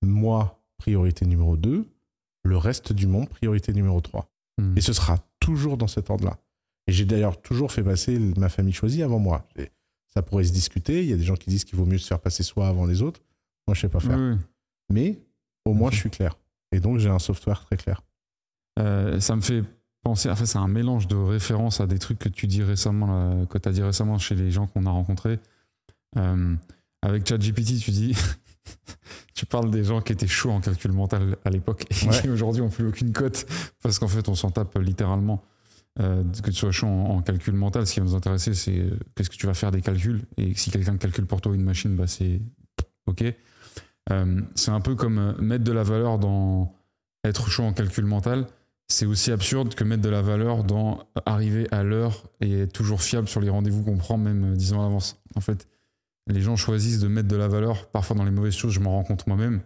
Moi, 0.00 0.62
priorité 0.76 1.26
numéro 1.26 1.57
deux. 1.57 1.88
Le 2.44 2.57
reste 2.57 2.92
du 2.92 3.09
monde, 3.09 3.28
priorité 3.28 3.72
numéro 3.72 4.00
trois. 4.00 4.31
Mhm. 4.59 4.78
Et 4.78 4.81
ce 4.81 4.92
sera 4.92 5.18
toujours 5.40 5.76
dans 5.76 5.88
cet 5.88 6.09
ordre-là. 6.09 6.38
Et 6.87 6.92
j'ai 6.92 7.04
d'ailleurs 7.04 7.42
toujours 7.42 7.72
fait 7.72 7.83
passer 7.83 8.16
ma 8.37 8.48
famille 8.48 8.72
choisie 8.72 9.02
avant 9.02 9.18
moi. 9.18 9.44
Ça 10.14 10.23
pourrait 10.23 10.44
se 10.44 10.53
discuter. 10.53 11.03
Il 11.03 11.11
y 11.11 11.12
a 11.12 11.16
des 11.16 11.25
gens 11.25 11.37
qui 11.37 11.51
disent 11.51 11.64
qu'il 11.64 11.77
vaut 11.79 11.87
mieux 11.87 11.99
se 11.99 12.07
faire 12.07 12.21
passer 12.21 12.42
soi 12.42 12.68
avant 12.68 12.87
les 12.87 13.03
autres. 13.03 13.21
Moi, 13.66 13.75
je 13.75 13.81
sais 13.83 13.88
pas 13.88 14.01
faire. 14.01 14.18
Oui. 14.18 14.37
Mais 14.90 15.18
au 15.64 15.75
moins, 15.75 15.90
je 15.90 15.97
suis 15.97 16.11
clair. 16.11 16.37
Et 16.73 16.81
donc, 16.81 16.99
j'ai 16.99 17.09
un 17.11 17.18
software 17.18 17.64
très 17.64 17.77
clair. 17.77 18.03
Euh, 18.79 19.21
ça 19.21 19.37
me 19.37 19.40
fait 19.40 19.62
penser, 20.03 20.31
en 20.31 20.37
fait, 20.37 20.47
c'est 20.47 20.59
un 20.59 20.68
mélange 20.68 21.07
de 21.09 21.16
références 21.16 21.81
à 21.81 21.87
des 21.87 21.99
trucs 21.99 22.18
que 22.18 22.29
tu 22.29 22.47
dis 22.47 22.62
récemment, 22.62 23.07
là, 23.07 23.47
que 23.47 23.59
tu 23.59 23.68
as 23.68 23.73
dit 23.73 23.83
récemment 23.83 24.18
chez 24.18 24.35
les 24.35 24.51
gens 24.51 24.66
qu'on 24.66 24.87
a 24.87 24.90
rencontrés. 24.90 25.38
Euh, 26.16 26.55
avec 27.03 27.27
ChatGPT, 27.29 27.79
tu 27.79 27.90
dis, 27.90 28.16
tu 29.35 29.47
parles 29.47 29.71
des 29.71 29.85
gens 29.85 30.01
qui 30.01 30.12
étaient 30.12 30.27
chauds 30.27 30.51
en 30.51 30.61
calcul 30.61 30.92
mental 30.92 31.37
à 31.44 31.51
l'époque 31.51 31.85
et 31.90 32.07
Ouais. 32.09 32.21
qui 32.21 32.29
aujourd'hui 32.29 32.62
n'ont 32.62 32.71
plus 32.71 32.87
aucune 32.88 33.12
cote 33.12 33.47
parce 33.83 33.99
qu'en 33.99 34.09
fait, 34.09 34.29
on 34.29 34.35
s'en 34.35 34.51
tape 34.51 34.77
littéralement. 34.79 35.42
Euh, 36.01 36.23
que 36.43 36.51
tu 36.51 36.57
sois 36.57 36.71
chaud 36.71 36.87
en, 36.87 37.23
calcul 37.23 37.55
mental, 37.55 37.87
ce 37.87 37.95
qui 37.95 38.01
va 38.01 38.07
nous 38.07 38.15
intéresser, 38.15 38.55
c'est 38.55 38.79
euh, 38.79 38.99
qu'est-ce 39.17 39.31
que 39.31 39.37
tu 39.37 39.47
vas 39.47 39.55
faire 39.55 39.73
des 39.73 39.83
calculs. 39.83 40.23
Et 40.37 40.55
si 40.55 40.71
quelqu'un 40.71 40.97
calcule 40.97 41.27
pour 41.27 41.41
toi 41.41 41.55
une 41.55 41.65
machine, 41.65 41.97
bah, 41.97 42.07
c'est 42.07 42.41
OK. 43.07 43.25
Euh, 44.11 44.41
c'est 44.55 44.71
un 44.71 44.81
peu 44.81 44.95
comme 44.95 45.37
mettre 45.41 45.65
de 45.65 45.73
la 45.73 45.83
valeur 45.83 46.19
dans 46.19 46.73
être 47.25 47.49
chaud 47.49 47.65
en 47.65 47.73
calcul 47.73 48.05
mental. 48.05 48.47
C'est 48.87 49.07
aussi 49.07 49.33
absurde 49.33 49.75
que 49.75 49.85
mettre 49.85 50.03
de 50.03 50.09
la 50.09 50.23
valeur 50.23 50.65
dans 50.65 51.07
arriver 51.27 51.67
à 51.71 51.83
l'heure 51.83 52.25
et 52.41 52.61
être 52.61 52.73
toujours 52.73 53.03
fiable 53.03 53.29
sur 53.29 53.41
les 53.41 53.51
rendez-vous 53.51 53.83
qu'on 53.83 53.99
prend, 53.99 54.17
même 54.17 54.53
euh, 54.53 54.57
10 54.57 54.73
ans 54.73 54.81
à 54.81 54.85
l'avance. 54.85 55.21
En 55.35 55.41
fait, 55.41 55.69
les 56.27 56.41
gens 56.41 56.57
choisissent 56.57 57.01
de 57.01 57.09
mettre 57.09 57.29
de 57.29 57.37
la 57.37 57.49
valeur 57.49 57.89
parfois 57.91 58.17
dans 58.17 58.25
les 58.25 58.31
mauvaises 58.31 58.55
choses, 58.55 58.73
je 58.73 58.81
m'en 58.81 58.93
rends 58.93 59.05
compte 59.05 59.27
moi-même. 59.27 59.61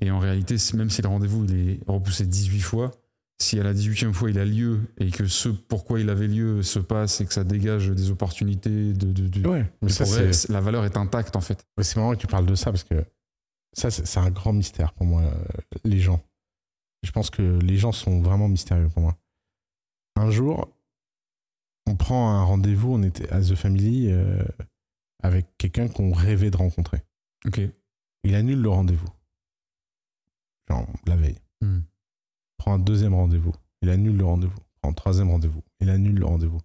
Et 0.00 0.10
en 0.10 0.18
réalité, 0.18 0.56
même 0.74 0.90
si 0.90 1.02
le 1.02 1.08
rendez-vous 1.08 1.44
est 1.52 1.80
repoussé 1.86 2.26
18 2.26 2.60
fois, 2.60 2.90
si 3.38 3.60
à 3.60 3.62
la 3.62 3.74
18e 3.74 4.12
fois 4.12 4.30
il 4.30 4.38
a 4.38 4.44
lieu 4.44 4.80
et 4.98 5.10
que 5.10 5.26
ce 5.26 5.48
pourquoi 5.48 6.00
il 6.00 6.08
avait 6.08 6.28
lieu 6.28 6.62
se 6.62 6.78
passe 6.78 7.20
et 7.20 7.26
que 7.26 7.34
ça 7.34 7.44
dégage 7.44 7.90
des 7.90 8.10
opportunités 8.10 8.92
de, 8.94 9.12
de, 9.12 9.48
ouais, 9.48 9.70
mais 9.82 9.90
ça, 9.90 10.04
la 10.48 10.60
valeur 10.60 10.84
est 10.84 10.96
intacte 10.96 11.36
en 11.36 11.40
fait. 11.40 11.66
c'est 11.82 11.96
marrant 11.96 12.12
que 12.12 12.20
tu 12.20 12.26
parles 12.26 12.46
de 12.46 12.54
ça 12.54 12.70
parce 12.70 12.84
que 12.84 13.04
ça 13.74 13.90
c'est 13.90 14.20
un 14.20 14.30
grand 14.30 14.54
mystère 14.54 14.92
pour 14.94 15.06
moi 15.06 15.22
euh, 15.22 15.78
les 15.84 15.98
gens. 15.98 16.22
Je 17.02 17.10
pense 17.12 17.30
que 17.30 17.58
les 17.60 17.76
gens 17.76 17.92
sont 17.92 18.20
vraiment 18.20 18.48
mystérieux 18.48 18.88
pour 18.88 19.02
moi. 19.02 19.16
Un 20.16 20.30
jour, 20.30 20.74
on 21.86 21.94
prend 21.94 22.30
un 22.30 22.42
rendez-vous, 22.42 22.94
on 22.94 23.02
était 23.02 23.30
à 23.30 23.40
The 23.42 23.54
Family 23.54 24.10
euh, 24.10 24.42
avec 25.22 25.46
quelqu'un 25.58 25.88
qu'on 25.88 26.12
rêvait 26.12 26.50
de 26.50 26.56
rencontrer. 26.56 27.02
Ok. 27.44 27.60
Il 28.24 28.34
annule 28.34 28.60
le 28.60 28.70
rendez-vous. 28.70 29.08
Genre 30.68 30.88
la 31.06 31.16
veille. 31.16 31.38
Hmm 31.60 31.80
un 32.72 32.78
deuxième 32.78 33.14
rendez-vous, 33.14 33.52
il 33.82 33.90
annule 33.90 34.16
le 34.16 34.24
rendez-vous, 34.24 34.58
prend 34.80 34.90
un 34.90 34.94
troisième 34.94 35.30
rendez-vous, 35.30 35.62
il 35.80 35.90
annule 35.90 36.18
le 36.18 36.26
rendez-vous, 36.26 36.60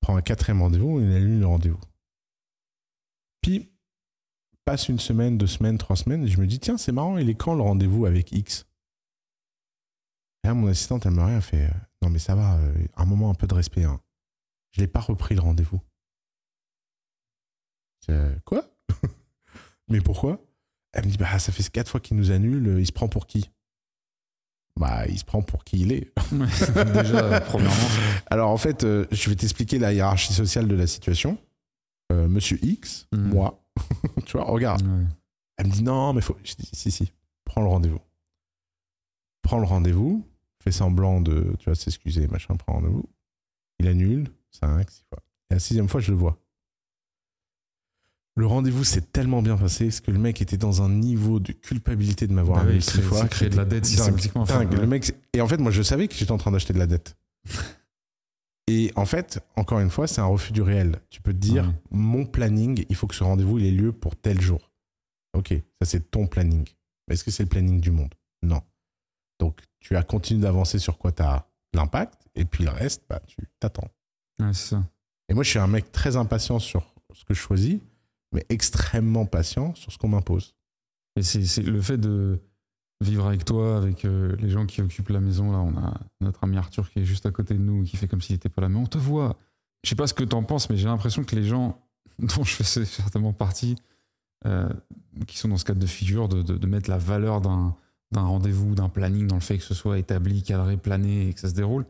prend 0.00 0.16
un 0.16 0.22
quatrième 0.22 0.62
rendez-vous, 0.62 1.00
il 1.00 1.12
annule 1.12 1.40
le 1.40 1.46
rendez-vous. 1.46 1.80
Puis, 3.40 3.72
passe 4.64 4.88
une 4.88 4.98
semaine, 4.98 5.36
deux 5.38 5.46
semaines, 5.46 5.78
trois 5.78 5.96
semaines, 5.96 6.24
et 6.24 6.28
je 6.28 6.40
me 6.40 6.46
dis, 6.46 6.58
tiens, 6.58 6.78
c'est 6.78 6.92
marrant, 6.92 7.18
il 7.18 7.28
est 7.28 7.34
quand 7.34 7.54
le 7.54 7.62
rendez-vous 7.62 8.06
avec 8.06 8.32
X? 8.32 8.66
Et 10.42 10.48
là, 10.48 10.54
mon 10.54 10.68
assistante, 10.68 11.06
elle 11.06 11.12
me 11.12 11.22
rien 11.22 11.40
fait, 11.40 11.66
euh, 11.66 11.74
non 12.02 12.10
mais 12.10 12.18
ça 12.18 12.34
va, 12.34 12.56
euh, 12.58 12.86
un 12.96 13.04
moment, 13.04 13.30
un 13.30 13.34
peu 13.34 13.46
de 13.46 13.54
respect. 13.54 13.84
Hein. 13.84 14.00
Je 14.72 14.80
n'ai 14.80 14.86
pas 14.86 15.00
repris 15.00 15.34
le 15.34 15.40
rendez-vous. 15.40 15.80
Quoi? 18.44 18.64
Mais 19.88 20.00
pourquoi? 20.00 20.38
Elle 20.92 21.06
me 21.06 21.10
dit, 21.10 21.16
bah 21.16 21.38
ça 21.38 21.52
fait 21.52 21.68
quatre 21.70 21.90
fois 21.90 22.00
qu'il 22.00 22.16
nous 22.16 22.30
annule, 22.30 22.78
il 22.78 22.86
se 22.86 22.92
prend 22.92 23.08
pour 23.08 23.26
qui? 23.26 23.50
Bah, 24.78 25.06
il 25.08 25.18
se 25.18 25.24
prend 25.24 25.42
pour 25.42 25.64
qui 25.64 25.80
il 25.80 25.92
est. 25.92 26.12
Déjà, 26.94 27.40
premièrement. 27.42 27.76
Alors, 28.26 28.50
en 28.50 28.56
fait, 28.56 28.84
euh, 28.84 29.06
je 29.12 29.30
vais 29.30 29.36
t'expliquer 29.36 29.78
la 29.78 29.92
hiérarchie 29.92 30.32
sociale 30.32 30.66
de 30.68 30.74
la 30.74 30.86
situation. 30.86 31.38
Euh, 32.12 32.28
Monsieur 32.28 32.58
X, 32.62 33.06
Mhm. 33.12 33.28
moi, 33.28 33.64
tu 34.26 34.36
vois, 34.36 34.44
regarde. 34.46 34.82
Ouais. 34.82 35.04
Elle 35.56 35.66
me 35.68 35.72
dit 35.72 35.82
non, 35.82 36.12
mais 36.12 36.20
faut. 36.20 36.36
Je 36.44 36.54
dis 36.54 36.68
si, 36.72 36.90
si, 36.90 37.12
prends 37.44 37.62
le 37.62 37.68
rendez-vous. 37.68 38.00
Prends 39.42 39.58
le 39.58 39.66
rendez-vous, 39.66 40.26
fais 40.62 40.72
semblant 40.72 41.20
de, 41.20 41.54
tu 41.58 41.66
vois, 41.66 41.74
s'excuser, 41.74 42.26
machin, 42.28 42.54
prends 42.56 42.72
le 42.74 42.78
rendez-vous. 42.86 43.08
Il 43.78 43.88
annule, 43.88 44.28
5, 44.52 44.90
6 44.90 45.02
fois. 45.08 45.22
Et 45.50 45.54
la 45.54 45.60
sixième 45.60 45.88
fois, 45.88 46.00
je 46.00 46.10
le 46.12 46.16
vois. 46.16 46.38
Le 48.36 48.46
rendez-vous 48.46 48.82
s'est 48.82 49.00
tellement 49.00 49.42
bien 49.42 49.56
passé 49.56 49.84
parce 49.86 50.00
que 50.00 50.10
le 50.10 50.18
mec 50.18 50.42
était 50.42 50.56
dans 50.56 50.82
un 50.82 50.88
niveau 50.90 51.38
de 51.38 51.52
culpabilité 51.52 52.26
de 52.26 52.32
m'avoir 52.32 52.64
Bah 52.64 52.70
oui, 52.72 52.82
six 52.82 53.00
fois. 53.00 53.26
créer 53.28 53.48
de 53.48 53.56
la 53.56 53.64
dette 53.64 53.86
systématiquement. 53.86 54.42
dingue. 54.44 54.72
ouais. 54.72 54.80
Le 54.80 54.86
mec, 54.88 55.14
et 55.34 55.40
en 55.40 55.46
fait, 55.46 55.58
moi, 55.58 55.70
je 55.70 55.82
savais 55.82 56.08
que 56.08 56.14
j'étais 56.14 56.32
en 56.32 56.38
train 56.38 56.50
d'acheter 56.50 56.72
de 56.72 56.78
la 56.78 56.86
dette. 56.86 57.16
Et 58.66 58.92
en 58.96 59.04
fait, 59.04 59.40
encore 59.56 59.78
une 59.80 59.90
fois, 59.90 60.06
c'est 60.06 60.22
un 60.22 60.26
refus 60.26 60.52
du 60.54 60.62
réel. 60.62 60.98
Tu 61.10 61.20
peux 61.20 61.34
te 61.34 61.38
dire, 61.38 61.66
Ouais. 61.66 61.74
mon 61.90 62.24
planning, 62.24 62.86
il 62.88 62.96
faut 62.96 63.06
que 63.06 63.14
ce 63.14 63.22
rendez-vous 63.22 63.58
il 63.58 63.66
ait 63.66 63.70
lieu 63.70 63.92
pour 63.92 64.16
tel 64.16 64.40
jour. 64.40 64.72
Ok, 65.36 65.52
ça 65.82 65.86
c'est 65.86 66.10
ton 66.10 66.26
planning. 66.26 66.64
Mais 67.06 67.14
est-ce 67.14 67.24
que 67.24 67.30
c'est 67.30 67.42
le 67.42 67.48
planning 67.50 67.78
du 67.78 67.90
monde? 67.90 68.14
Non. 68.42 68.62
Donc, 69.38 69.60
tu 69.80 69.96
as 69.96 70.02
continué 70.02 70.40
d'avancer 70.40 70.78
sur 70.78 70.96
quoi 70.96 71.12
tu 71.12 71.22
as 71.22 71.46
l'impact, 71.74 72.26
et 72.34 72.46
puis 72.46 72.64
le 72.64 72.70
reste, 72.70 73.02
bah, 73.06 73.20
tu 73.26 73.36
t'attends. 73.60 73.88
Ouais. 74.40 74.52
Et 75.28 75.34
moi, 75.34 75.42
je 75.44 75.50
suis 75.50 75.58
un 75.58 75.66
mec 75.66 75.92
très 75.92 76.16
impatient 76.16 76.58
sur 76.58 76.94
ce 77.12 77.24
que 77.26 77.34
je 77.34 77.40
choisis, 77.40 77.80
mais 78.34 78.44
extrêmement 78.48 79.26
patient 79.26 79.74
sur 79.74 79.92
ce 79.92 79.98
qu'on 79.98 80.08
m'impose. 80.08 80.54
Et 81.16 81.22
c'est 81.22 81.62
le 81.62 81.80
fait 81.80 81.96
de 81.98 82.40
vivre 83.00 83.26
avec 83.26 83.44
toi, 83.44 83.76
avec 83.76 84.04
euh, 84.04 84.34
les 84.38 84.50
gens 84.50 84.66
qui 84.66 84.80
occupent 84.82 85.10
la 85.10 85.20
maison. 85.20 85.52
Là, 85.52 85.58
on 85.58 85.76
a 85.76 85.94
notre 86.20 86.42
ami 86.44 86.56
Arthur 86.56 86.90
qui 86.90 87.00
est 87.00 87.04
juste 87.04 87.26
à 87.26 87.30
côté 87.30 87.54
de 87.54 87.60
nous, 87.60 87.84
qui 87.84 87.96
fait 87.96 88.08
comme 88.08 88.20
s'il 88.20 88.34
n'était 88.34 88.48
pas 88.48 88.62
là, 88.62 88.68
mais 88.68 88.78
on 88.78 88.86
te 88.86 88.98
voit. 88.98 89.36
Je 89.84 89.90
sais 89.90 89.94
pas 89.96 90.06
ce 90.06 90.14
que 90.14 90.24
tu 90.24 90.34
en 90.34 90.42
penses, 90.42 90.70
mais 90.70 90.76
j'ai 90.76 90.86
l'impression 90.86 91.22
que 91.24 91.36
les 91.36 91.44
gens 91.44 91.78
dont 92.18 92.44
je 92.44 92.54
fais 92.54 92.64
certainement 92.84 93.32
partie, 93.32 93.76
euh, 94.46 94.68
qui 95.26 95.38
sont 95.38 95.48
dans 95.48 95.56
ce 95.56 95.64
cadre 95.64 95.80
de 95.80 95.86
figure, 95.86 96.28
de, 96.28 96.42
de- 96.42 96.56
de 96.56 96.66
mettre 96.66 96.90
la 96.90 96.98
valeur 96.98 97.40
d'un 97.40 97.74
rendez-vous, 98.12 98.74
d'un 98.74 98.88
planning, 98.88 99.26
dans 99.26 99.36
le 99.36 99.40
fait 99.40 99.58
que 99.58 99.64
ce 99.64 99.74
soit 99.74 99.98
établi, 99.98 100.42
cadré, 100.42 100.76
plané 100.76 101.28
et 101.28 101.34
que 101.34 101.40
ça 101.40 101.48
se 101.48 101.54
déroule. 101.54 101.84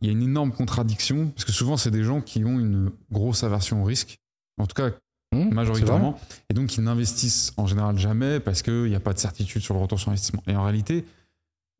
Il 0.00 0.06
y 0.06 0.08
a 0.08 0.12
une 0.12 0.22
énorme 0.22 0.52
contradiction, 0.52 1.28
parce 1.30 1.44
que 1.44 1.52
souvent, 1.52 1.76
c'est 1.76 1.90
des 1.92 2.02
gens 2.02 2.20
qui 2.20 2.44
ont 2.44 2.58
une 2.58 2.90
grosse 3.10 3.44
aversion 3.44 3.82
au 3.82 3.84
risque. 3.84 4.18
En 4.58 4.66
tout 4.66 4.74
cas, 4.74 4.90
Hum, 5.32 5.52
majoritairement, 5.52 6.18
et 6.50 6.54
donc 6.54 6.76
ils 6.76 6.82
n'investissent 6.84 7.52
en 7.56 7.66
général 7.66 7.98
jamais 7.98 8.38
parce 8.38 8.60
qu'il 8.62 8.84
n'y 8.84 8.94
a 8.94 9.00
pas 9.00 9.14
de 9.14 9.18
certitude 9.18 9.62
sur 9.62 9.74
le 9.74 9.80
retour 9.80 9.98
sur 9.98 10.10
investissement. 10.10 10.42
Et 10.46 10.54
en 10.54 10.62
réalité, 10.64 11.06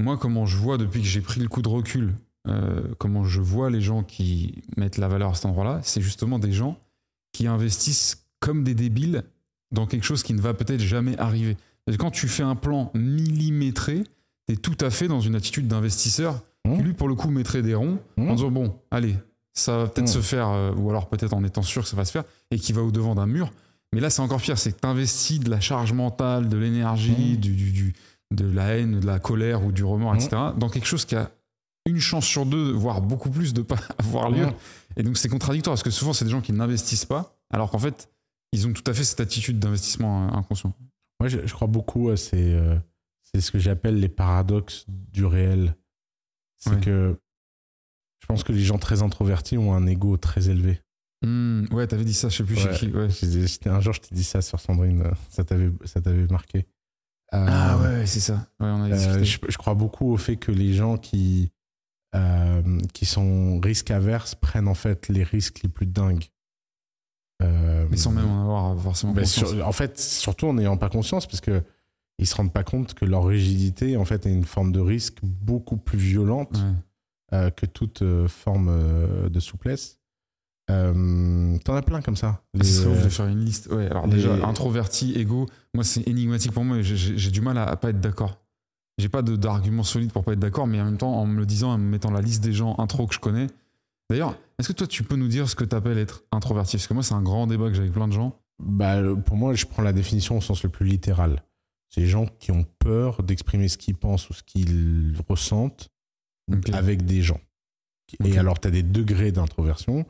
moi, 0.00 0.16
comment 0.16 0.46
je 0.46 0.56
vois 0.56 0.78
depuis 0.78 1.00
que 1.02 1.06
j'ai 1.06 1.20
pris 1.20 1.40
le 1.40 1.48
coup 1.48 1.60
de 1.62 1.68
recul, 1.68 2.14
euh, 2.48 2.82
comment 2.98 3.24
je 3.24 3.40
vois 3.40 3.68
les 3.70 3.80
gens 3.82 4.02
qui 4.02 4.62
mettent 4.76 4.96
la 4.96 5.06
valeur 5.08 5.30
à 5.30 5.34
cet 5.34 5.46
endroit-là, 5.46 5.80
c'est 5.82 6.00
justement 6.00 6.38
des 6.38 6.52
gens 6.52 6.78
qui 7.32 7.46
investissent 7.46 8.24
comme 8.40 8.64
des 8.64 8.74
débiles 8.74 9.22
dans 9.70 9.86
quelque 9.86 10.04
chose 10.04 10.22
qui 10.22 10.34
ne 10.34 10.40
va 10.40 10.54
peut-être 10.54 10.80
jamais 10.80 11.16
arriver. 11.18 11.56
Parce 11.84 11.96
que 11.98 12.02
quand 12.02 12.10
tu 12.10 12.28
fais 12.28 12.42
un 12.42 12.56
plan 12.56 12.90
millimétré, 12.94 14.02
tu 14.48 14.54
es 14.54 14.56
tout 14.56 14.76
à 14.80 14.90
fait 14.90 15.08
dans 15.08 15.20
une 15.20 15.34
attitude 15.34 15.68
d'investisseur 15.68 16.42
Mmh. 16.64 16.76
qui, 16.76 16.82
lui, 16.84 16.92
pour 16.92 17.08
le 17.08 17.16
coup, 17.16 17.28
mettrait 17.28 17.60
des 17.62 17.74
ronds 17.74 17.98
Mmh. 18.16 18.30
en 18.30 18.34
disant 18.34 18.50
bon, 18.52 18.74
allez, 18.92 19.16
ça 19.54 19.76
va 19.78 19.86
peut-être 19.86 20.08
Mmh. 20.08 20.12
se 20.14 20.20
faire, 20.20 20.48
euh, 20.48 20.72
ou 20.74 20.88
alors 20.90 21.08
peut-être 21.08 21.34
en 21.34 21.44
étant 21.44 21.62
sûr 21.62 21.82
que 21.82 21.88
ça 21.88 21.96
va 21.96 22.04
se 22.04 22.12
faire, 22.12 22.24
et 22.50 22.58
qui 22.58 22.72
va 22.72 22.82
au-devant 22.82 23.14
d'un 23.14 23.26
mur. 23.26 23.50
Mais 23.94 24.00
là, 24.00 24.08
c'est 24.10 24.22
encore 24.22 24.40
pire, 24.40 24.56
c'est 24.58 24.72
que 24.72 24.80
tu 24.80 24.86
investis 24.86 25.38
de 25.40 25.50
la 25.50 25.60
charge 25.60 25.92
mentale, 25.92 26.48
de 26.48 26.56
l'énergie, 26.56 27.34
Mmh. 27.34 27.40
du, 27.40 27.54
du- 27.54 27.72
du- 27.72 27.94
de 28.32 28.46
la 28.50 28.78
haine, 28.78 29.00
de 29.00 29.06
la 29.06 29.18
colère 29.18 29.62
ou 29.64 29.72
du 29.72 29.84
remords, 29.84 30.14
Mmh. 30.14 30.16
etc., 30.16 30.36
dans 30.56 30.70
quelque 30.70 30.86
chose 30.86 31.04
qui 31.04 31.14
a 31.16 31.30
une 31.84 31.98
chance 32.00 32.24
sur 32.24 32.46
deux, 32.46 32.70
voire 32.72 33.02
beaucoup 33.02 33.28
plus, 33.28 33.52
de 33.52 33.60
pas 33.60 33.76
avoir 33.98 34.30
lieu. 34.30 34.46
Et 34.96 35.02
donc, 35.02 35.18
c'est 35.18 35.28
contradictoire, 35.28 35.72
parce 35.74 35.82
que 35.82 35.90
souvent, 35.90 36.12
c'est 36.14 36.24
des 36.24 36.30
gens 36.30 36.40
qui 36.40 36.52
n'investissent 36.52 37.04
pas, 37.04 37.36
alors 37.52 37.70
qu'en 37.70 37.78
fait, 37.78 38.08
ils 38.52 38.66
ont 38.66 38.72
tout 38.72 38.84
à 38.90 38.94
fait 38.94 39.04
cette 39.04 39.20
attitude 39.20 39.58
d'investissement 39.58 40.28
euh, 40.28 40.32
inconscient. 40.32 40.72
Moi, 41.20 41.28
je, 41.28 41.46
je 41.46 41.52
crois 41.54 41.68
beaucoup 41.68 42.08
à 42.10 42.16
ces. 42.16 42.54
euh, 42.54 42.76
c'est 43.22 43.40
ce 43.40 43.50
que 43.50 43.58
j'appelle 43.58 43.98
les 44.00 44.08
paradoxes 44.08 44.84
du 44.88 45.24
réel. 45.26 45.74
C'est 46.58 46.70
Ouais. 46.70 46.80
que 46.80 47.18
pense 48.32 48.44
que 48.44 48.52
les 48.52 48.62
gens 48.62 48.78
très 48.78 49.02
introvertis 49.02 49.56
ont 49.58 49.74
un 49.74 49.86
ego 49.86 50.16
très 50.16 50.48
élevé. 50.48 50.80
Hmm, 51.24 51.64
ouais, 51.72 51.86
t'avais 51.86 52.04
dit 52.04 52.14
ça, 52.14 52.28
je 52.28 52.36
sais 52.38 52.44
plus 52.44 52.56
Ouais. 52.56 52.72
chez 52.74 52.90
qui. 52.90 52.92
ouais. 52.96 53.08
Un 53.70 53.80
jour, 53.80 53.92
je 53.92 54.00
t'ai 54.00 54.14
dit 54.14 54.24
ça 54.24 54.42
sur 54.42 54.58
Sandrine. 54.60 55.02
euh, 55.02 55.10
Ça 55.30 55.44
t'avait, 55.44 55.70
ça 55.84 56.00
t'avait 56.00 56.26
marqué. 56.26 56.66
Euh, 57.34 57.46
Ah 57.48 57.78
ouais, 57.78 58.06
c'est 58.06 58.20
ça. 58.20 58.46
Ouais, 58.60 58.66
on 58.66 58.82
a 58.82 58.90
euh, 58.90 59.22
je, 59.24 59.38
je 59.48 59.56
crois 59.56 59.74
beaucoup 59.74 60.12
au 60.12 60.16
fait 60.16 60.36
que 60.36 60.50
les 60.52 60.74
gens 60.74 60.96
qui, 60.98 61.50
euh, 62.14 62.62
qui 62.92 63.06
sont 63.06 63.58
risques 63.60 63.90
averses 63.90 64.34
prennent 64.34 64.68
en 64.68 64.74
fait 64.74 65.08
les 65.08 65.22
risques 65.22 65.62
les 65.62 65.68
plus 65.68 65.86
dingues. 65.86 66.24
Mais 67.90 67.96
sans 67.96 68.12
même 68.12 68.28
en 68.30 68.42
avoir 68.42 68.80
forcément 68.80 69.14
conscience. 69.14 69.50
sur- 69.50 69.66
en 69.66 69.72
fait, 69.72 69.98
surtout 69.98 70.46
en 70.46 70.54
n'ayant 70.54 70.76
pas 70.76 70.88
conscience, 70.88 71.26
parce 71.26 71.40
que 71.40 71.62
ils 72.18 72.26
se 72.26 72.34
rendent 72.36 72.52
pas 72.52 72.62
compte 72.64 72.94
que 72.94 73.04
leur 73.04 73.24
rigidité, 73.26 73.96
en 73.96 74.04
fait, 74.04 74.26
est 74.26 74.32
une 74.32 74.44
forme 74.44 74.70
de 74.70 74.78
risque 74.80 75.18
beaucoup 75.22 75.76
plus 75.76 75.98
violente 75.98 76.56
Ouais. 76.56 76.72
Euh, 77.32 77.50
que 77.50 77.66
toute 77.66 78.02
euh, 78.02 78.28
forme 78.28 78.68
euh, 78.70 79.28
de 79.28 79.40
souplesse. 79.40 79.98
Euh, 80.70 81.58
T'en 81.64 81.74
as 81.74 81.82
plein 81.82 82.00
comme 82.02 82.16
ça. 82.16 82.42
Ah, 82.54 82.58
Les, 82.58 82.64
serait 82.64 82.90
ouf 82.94 83.04
de 83.04 83.08
faire 83.08 83.26
une 83.26 83.44
liste. 83.44 83.68
Ouais, 83.72 83.86
alors 83.88 84.06
les- 84.06 84.14
déjà, 84.14 84.34
introverti, 84.46 85.12
égo, 85.14 85.46
moi 85.74 85.84
c'est 85.84 86.06
énigmatique 86.06 86.52
pour 86.52 86.64
moi 86.64 86.78
et 86.78 86.82
j'ai- 86.82 87.30
du 87.30 87.40
mal 87.40 87.58
à, 87.58 87.64
à 87.64 87.76
pas 87.76 87.90
être 87.90 88.00
d'accord. 88.00 88.38
J'ai 88.98 89.08
pas 89.08 89.22
d'argument 89.22 89.82
solide 89.82 90.12
pour 90.12 90.22
pas 90.22 90.32
être 90.34 90.38
d'accord, 90.38 90.66
mais 90.66 90.80
en 90.80 90.84
même 90.84 90.98
temps, 90.98 91.14
en 91.14 91.26
me 91.26 91.38
le 91.38 91.46
disant, 91.46 91.72
en 91.72 91.78
me 91.78 91.88
mettant 91.88 92.10
la 92.10 92.20
liste 92.20 92.42
des 92.44 92.52
gens 92.52 92.76
intro 92.78 93.06
que 93.06 93.14
je 93.14 93.18
connais. 93.20 93.48
D'ailleurs, 94.10 94.36
est-ce 94.58 94.68
que 94.68 94.72
toi 94.74 94.86
tu 94.86 95.02
peux 95.02 95.16
nous 95.16 95.28
dire 95.28 95.48
ce 95.48 95.56
que 95.56 95.64
tu 95.64 95.74
appelles 95.74 95.98
être 95.98 96.22
introverti? 96.30 96.76
Parce 96.76 96.86
que 96.86 96.94
moi, 96.94 97.02
c'est 97.02 97.14
un 97.14 97.22
grand 97.22 97.46
débat 97.46 97.68
que 97.68 97.74
j'ai 97.74 97.80
avec 97.80 97.92
plein 97.92 98.06
de 98.08 98.12
gens. 98.12 98.38
bah, 98.62 98.98
pour 99.24 99.36
moi, 99.36 99.54
je 99.54 99.64
prends 99.66 99.82
la 99.82 99.92
définition 99.92 100.36
au 100.38 100.40
sens 100.40 100.62
le 100.62 100.68
plus 100.68 100.86
littéral. 100.86 101.42
C'est 101.88 102.00
les 102.02 102.06
gens 102.06 102.26
qui 102.38 102.52
ont 102.52 102.64
peur 102.78 103.22
d'exprimer 103.22 103.68
ce 103.68 103.76
qu'ils 103.78 103.96
pensent 103.96 104.30
ou 104.30 104.34
ce 104.34 104.42
qu'ils 104.42 105.14
ressentent 105.28 105.88
Avec 106.72 107.04
des 107.04 107.22
gens. 107.22 107.40
Et 108.24 108.36
alors, 108.38 108.60
tu 108.60 108.68
as 108.68 108.70
des 108.70 108.82
degrés 108.82 109.32
d'introversion. 109.32 110.04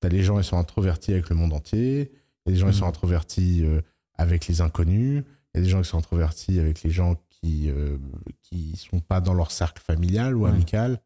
Tu 0.00 0.06
as 0.06 0.10
les 0.10 0.22
gens, 0.22 0.38
ils 0.38 0.44
sont 0.44 0.58
introvertis 0.58 1.12
avec 1.12 1.28
le 1.30 1.36
monde 1.36 1.52
entier. 1.52 2.10
Il 2.44 2.50
y 2.50 2.50
a 2.50 2.52
des 2.54 2.58
gens, 2.58 2.66
Mhm. 2.66 2.72
ils 2.72 2.76
sont 2.76 2.86
introvertis 2.86 3.64
euh, 3.64 3.80
avec 4.14 4.46
les 4.46 4.60
inconnus. 4.60 5.24
Il 5.54 5.58
y 5.58 5.60
a 5.60 5.62
des 5.64 5.68
gens 5.70 5.80
qui 5.82 5.88
sont 5.88 5.98
introvertis 5.98 6.58
avec 6.58 6.82
les 6.82 6.90
gens 6.90 7.14
qui 7.30 7.70
euh, 7.70 7.98
qui 8.42 8.76
sont 8.76 9.00
pas 9.00 9.20
dans 9.20 9.34
leur 9.34 9.50
cercle 9.50 9.82
familial 9.82 10.34
ou 10.36 10.42
Ouais. 10.44 10.50
amical. 10.50 11.00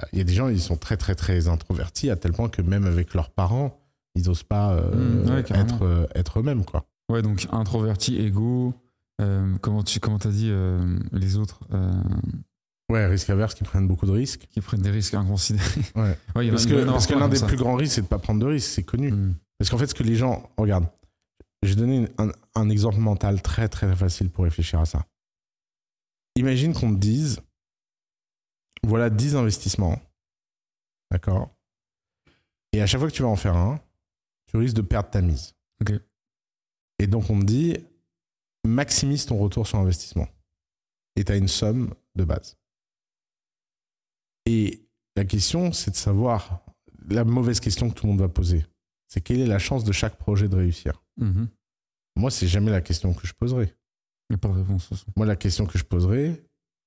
Euh, 0.00 0.06
Il 0.12 0.18
y 0.18 0.20
a 0.20 0.24
des 0.24 0.34
gens, 0.34 0.48
ils 0.48 0.60
sont 0.60 0.76
très, 0.76 0.96
très, 0.96 1.14
très 1.14 1.48
introvertis 1.48 2.10
à 2.10 2.16
tel 2.16 2.32
point 2.32 2.48
que 2.48 2.62
même 2.62 2.84
avec 2.86 3.14
leurs 3.14 3.30
parents, 3.30 3.78
ils 4.14 4.26
n'osent 4.26 4.42
pas 4.42 4.72
euh, 4.74 5.24
Mhm, 5.24 5.30
ouais, 5.30 5.40
être, 5.58 5.82
euh, 5.82 6.06
être 6.14 6.38
eux-mêmes, 6.40 6.64
quoi. 6.64 6.86
Ouais, 7.08 7.22
donc 7.22 7.46
introverti, 7.50 8.16
égo. 8.18 8.74
euh, 9.22 9.56
comment 9.62 9.82
tu 9.82 9.98
comment 10.00 10.18
as 10.18 10.28
dit 10.28 10.48
euh, 10.50 10.98
les 11.12 11.38
autres 11.38 11.60
euh, 11.72 11.90
Ouais, 12.88 13.06
risque 13.06 13.30
averse 13.30 13.54
qui 13.54 13.64
prennent 13.64 13.88
beaucoup 13.88 14.06
de 14.06 14.12
risques. 14.12 14.46
qui 14.48 14.60
prennent 14.60 14.82
des 14.82 14.90
risques 14.90 15.14
inconsidérés 15.14 15.80
Ouais. 15.96 16.16
Parce 16.34 16.66
que, 16.66 16.84
parce 16.84 17.10
l'un 17.10 17.28
des 17.28 17.36
ça. 17.38 17.46
plus 17.46 17.56
grands 17.56 17.74
risques, 17.74 17.94
c'est 17.96 18.02
de 18.02 18.06
pas 18.06 18.18
prendre 18.18 18.40
de 18.40 18.46
risques, 18.46 18.68
c'est 18.70 18.84
connu. 18.84 19.10
Hmm. 19.10 19.34
Parce 19.58 19.70
qu'en 19.70 19.78
fait, 19.78 19.86
ce 19.88 19.94
que 19.94 20.02
les 20.04 20.14
gens. 20.14 20.48
Regarde, 20.56 20.86
Je 21.62 21.70
vais 21.70 21.74
donner 21.76 22.08
un, 22.18 22.30
un 22.54 22.68
exemple 22.70 22.98
mental 22.98 23.42
très 23.42 23.68
très 23.68 23.94
facile 23.96 24.30
pour 24.30 24.44
réfléchir 24.44 24.78
à 24.78 24.86
ça. 24.86 25.04
Imagine 26.36 26.74
qu'on 26.74 26.94
te 26.94 26.98
dise, 27.00 27.40
voilà 28.84 29.10
10 29.10 29.34
investissements, 29.36 29.98
d'accord? 31.10 31.50
Et 32.72 32.82
à 32.82 32.86
chaque 32.86 33.00
fois 33.00 33.08
que 33.10 33.14
tu 33.14 33.22
vas 33.22 33.28
en 33.28 33.36
faire 33.36 33.56
un, 33.56 33.80
tu 34.46 34.58
risques 34.58 34.76
de 34.76 34.82
perdre 34.82 35.10
ta 35.10 35.22
mise. 35.22 35.54
Ok. 35.80 35.92
Et 36.98 37.06
donc 37.06 37.30
on 37.30 37.40
te 37.40 37.44
dit, 37.46 37.76
maximise 38.64 39.26
ton 39.26 39.38
retour 39.38 39.66
sur 39.66 39.78
investissement. 39.78 40.28
Et 41.16 41.24
tu 41.24 41.32
as 41.32 41.36
une 41.36 41.48
somme 41.48 41.94
de 42.14 42.24
base. 42.24 42.56
Et 44.46 44.86
la 45.16 45.24
question, 45.24 45.72
c'est 45.72 45.90
de 45.90 45.96
savoir, 45.96 46.60
la 47.08 47.24
mauvaise 47.24 47.60
question 47.60 47.88
que 47.90 47.94
tout 47.94 48.06
le 48.06 48.12
monde 48.12 48.20
va 48.20 48.28
poser, 48.28 48.64
c'est 49.08 49.20
quelle 49.20 49.40
est 49.40 49.46
la 49.46 49.58
chance 49.58 49.84
de 49.84 49.92
chaque 49.92 50.16
projet 50.16 50.48
de 50.48 50.56
réussir? 50.56 51.02
Mhm. 51.18 51.48
Moi, 52.16 52.30
c'est 52.30 52.46
jamais 52.48 52.70
la 52.70 52.80
question 52.80 53.12
que 53.12 53.26
je 53.26 53.34
poserai. 53.34 53.74
Il 54.28 54.32
n'y 54.32 54.34
a 54.34 54.38
pas 54.38 54.48
de 54.48 54.54
réponse. 54.54 54.86
façon. 54.86 55.06
Moi, 55.16 55.26
la 55.26 55.36
question 55.36 55.66
que 55.66 55.78
je 55.78 55.84
poserai, 55.84 56.44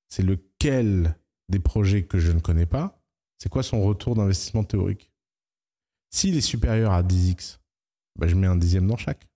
c'est 0.09 0.23
lequel 0.23 1.15
des 1.49 1.59
projets 1.59 2.03
que 2.03 2.19
je 2.19 2.31
ne 2.31 2.39
connais 2.39 2.65
pas, 2.65 3.01
c'est 3.37 3.49
quoi 3.49 3.63
son 3.63 3.81
retour 3.83 4.15
d'investissement 4.15 4.63
théorique? 4.63 5.11
S'il 6.11 6.35
est 6.35 6.41
supérieur 6.41 6.91
à 6.91 7.03
10x, 7.03 7.59
bah, 8.17 8.27
je 8.27 8.35
mets 8.35 8.47
un 8.47 8.55
dixième 8.55 8.87
dans 8.87 8.97
chaque. 8.97 9.27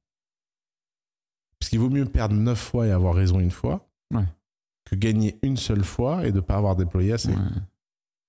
Parce 1.59 1.69
qu'il 1.69 1.79
vaut 1.79 1.89
mieux 1.89 2.05
perdre 2.05 2.35
9 2.35 2.59
fois 2.59 2.87
et 2.87 2.91
avoir 2.91 3.15
raison 3.15 3.39
une 3.39 3.51
fois 3.51 3.87
Ouais. 4.13 4.25
que 4.85 4.95
gagner 4.95 5.39
une 5.43 5.55
seule 5.57 5.83
fois 5.85 6.27
et 6.27 6.31
de 6.31 6.37
ne 6.37 6.41
pas 6.41 6.57
avoir 6.57 6.75
déployé 6.75 7.13
assez. 7.13 7.29
Ouais. 7.29 7.37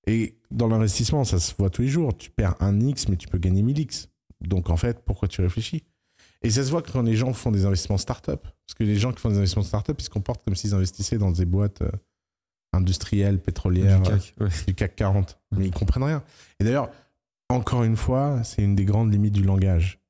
Et 0.06 0.36
dans 0.50 0.68
l'investissement, 0.68 1.24
ça 1.24 1.38
se 1.40 1.54
voit 1.58 1.70
tous 1.70 1.82
les 1.82 1.88
jours. 1.88 2.16
Tu 2.16 2.30
perds 2.30 2.54
un 2.60 2.78
X, 2.80 3.08
mais 3.08 3.16
tu 3.16 3.26
peux 3.28 3.38
gagner 3.38 3.62
1000 3.62 3.78
X. 3.80 4.08
Donc 4.40 4.68
en 4.70 4.76
fait, 4.76 5.00
pourquoi 5.04 5.28
tu 5.28 5.40
réfléchis? 5.40 5.82
Et 6.42 6.50
ça 6.50 6.62
se 6.62 6.70
voit 6.70 6.82
quand 6.82 7.00
les 7.02 7.16
gens 7.16 7.32
font 7.32 7.50
des 7.50 7.64
investissements 7.64 7.96
start-up. 7.96 8.42
Parce 8.42 8.74
que 8.78 8.84
les 8.84 8.96
gens 8.96 9.12
qui 9.12 9.20
font 9.20 9.30
des 9.30 9.38
investissements 9.38 9.62
start-up, 9.62 9.96
ils 9.98 10.04
se 10.04 10.10
comportent 10.10 10.44
comme 10.44 10.54
s'ils 10.54 10.74
investissaient 10.74 11.16
dans 11.16 11.30
des 11.30 11.46
boîtes 11.46 11.80
euh, 11.80 11.90
industrielles, 12.72 13.38
pétrolières, 13.40 14.00
Du 14.02 14.10
CAC, 14.10 14.34
ouais. 14.40 14.48
du 14.66 14.74
CAC 14.74 14.96
40. 14.96 15.38
Mais 15.56 15.66
ils 15.66 15.72
comprennent 15.72 16.02
rien. 16.04 16.22
Et 16.60 16.64
d'ailleurs, 16.64 16.90
encore 17.48 17.84
une 17.84 17.96
fois, 17.96 18.42
c'est 18.44 18.62
une 18.62 18.74
des 18.74 18.84
grandes 18.84 19.12
limites 19.12 19.32
du 19.34 19.42
langage. 19.42 20.00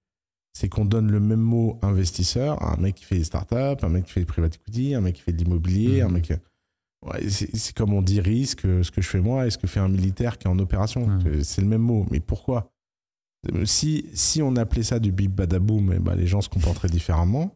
C'est 0.56 0.68
qu'on 0.68 0.84
donne 0.84 1.10
le 1.10 1.20
même 1.20 1.40
mot 1.40 1.78
investisseur 1.82 2.62
à 2.62 2.74
un 2.74 2.76
mec 2.76 2.94
qui 2.96 3.04
fait 3.04 3.18
des 3.18 3.24
startups, 3.24 3.82
un 3.82 3.88
mec 3.88 4.04
qui 4.06 4.12
fait 4.12 4.20
des 4.20 4.26
private 4.26 4.54
equity, 4.56 4.94
un 4.94 5.00
mec 5.00 5.16
qui 5.16 5.22
fait 5.22 5.32
de 5.32 5.42
l'immobilier, 5.42 6.00
Mhm. 6.02 6.08
un 6.08 6.12
mec. 6.12 6.32
Ouais, 7.04 7.28
c'est 7.28 7.74
comme 7.76 7.92
on 7.92 8.00
dit 8.02 8.20
risque, 8.20 8.64
euh, 8.64 8.82
ce 8.82 8.90
que 8.90 9.02
je 9.02 9.08
fais 9.08 9.20
moi 9.20 9.46
et 9.46 9.50
ce 9.50 9.58
que 9.58 9.66
fait 9.66 9.80
un 9.80 9.88
militaire 9.88 10.38
qui 10.38 10.46
est 10.46 10.50
en 10.50 10.58
opération. 10.58 11.06
Ouais. 11.06 11.42
C'est- 11.42 11.60
le 11.60 11.66
même 11.68 11.82
mot. 11.82 12.06
Mais 12.10 12.20
pourquoi? 12.20 12.70
Euh, 13.54 13.66
si, 13.66 14.06
si 14.14 14.40
on 14.40 14.56
appelait 14.56 14.82
ça 14.84 14.98
du 14.98 15.12
bim 15.12 15.28
badaboum, 15.28 15.92
eh 15.94 15.98
ben, 15.98 16.14
les 16.14 16.26
gens 16.26 16.40
se 16.40 16.48
comporteraient 16.48 16.88
différemment. 16.88 17.54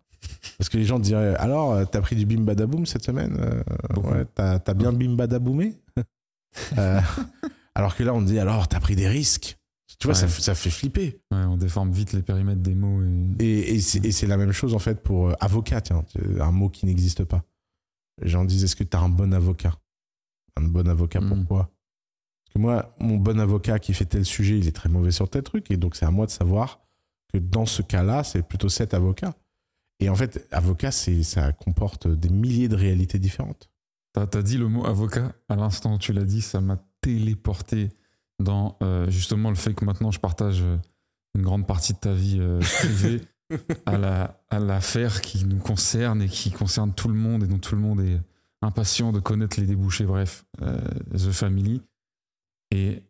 Parce 0.59 0.69
que 0.69 0.77
les 0.77 0.85
gens 0.85 0.99
diraient 0.99 1.35
Alors, 1.37 1.73
euh, 1.73 1.85
t'as 1.85 2.01
pris 2.03 2.15
du 2.17 2.27
bim 2.27 2.43
badaboum 2.43 2.85
cette 2.85 3.05
semaine? 3.05 3.39
Euh. 3.41 3.63
Ouais, 4.01 4.27
t'as 4.35 4.75
bien 4.75 4.93
bim 4.93 5.15
badaboumé? 5.15 5.75
Euh, 6.77 7.01
Alors 7.75 7.95
que 7.97 8.03
là, 8.03 8.13
on 8.15 8.21
dit 8.23 8.39
Alors, 8.39 8.69
t'as 8.69 8.81
pris 8.81 8.97
des 8.97 9.09
risques. 9.09 9.57
Tu 9.99 10.07
vois, 10.07 10.15
ça, 10.15 10.29
fait- 10.29 10.43
ça 10.43 10.55
fait 10.55 10.71
flipper. 10.71 11.21
On 11.31 11.57
déforme 11.57 11.91
vite 11.91 12.13
les 12.13 12.23
périmètres 12.23 12.61
des 12.61 12.75
mots. 12.75 13.01
Et... 13.41 13.75
Et, 13.75 13.77
et 13.77 14.13
c'est 14.13 14.27
la 14.27 14.37
même 14.37 14.53
chose 14.53 14.75
en 14.75 14.79
fait 14.79 15.03
pour 15.03 15.29
euh, 15.31 15.33
avocat, 15.41 15.81
tiens, 15.81 16.05
un 16.41 16.53
mot 16.53 16.69
qui 16.69 16.85
n'existe 16.87 17.25
pas. 17.25 17.43
Les 18.21 18.29
gens 18.29 18.45
disent 18.45 18.65
est-ce 18.65 18.77
que 18.77 18.85
tu 18.85 18.97
as 18.97 19.01
un 19.01 19.09
bon 19.09 19.33
avocat? 19.33 19.75
Un 20.57 20.63
bon 20.63 20.89
avocat, 20.89 21.21
Mm. 21.21 21.29
pourquoi? 21.29 21.71
Parce 22.45 22.55
que 22.55 22.59
moi, 22.59 22.95
mon 22.99 23.17
bon 23.17 23.39
avocat 23.39 23.79
qui 23.79 23.93
fait 23.95 24.07
tel 24.07 24.25
sujet, 24.25 24.59
il 24.59 24.67
est 24.67 24.73
très 24.77 24.89
mauvais 24.89 25.11
sur 25.11 25.29
tel 25.29 25.43
truc, 25.43 25.71
et 25.71 25.77
donc 25.77 25.97
c'est 25.97 26.07
à 26.07 26.11
moi 26.11 26.27
de 26.27 26.31
savoir 26.31 26.81
que 27.33 27.39
dans 27.39 27.67
ce 27.67 27.83
cas-là, 27.83 28.25
c'est 28.25 28.43
plutôt 28.43 28.69
cet 28.69 28.95
avocat. 28.95 29.35
Et 30.01 30.09
en 30.09 30.15
fait, 30.15 30.47
avocat, 30.53 30.91
ça 30.91 31.53
comporte 31.53 32.07
des 32.09 32.29
milliers 32.31 32.69
de 32.69 32.77
réalités 32.77 33.19
différentes. 33.19 33.69
T'as 34.15 34.23
as 34.39 34.43
dit 34.43 34.57
le 34.57 34.69
mot 34.69 34.87
avocat 34.87 35.33
à 35.49 35.57
l'instant 35.57 35.95
où 35.95 35.99
tu 35.99 36.13
l'as 36.13 36.25
dit, 36.25 36.41
ça 36.41 36.61
m'a 36.61 36.79
téléporté 37.03 37.91
dans 38.41 38.77
euh, 38.83 39.11
justement 39.11 39.51
le 39.51 39.57
fait 39.57 39.75
que 39.75 39.85
maintenant 39.85 40.11
je 40.11 40.21
partage 40.21 40.63
euh, 40.63 40.77
une 41.35 41.43
grande 41.43 41.67
partie 41.67 41.93
de 41.93 41.99
ta 41.99 42.13
vie 42.13 42.39
euh, 42.41 42.61
privée 42.61 43.21
à 43.87 43.97
la 43.99 44.41
à 44.51 44.59
l'affaire 44.59 45.21
qui 45.21 45.45
nous 45.45 45.59
concerne 45.59 46.23
et 46.23 46.29
qui 46.29 46.51
concerne 46.51 46.93
tout 46.95 47.09
le 47.09 47.15
monde 47.15 47.45
et 47.45 47.47
dont 47.47 47.59
tout 47.59 47.75
le 47.75 47.81
monde 47.81 48.01
est 48.01 48.21
impatient 48.63 49.13
de 49.13 49.21
connaître 49.21 49.59
les 49.61 49.67
débouchés. 49.67 50.05
Bref, 50.05 50.45
euh, 50.63 50.79
The 51.13 51.31
Family. 51.31 51.83
Et 52.71 53.03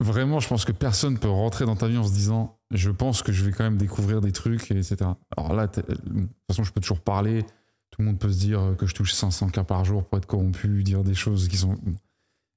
vraiment, 0.00 0.40
je 0.40 0.48
pense 0.48 0.64
que 0.64 0.72
personne 0.72 1.18
peut 1.18 1.28
rentrer 1.28 1.64
dans 1.66 1.76
ta 1.76 1.88
vie 1.88 1.96
en 1.98 2.04
se 2.04 2.12
disant, 2.12 2.58
je 2.72 2.90
pense 2.90 3.22
que 3.22 3.32
je 3.32 3.44
vais 3.44 3.52
quand 3.52 3.64
même 3.64 3.76
découvrir 3.78 4.20
des 4.20 4.32
trucs, 4.32 4.70
et 4.70 4.76
etc. 4.76 4.96
Alors 5.36 5.54
là, 5.54 5.68
t'es- 5.68 5.82
de 5.82 5.94
toute 5.94 6.30
façon, 6.48 6.62
je 6.64 6.72
peux 6.72 6.80
toujours 6.80 7.00
parler. 7.00 7.42
Tout 7.90 8.00
le 8.02 8.06
monde 8.06 8.18
peut 8.18 8.30
se 8.32 8.38
dire 8.38 8.74
que 8.78 8.86
je 8.86 8.94
touche 8.94 9.12
500 9.12 9.48
cas 9.50 9.64
par 9.64 9.84
jour 9.84 10.04
pour 10.04 10.18
être 10.18 10.26
corrompu, 10.26 10.82
dire 10.82 11.02
des 11.04 11.14
choses 11.14 11.48
qui 11.48 11.56
sont. 11.56 11.76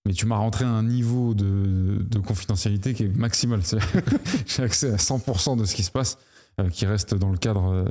Mais 0.06 0.14
tu 0.14 0.26
m'as 0.26 0.38
rentré 0.38 0.66
à 0.66 0.70
un 0.70 0.84
niveau 0.84 1.34
de, 1.34 2.04
de 2.10 2.20
confidentialité 2.20 2.94
qui 2.94 3.04
est 3.04 3.16
maximal. 3.16 3.62
J'ai 4.48 4.64
accès 4.64 4.92
à 4.92 4.96
100% 4.98 5.58
de 5.58 5.66
ce 5.66 5.76
qui 5.76 5.84
se 5.84 5.92
passe, 5.92 6.18
euh, 6.18 6.20
qui 6.68 6.86
reste 6.86 7.16
dans 7.16 7.30
le 7.32 7.38
cadre 7.38 7.72
euh, 7.74 7.86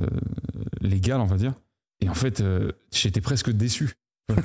légal, 0.81 1.19
on 1.21 1.25
va 1.25 1.37
dire. 1.37 1.53
Et 2.01 2.09
en 2.09 2.13
fait, 2.13 2.41
euh, 2.41 2.71
j'étais 2.91 3.21
presque 3.21 3.49
déçu. 3.51 3.93
non, 4.29 4.35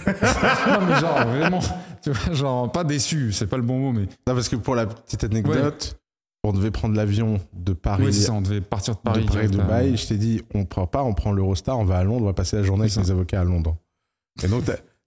mais 0.89 0.99
genre, 1.01 1.27
vraiment, 1.27 1.61
tu 2.03 2.11
vois, 2.11 2.33
genre, 2.35 2.73
pas 2.73 2.85
déçu, 2.85 3.33
c'est 3.33 3.47
pas 3.47 3.57
le 3.59 3.63
bon 3.63 3.79
mot, 3.79 3.93
mais 3.93 4.07
Non, 4.27 4.35
parce 4.35 4.49
que 4.49 4.57
pour 4.57 4.75
la 4.75 4.87
petite 4.87 5.25
anecdote, 5.25 5.99
on 6.43 6.53
devait 6.53 6.71
prendre 6.71 6.95
l'avion 6.97 7.39
de 7.53 7.73
Paris, 7.75 8.05
oui, 8.07 8.13
ça, 8.15 8.33
on 8.33 8.41
devait 8.41 8.61
partir 8.61 8.95
de 8.95 9.01
Paris. 9.01 9.25
de 9.25 9.31
Paris 9.31 9.45
à- 9.47 9.49
Dubaï. 9.49 9.97
Je 9.97 10.07
t'ai 10.07 10.17
dit, 10.17 10.43
on 10.55 10.65
prend 10.65 10.87
pas, 10.87 11.03
on 11.03 11.13
prend 11.15 11.33
l'Eurostar, 11.33 11.79
on 11.79 11.85
va 11.85 11.99
à 11.99 12.05
Londres, 12.05 12.23
on 12.23 12.27
va 12.27 12.33
passer 12.33 12.57
la 12.57 12.63
journée 12.63 12.83
avec 12.83 12.93
ça. 12.93 13.01
mes 13.03 13.11
avocats 13.11 13.41
à 13.41 13.45
Londres. 13.45 13.77
Et 14.43 14.49
donc, 14.49 14.65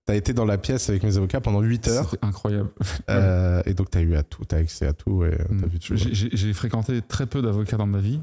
t'as 0.07 0.13
as 0.13 0.15
été 0.15 0.33
dans 0.33 0.45
la 0.45 0.57
pièce 0.57 0.89
avec 0.89 1.03
mes 1.03 1.17
avocats 1.17 1.39
pendant 1.41 1.61
8 1.61 1.87
heures. 1.89 2.09
C'était 2.09 2.25
incroyable. 2.25 2.69
Euh, 3.09 3.61
et 3.67 3.73
donc, 3.75 3.91
tu 3.91 3.97
as 3.99 4.01
eu 4.01 4.15
à 4.15 4.23
tout, 4.23 4.43
tu 4.45 4.55
as 4.55 4.57
accès 4.57 4.87
à 4.87 4.93
tout 4.93 5.23
et 5.23 5.37
tu 5.37 5.53
Mm. 5.53 5.67
vu 5.67 5.79
tout. 5.79 5.95
J'ai- 5.95 6.53
fréquenté 6.53 7.01
très 7.03 7.27
peu 7.27 7.41
d'avocats 7.43 7.77
dans 7.77 7.85
ma 7.85 7.99
vie, 7.99 8.19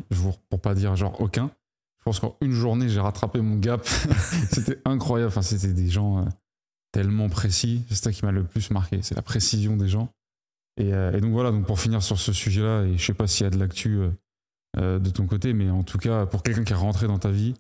pour 0.51 0.61
pas 0.61 0.75
dire 0.75 0.97
genre 0.97 1.21
aucun. 1.21 1.51
Je 2.01 2.05
pense 2.05 2.19
qu'en 2.21 2.37
une 2.43 2.53
journée, 2.53 2.89
j'ai 2.89 3.01
rattrapé 3.01 3.41
mon 3.41 3.57
gap. 3.57 3.85
c'était 4.51 4.81
incroyable. 4.85 5.29
Enfin, 5.29 5.43
c'était 5.43 5.73
des 5.73 5.89
gens 5.89 6.19
euh, 6.19 6.25
tellement 6.93 7.29
précis. 7.29 7.85
C'est 7.89 7.95
ça 7.97 8.13
qui 8.13 8.25
m'a 8.25 8.33
le 8.33 8.45
plus 8.45 8.71
marqué. 8.71 8.99
C'est 9.03 9.15
la 9.15 9.23
précision 9.23 9.77
des 9.77 9.89
gens. 9.89 10.11
Et, 10.77 10.93
euh, 10.93 11.13
et 11.17 11.21
donc 11.21 11.33
voilà, 11.33 11.51
donc 11.53 11.67
pour 11.67 11.79
finir 11.81 12.03
sur 12.03 12.19
ce 12.19 12.33
sujet-là, 12.33 12.83
et 12.85 12.99
je 12.99 13.05
sais 13.05 13.15
pas 13.15 13.27
s'il 13.29 13.45
y 13.45 13.47
a 13.47 13.51
de 13.51 13.59
l'actu 13.59 13.99
euh, 14.01 14.11
euh, 14.77 14.99
de 14.99 15.09
ton 15.11 15.27
côté, 15.27 15.53
mais 15.53 15.71
en 15.71 15.85
tout 15.85 15.99
cas, 15.99 16.27
pour 16.27 16.43
quelqu'un 16.43 16.65
qui 16.65 16.73
est 16.73 16.77
rentré 16.77 17.07
dans 17.07 17.19
ta 17.19 17.31
vie, 17.31 17.55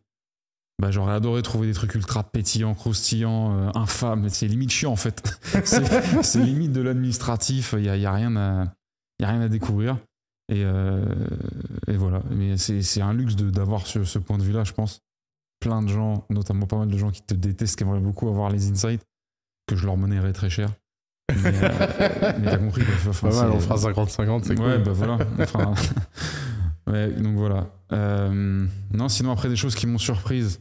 bah, 0.81 0.91
j'aurais 0.91 1.15
adoré 1.15 1.43
trouver 1.43 1.69
des 1.69 1.73
trucs 1.75 1.95
ultra 1.95 2.23
pétillants, 2.25 2.75
croustillants, 2.75 3.57
euh, 3.57 3.71
infâmes. 3.75 4.29
C'est 4.29 4.49
limite 4.49 4.71
chiant 4.71 4.93
en 4.93 4.97
fait. 4.97 5.23
c'est 5.65 6.41
limite 6.41 6.73
de 6.73 6.81
l'administratif. 6.81 7.75
Il 7.77 7.83
n'y 7.83 7.89
a, 7.89 7.97
y 7.97 8.07
a 8.07 8.13
rien 8.13 8.35
à, 8.37 8.65
y 9.21 9.25
a 9.25 9.29
rien 9.29 9.41
à 9.41 9.49
découvrir. 9.49 9.97
Et, 10.53 10.63
euh, 10.65 11.05
et 11.87 11.97
voilà. 11.97 12.23
Mais 12.31 12.57
c'est 12.59 13.01
un 13.01 13.15
luxe 13.15 13.37
de- 13.37 13.51
d'avoir 13.51 13.87
ce, 13.87 14.05
ce 14.05 14.19
point 14.19 14.37
de 14.37 14.43
vue-là, 14.43 14.65
je 14.65 14.73
pense. 14.73 15.01
Plein 15.61 15.81
de 15.81 15.89
gens, 15.89 16.27
notamment 16.29 16.67
pas 16.67 16.77
mal 16.77 16.89
de 16.89 16.99
gens 16.99 17.11
qui 17.11 17.23
te 17.23 17.33
détestent, 17.35 17.77
qui 17.77 17.85
aimeraient 17.85 18.01
beaucoup 18.01 18.29
avoir 18.29 18.51
les 18.51 18.69
insights, 18.71 19.03
que 19.67 19.77
je 19.77 19.87
leur 19.87 19.97
monérais 19.97 20.33
très 20.35 20.51
cher. 20.51 20.69
Mais, 21.35 21.53
euh, 21.55 21.69
mais 22.41 22.51
t'as 22.51 22.59
compris. 22.59 22.85
quoi. 22.85 22.95
Enfin, 23.11 23.31
Pas 23.31 23.37
mal, 23.43 23.51
on 23.53 23.61
fera 23.61 23.77
50-50, 23.77 24.43
c'est 24.43 24.51
ouais, 24.61 24.75
cool. 24.75 24.83
bah 24.85 24.93
voilà. 24.93 25.15
Un- 25.15 25.75
ouais, 26.87 27.11
donc 27.13 27.37
voilà. 27.37 27.67
Euh, 27.93 28.67
non, 28.93 29.09
sinon, 29.09 29.31
après 29.33 29.49
des 29.49 29.57
choses 29.57 29.75
qui 29.75 29.87
m'ont 29.87 29.99
surprise, 29.99 30.61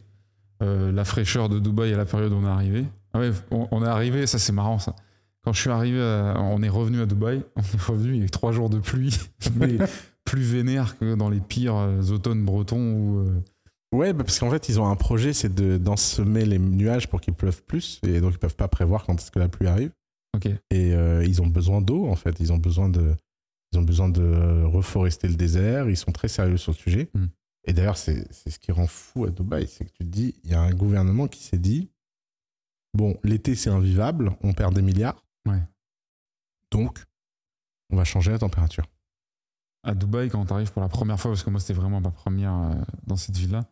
euh, 0.61 0.91
la 0.91 1.05
fraîcheur 1.05 1.49
de 1.49 1.59
Dubaï 1.59 1.93
à 1.93 1.97
la 1.97 2.05
période 2.05 2.31
où 2.33 2.35
on 2.37 2.45
est 2.45 2.49
arrivé. 2.51 2.85
Ah 3.13 3.19
ouais, 3.19 3.31
on, 3.51 3.67
on 3.71 3.83
est 3.83 3.87
arrivé, 3.87 4.27
ça 4.27 4.39
c'est 4.39 4.53
marrant 4.53 4.79
ça. 4.79 4.95
Quand 5.43 5.51
je 5.53 5.59
suis 5.59 5.69
arrivé, 5.69 6.01
à- 6.01 6.35
on 6.39 6.61
est 6.63 6.69
revenu 6.69 7.01
à 7.01 7.05
Dubaï, 7.05 7.41
on 7.55 7.61
est 7.61 7.81
revenu, 7.81 8.13
il 8.13 8.19
y 8.19 8.21
a 8.21 8.25
eu 8.25 8.29
trois 8.29 8.51
jours 8.51 8.69
de 8.69 8.79
pluie, 8.79 9.17
mais 9.55 9.77
plus 10.25 10.41
vénère 10.43 10.97
que 10.97 11.15
dans 11.15 11.29
les 11.29 11.41
pires 11.41 11.75
euh, 11.75 12.01
automnes 12.11 12.43
bretons 12.45 12.79
où. 12.93 13.25
Ouais, 13.93 14.11
bah, 14.13 14.23
parce 14.23 14.39
qu'en 14.39 14.49
fait, 14.49 14.69
ils 14.69 14.79
ont 14.79 14.87
un 14.89 14.95
projet, 14.95 15.33
c'est 15.33 15.53
de- 15.53 15.77
d'ensemer 15.77 16.45
les 16.45 16.57
nuages 16.59 17.07
pour 17.07 17.21
qu'ils 17.21 17.35
pleuvent 17.35 17.61
plus. 17.63 17.99
Et 18.07 18.21
donc, 18.21 18.33
ils 18.33 18.39
peuvent 18.39 18.55
pas 18.55 18.67
prévoir 18.67 19.05
quand 19.05 19.19
est-ce 19.19 19.29
que 19.29 19.37
la 19.39 19.47
pluie 19.49 19.67
arrive. 19.67 19.91
Ok. 20.35 20.47
Et 20.71 20.95
euh, 20.95 21.23
ils 21.23 21.43
ont 21.43 21.47
besoin 21.47 21.79
d'eau, 21.79 22.07
en 22.07 22.15
fait. 22.15 22.39
Ils 22.39 22.51
ont 22.51 22.57
besoin 22.57 22.89
de, 22.89 23.13
ils 23.73 23.79
ont 23.79 23.83
besoin 23.83 24.09
de 24.09 24.63
reforester 24.63 25.27
le 25.27 25.35
désert. 25.35 25.89
Ils 25.89 25.97
sont 25.97 26.11
très 26.11 26.27
sérieux 26.27 26.57
sur 26.57 26.71
le 26.71 26.77
sujet. 26.77 27.09
Mm. 27.13 27.25
Et 27.65 27.73
d'ailleurs, 27.73 27.97
c'est 27.97 28.27
ce 28.49 28.59
qui 28.59 28.71
rend 28.71 28.87
fou 28.87 29.25
à 29.25 29.29
Dubaï. 29.29 29.67
C'est 29.67 29.85
que 29.85 29.91
tu 29.91 29.99
te 29.99 30.09
dis, 30.09 30.35
il 30.43 30.51
y 30.51 30.53
a 30.53 30.61
un 30.61 30.73
gouvernement 30.73 31.27
qui 31.27 31.41
s'est 31.43 31.57
dit 31.57 31.89
bon, 32.93 33.17
l'été, 33.23 33.55
c'est 33.55 33.69
invivable. 33.69 34.35
On 34.41 34.53
perd 34.53 34.75
des 34.75 34.81
milliards. 34.81 35.25
Ouais. 35.47 35.61
Donc, 36.71 37.03
on 37.89 37.95
va 37.95 38.03
changer 38.03 38.31
la 38.31 38.39
température. 38.39 38.85
À 39.83 39.93
Dubaï, 39.95 40.29
quand 40.29 40.45
t'arrives 40.45 40.71
pour 40.71 40.81
la 40.81 40.89
première 40.89 41.19
fois, 41.19 41.31
parce 41.31 41.43
que 41.43 41.49
moi 41.49 41.59
c'était 41.59 41.73
vraiment 41.73 41.99
ma 42.01 42.11
première 42.11 42.53
euh, 42.55 42.73
dans 43.05 43.17
cette 43.17 43.35
ville-là, 43.37 43.65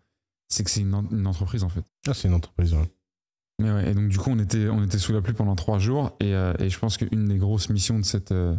c'est 0.49 0.64
que 0.64 0.70
c'est 0.70 0.82
une, 0.82 0.93
en- 0.93 1.08
une 1.10 1.26
entreprise 1.26 1.64
en 1.64 1.70
fait. 1.70 1.84
Ah, 2.08 2.14
c'est 2.14 2.28
une 2.28 2.34
entreprise. 2.34 2.74
ouais. 2.74 2.91
Mais 3.60 3.72
ouais, 3.72 3.91
et 3.91 3.93
donc 3.93 4.10
du 4.10 4.18
coup, 4.18 4.30
on 4.32 4.39
était, 4.39 4.68
on 4.68 4.84
était 4.84 4.97
sous 4.97 5.14
la 5.14 5.22
pluie 5.22 5.34
pendant 5.34 5.56
trois 5.56 5.80
jours, 5.80 6.16
et, 6.20 6.34
euh, 6.36 6.54
et 6.60 6.70
je 6.70 6.78
pense 6.80 6.97
qu'une 6.97 7.26
des 7.30 7.38
grosses 7.38 7.70
missions 7.70 7.97
de, 7.97 8.04
cette, 8.04 8.32
euh, 8.34 8.56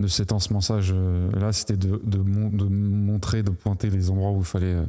de 0.00 0.06
cet 0.08 0.32
ensemençage 0.32 0.90
euh, 0.94 1.30
là, 1.38 1.52
c'était 1.52 1.76
de, 1.76 2.00
de, 2.04 2.18
mon- 2.18 2.48
de 2.50 2.64
montrer, 2.64 3.42
de 3.42 3.50
pointer 3.50 3.90
les 3.90 4.10
endroits 4.10 4.30
où 4.32 4.38
il 4.38 4.44
fallait 4.44 4.74
euh, 4.74 4.84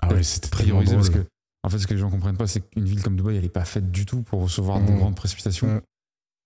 Ah 0.00 0.08
ouais, 0.12 0.22
c'était 0.22 0.48
priorisé 0.48 0.92
tellement 0.96 1.02
parce 1.04 1.10
que 1.14 1.24
en 1.62 1.68
fait 1.68 1.78
ce 1.78 1.86
que 1.86 1.94
les 1.94 2.00
gens 2.00 2.10
comprennent 2.10 2.36
pas 2.36 2.46
c'est 2.46 2.60
qu'une 2.60 2.84
ville 2.84 3.02
comme 3.02 3.16
Dubaï 3.16 3.36
elle 3.36 3.44
est 3.44 3.48
pas 3.48 3.64
faite 3.64 3.90
du 3.90 4.06
tout 4.06 4.22
pour 4.22 4.42
recevoir 4.42 4.80
de 4.80 4.90
Mhm. 4.90 4.98
grandes 4.98 5.14
précipitations. 5.16 5.80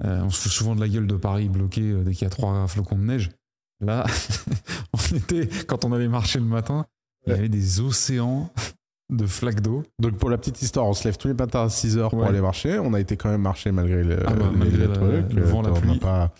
Euh, 0.05 0.23
on 0.23 0.31
se 0.31 0.41
fout 0.43 0.53
souvent 0.53 0.75
de 0.77 0.81
la 0.81 0.89
gueule 0.89 1.07
de 1.09 1.16
Paris 1.16 1.49
bloqué 1.49 1.81
euh, 1.83 2.03
dès 2.05 2.12
qu'il 2.12 2.23
y 2.23 2.27
a 2.27 2.31
trois 2.31 2.66
flocons 2.69 2.97
de 2.97 3.03
neige 3.05 3.31
là 3.81 4.05
on 4.93 5.16
était 5.16 5.49
quand 5.66 5.85
on 5.85 5.93
allait 5.93 6.09
marcher 6.09 6.39
le 6.39 6.45
matin 6.45 6.85
il 7.27 7.33
y 7.33 7.37
avait 7.37 7.49
des 7.49 7.81
océans 7.81 8.51
de 9.11 9.27
flaques 9.27 9.61
d'eau 9.61 9.83
Donc 10.01 10.16
pour 10.19 10.29
la 10.31 10.37
petite 10.39 10.61
histoire, 10.62 10.87
on 10.87 10.93
se 10.93 11.05
lève 11.05 11.16
tous 11.16 11.29
les 11.29 11.35
matins 11.35 11.64
à 11.64 11.69
6 11.71 11.97
heures 11.99 12.11
pour 12.11 12.19
Ouais. 12.21 12.27
aller 12.29 12.41
marcher. 12.43 12.79
On 12.79 12.93
a 12.93 13.01
été 13.01 13.16
quand 13.16 13.31
même 13.31 13.41
marcher 13.41 13.73
malgré 13.73 14.05
le, 14.05 14.19
Ah 14.27 14.35
bah, 14.35 14.51
les, 14.53 14.57
malgré 14.59 14.77
les 14.79 14.87
la- 14.87 14.95
trucs. 14.95 15.33
le 15.33 15.43
vent, 15.45 15.62
la 15.62 15.71
On 15.73 15.81
pluie. 15.81 15.99
Pas, 15.99 16.31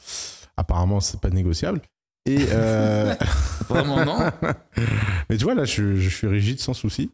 apparemment, 0.59 1.01
c'est 1.01 1.21
pas 1.21 1.31
négociable. 1.31 1.81
Et 2.27 2.39
euh, 2.51 3.15
vraiment 3.69 4.05
non 4.05 4.19
mais 5.31 5.37
tu 5.39 5.45
vois, 5.45 5.55
là, 5.55 5.65
je, 5.65 5.97
je 5.97 6.09
suis 6.09 6.27
rigide 6.27 6.59
sans 6.61 6.75
souci. 6.75 7.11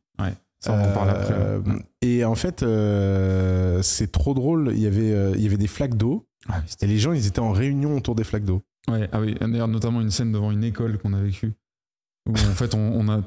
ça 0.61 0.73
on 0.73 0.83
en 0.91 0.93
parle 0.93 1.11
après 1.11 1.35
Euh, 1.35 1.59
ouais. 1.61 1.83
Et 2.03 2.25
en 2.25 2.35
fait, 2.35 2.63
euh, 2.63 3.81
c'est 3.83 4.11
trop 4.11 4.35
drôle. 4.35 4.73
Il 4.75 4.81
y 4.81 4.87
avait, 4.87 5.13
euh, 5.13 5.33
il 5.37 5.43
y 5.43 5.47
avait 5.47 5.57
des 5.57 5.67
flaques 5.69 5.97
d'eau 5.97 6.27
Ah, 6.49 6.63
et 6.81 6.87
les 6.87 6.99
gens, 6.99 7.13
ils 7.13 7.27
étaient 7.27 7.39
en 7.41 7.53
réunion 7.53 7.97
autour 7.97 8.15
des 8.15 8.25
flaques 8.25 8.45
d'eau. 8.45 8.63
Ouais, 8.89 9.09
ah 9.13 9.21
oui, 9.21 9.35
d'ailleurs, 9.41 9.69
notamment 9.69 10.01
une 10.01 10.11
scène 10.11 10.33
devant 10.33 10.51
une 10.51 10.65
école 10.65 10.99
qu'on 10.99 11.13
a 11.15 11.21
vécue. 11.21 11.53
Où 12.29 12.33
en 12.33 12.55
fait, 12.55 12.75
on, 12.75 12.79
on 12.81 13.09
a. 13.09 13.21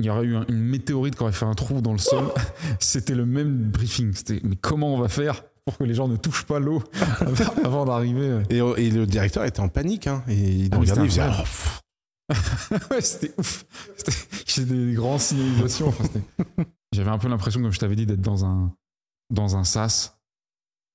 Il 0.00 0.06
y 0.06 0.10
aurait 0.10 0.24
eu 0.24 0.34
un- 0.36 0.44
une 0.48 0.58
météorite 0.58 1.14
qui 1.14 1.22
aurait 1.22 1.32
fait 1.32 1.44
un 1.44 1.54
trou 1.54 1.80
dans 1.80 1.92
le 1.92 1.98
sol. 1.98 2.24
C'était 2.80 3.14
le 3.14 3.26
même 3.26 3.70
briefing. 3.70 4.12
C'était, 4.12 4.40
mais 4.42 4.56
comment 4.56 4.92
on 4.94 4.98
va 4.98 5.08
faire 5.08 5.44
pour 5.66 5.78
que 5.78 5.84
les 5.84 5.94
gens 5.94 6.08
ne 6.08 6.16
touchent 6.16 6.44
pas 6.44 6.58
l'eau 6.58 6.82
avant- 7.64 7.84
d'arriver 7.84 8.42
Et, 8.50 8.58
et 8.58 8.90
le 8.90 9.06
directeur 9.06 9.44
était 9.44 9.60
en 9.60 9.68
panique. 9.68 10.06
Hein, 10.06 10.22
et 10.28 10.34
il 10.34 10.68
Ah 10.72 10.78
regardait, 10.78 11.04
il 11.04 11.10
faisait. 11.10 11.22
Oh. 11.28 12.34
Ouais, 12.90 13.00
c'était 13.02 13.32
ouf. 13.38 13.64
J'ai 14.46 14.64
des 14.64 14.94
grands 14.94 15.18
signalisations. 15.18 15.88
Enfin, 15.98 16.64
J'avais 16.92 17.10
un 17.10 17.18
peu 17.18 17.28
l'impression, 17.28 17.60
comme 17.60 17.72
je 17.72 17.78
t'avais 17.78 17.96
dit, 17.96 18.06
d'être 18.06 18.20
dans 18.22 18.44
un, 18.44 18.72
dans 19.30 19.56
un 19.56 19.64
SaaS 19.64 20.16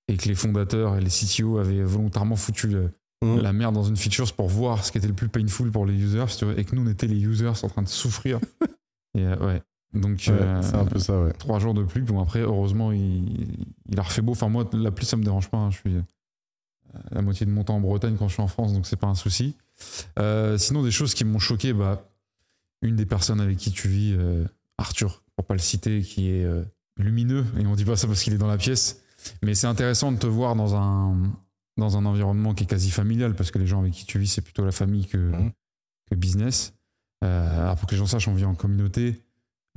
et 0.07 0.17
que 0.17 0.28
les 0.28 0.36
fondateurs 0.36 0.95
et 0.95 1.01
les 1.01 1.09
CTO 1.09 1.57
avaient 1.59 1.84
volontairement 1.84 2.36
foutu 2.36 2.67
le- 2.67 2.91
Mhm. 3.22 3.41
la 3.41 3.51
merde 3.51 3.76
dans 3.76 3.84
une 3.84 3.97
feature 3.97 4.32
pour 4.32 4.47
voir 4.47 4.86
ce 4.86 4.93
qui 4.93 4.97
était 4.97 5.07
le 5.09 5.13
plus 5.13 5.28
painful 5.28 5.70
pour 5.72 5.86
les 5.86 5.93
users 5.93 6.24
et 6.55 6.63
que 6.63 6.74
nous, 6.74 6.84
on 6.84 6.89
était 6.89 7.05
les 7.05 7.22
users 7.22 7.51
en 7.63 7.67
train 7.67 7.82
de 7.82 7.89
souffrir. 7.89 8.39
et 9.13 9.26
euh, 9.26 9.36
ouais. 9.45 9.61
Donc, 9.93 10.25
Ouais, 10.27 10.33
euh, 10.33 10.61
c'est 10.61 10.75
un 10.75 10.85
peu 10.85 10.99
ça, 10.99 11.19
ouais. 11.19 11.33
trois 11.33 11.57
jours 11.59 11.73
de 11.73 11.83
pluie. 11.83 12.01
Bon, 12.03 12.21
après, 12.21 12.41
heureusement, 12.41 12.91
il, 12.91 13.65
il 13.89 13.99
a 13.99 14.03
refait 14.03 14.21
beau. 14.21 14.33
Enfin, 14.33 14.47
moi, 14.49 14.69
la 14.73 14.91
pluie, 14.91 15.05
ça 15.05 15.17
me 15.17 15.23
dérange 15.23 15.49
pas. 15.49 15.57
hein. 15.57 15.71
Je 15.71 15.77
suis 15.77 15.95
euh, 15.95 16.01
la 17.11 17.21
moitié 17.21 17.45
de 17.45 17.51
mon 17.51 17.63
temps 17.63 17.75
en 17.77 17.81
Bretagne 17.81 18.15
quand 18.17 18.27
je 18.27 18.33
suis 18.33 18.43
en 18.43 18.47
France, 18.47 18.73
donc 18.73 18.85
c'est 18.85 18.97
pas 18.97 19.07
un 19.07 19.15
souci. 19.15 19.55
Euh, 20.19 20.57
sinon, 20.57 20.83
des 20.83 20.91
choses 20.91 21.13
qui 21.13 21.25
m'ont 21.25 21.39
choqué, 21.39 21.73
bah, 21.73 22.07
une 22.81 22.95
des 22.95 23.05
personnes 23.05 23.41
avec 23.41 23.57
qui 23.57 23.71
tu 23.71 23.87
vis, 23.87 24.13
euh, 24.17 24.45
Arthur, 24.77 25.23
pour 25.35 25.45
pas 25.45 25.53
le 25.55 25.59
citer, 25.59 26.01
qui 26.01 26.29
est 26.29 26.47
lumineux, 26.97 27.45
et 27.57 27.65
on 27.65 27.75
dit 27.75 27.85
pas 27.85 27.95
ça 27.95 28.07
parce 28.07 28.21
qu'il 28.23 28.33
est 28.33 28.37
dans 28.37 28.47
la 28.47 28.57
pièce, 28.57 29.01
mais 29.41 29.55
c'est 29.55 29.67
intéressant 29.67 30.11
de 30.11 30.17
te 30.17 30.27
voir 30.27 30.55
dans 30.55 30.75
un, 30.75 31.17
dans 31.77 31.97
un 31.97 32.05
environnement 32.05 32.53
qui 32.53 32.63
est 32.63 32.67
quasi 32.67 32.91
familial, 32.91 33.35
parce 33.35 33.51
que 33.51 33.57
les 33.59 33.67
gens 33.67 33.79
avec 33.79 33.93
qui 33.93 34.05
tu 34.05 34.19
vis, 34.19 34.27
c'est 34.27 34.41
plutôt 34.41 34.63
la 34.65 34.71
famille 34.71 35.05
que, 35.07 35.17
Mhm. 35.17 35.51
que 36.11 36.15
business. 36.15 36.73
Alors 37.21 37.75
pour 37.75 37.87
que 37.87 37.91
les 37.95 37.97
gens 37.99 38.05
sachent, 38.05 38.27
on 38.29 38.33
vit 38.33 38.45
en 38.45 38.55
communauté. 38.55 39.21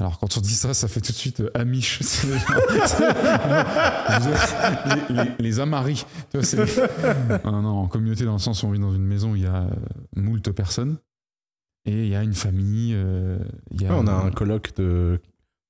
Alors 0.03 0.19
quand 0.19 0.37
on 0.37 0.41
dit 0.41 0.55
ça, 0.55 0.75
ça 0.75 0.89
fait 0.89 1.01
tout 1.01 1.13
de 1.13 1.17
suite 1.17 1.39
euh, 1.43 1.51
Amish. 1.55 2.01
Les, 5.11 5.31
les, 5.39 5.61
Amaris. 5.61 6.05
Non, 7.45 7.63
non, 7.63 7.69
en 7.83 7.87
communauté 7.87 8.25
dans 8.25 8.33
le 8.33 8.39
sens 8.41 8.63
où 8.63 8.67
on 8.67 8.71
vit 8.73 8.81
dans 8.81 8.93
une 8.93 9.05
maison 9.05 9.37
il 9.37 9.43
y 9.43 9.47
a 9.47 9.63
euh, 9.63 9.71
moult 10.17 10.51
personnes 10.51 10.97
et 11.85 11.93
il 12.05 12.09
y 12.09 12.17
a 12.17 12.23
une 12.25 12.35
famille. 12.35 12.95
euh, 12.95 13.39
il 13.71 13.83
y 13.83 13.87
a, 13.87 13.91
Ouais, 13.93 13.99
on 14.01 14.07
a 14.09 14.13
un 14.13 14.31
colloque 14.33 14.75
de, 14.75 15.21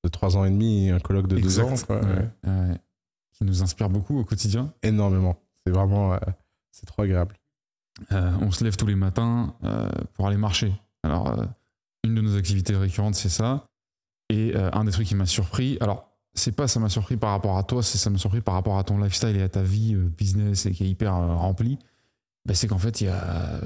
de 0.03 0.09
3 0.09 0.39
ans 0.39 0.45
et 0.47 0.51
demi 0.51 0.87
et 0.87 0.91
un 0.93 0.99
colloque 0.99 1.26
de 1.26 1.37
2 1.37 1.43
Exact. 1.43 1.64
ans. 1.70 1.74
quoi, 1.87 2.01
Ouais, 2.01 2.78
qui 3.33 3.45
nous 3.45 3.62
inspire 3.62 3.91
beaucoup 3.91 4.18
au 4.18 4.24
quotidien. 4.24 4.72
Énormément. 4.83 5.37
C'est 5.66 5.72
vraiment. 5.74 6.14
euh, 6.14 6.18
c'est 6.70 6.87
trop 6.87 7.03
agréable. 7.03 7.37
Euh, 8.12 8.33
on 8.41 8.51
se 8.51 8.64
lève 8.64 8.76
tous 8.76 8.87
les 8.87 8.95
matins 8.95 9.55
pour 10.14 10.26
aller 10.26 10.39
marcher. 10.39 10.72
Alors, 11.03 11.37
une 12.03 12.14
de 12.14 12.22
nos 12.22 12.35
activités 12.37 12.74
récurrentes, 12.74 13.14
c'est 13.14 13.28
ça. 13.28 13.66
Et 14.33 14.57
euh, 14.57 14.70
un 14.72 14.85
des 14.85 14.93
trucs 14.93 15.07
qui 15.07 15.14
m'a 15.14 15.26
surpris, 15.26 15.76
alors, 15.80 16.09
c'est 16.35 16.53
pas 16.57 16.66
ça 16.66 16.80
m'a 16.80 16.89
surpris 16.89 17.16
par 17.18 17.30
rapport 17.30 17.59
à 17.59 17.62
toi, 17.64 17.83
c'est 17.83 17.99
ça 17.99 18.09
m'a 18.09 18.16
surpris 18.18 18.41
par 18.41 18.55
rapport 18.55 18.78
à 18.78 18.85
ton 18.85 18.97
lifestyle 18.99 19.37
et 19.37 19.43
à 19.43 19.49
ta 19.49 19.62
vie 19.62 19.95
euh, 19.95 20.09
business 20.16 20.64
et 20.66 20.72
qui 20.72 20.85
est 20.85 20.89
hyper 20.89 21.14
euh, 21.14 21.35
remplie. 21.37 21.78
Ben, 22.47 22.55
c'est 22.55 22.66
qu'en 22.68 22.78
fait, 22.78 23.01
il 23.01 23.05
y 23.05 23.09
a 23.11 23.61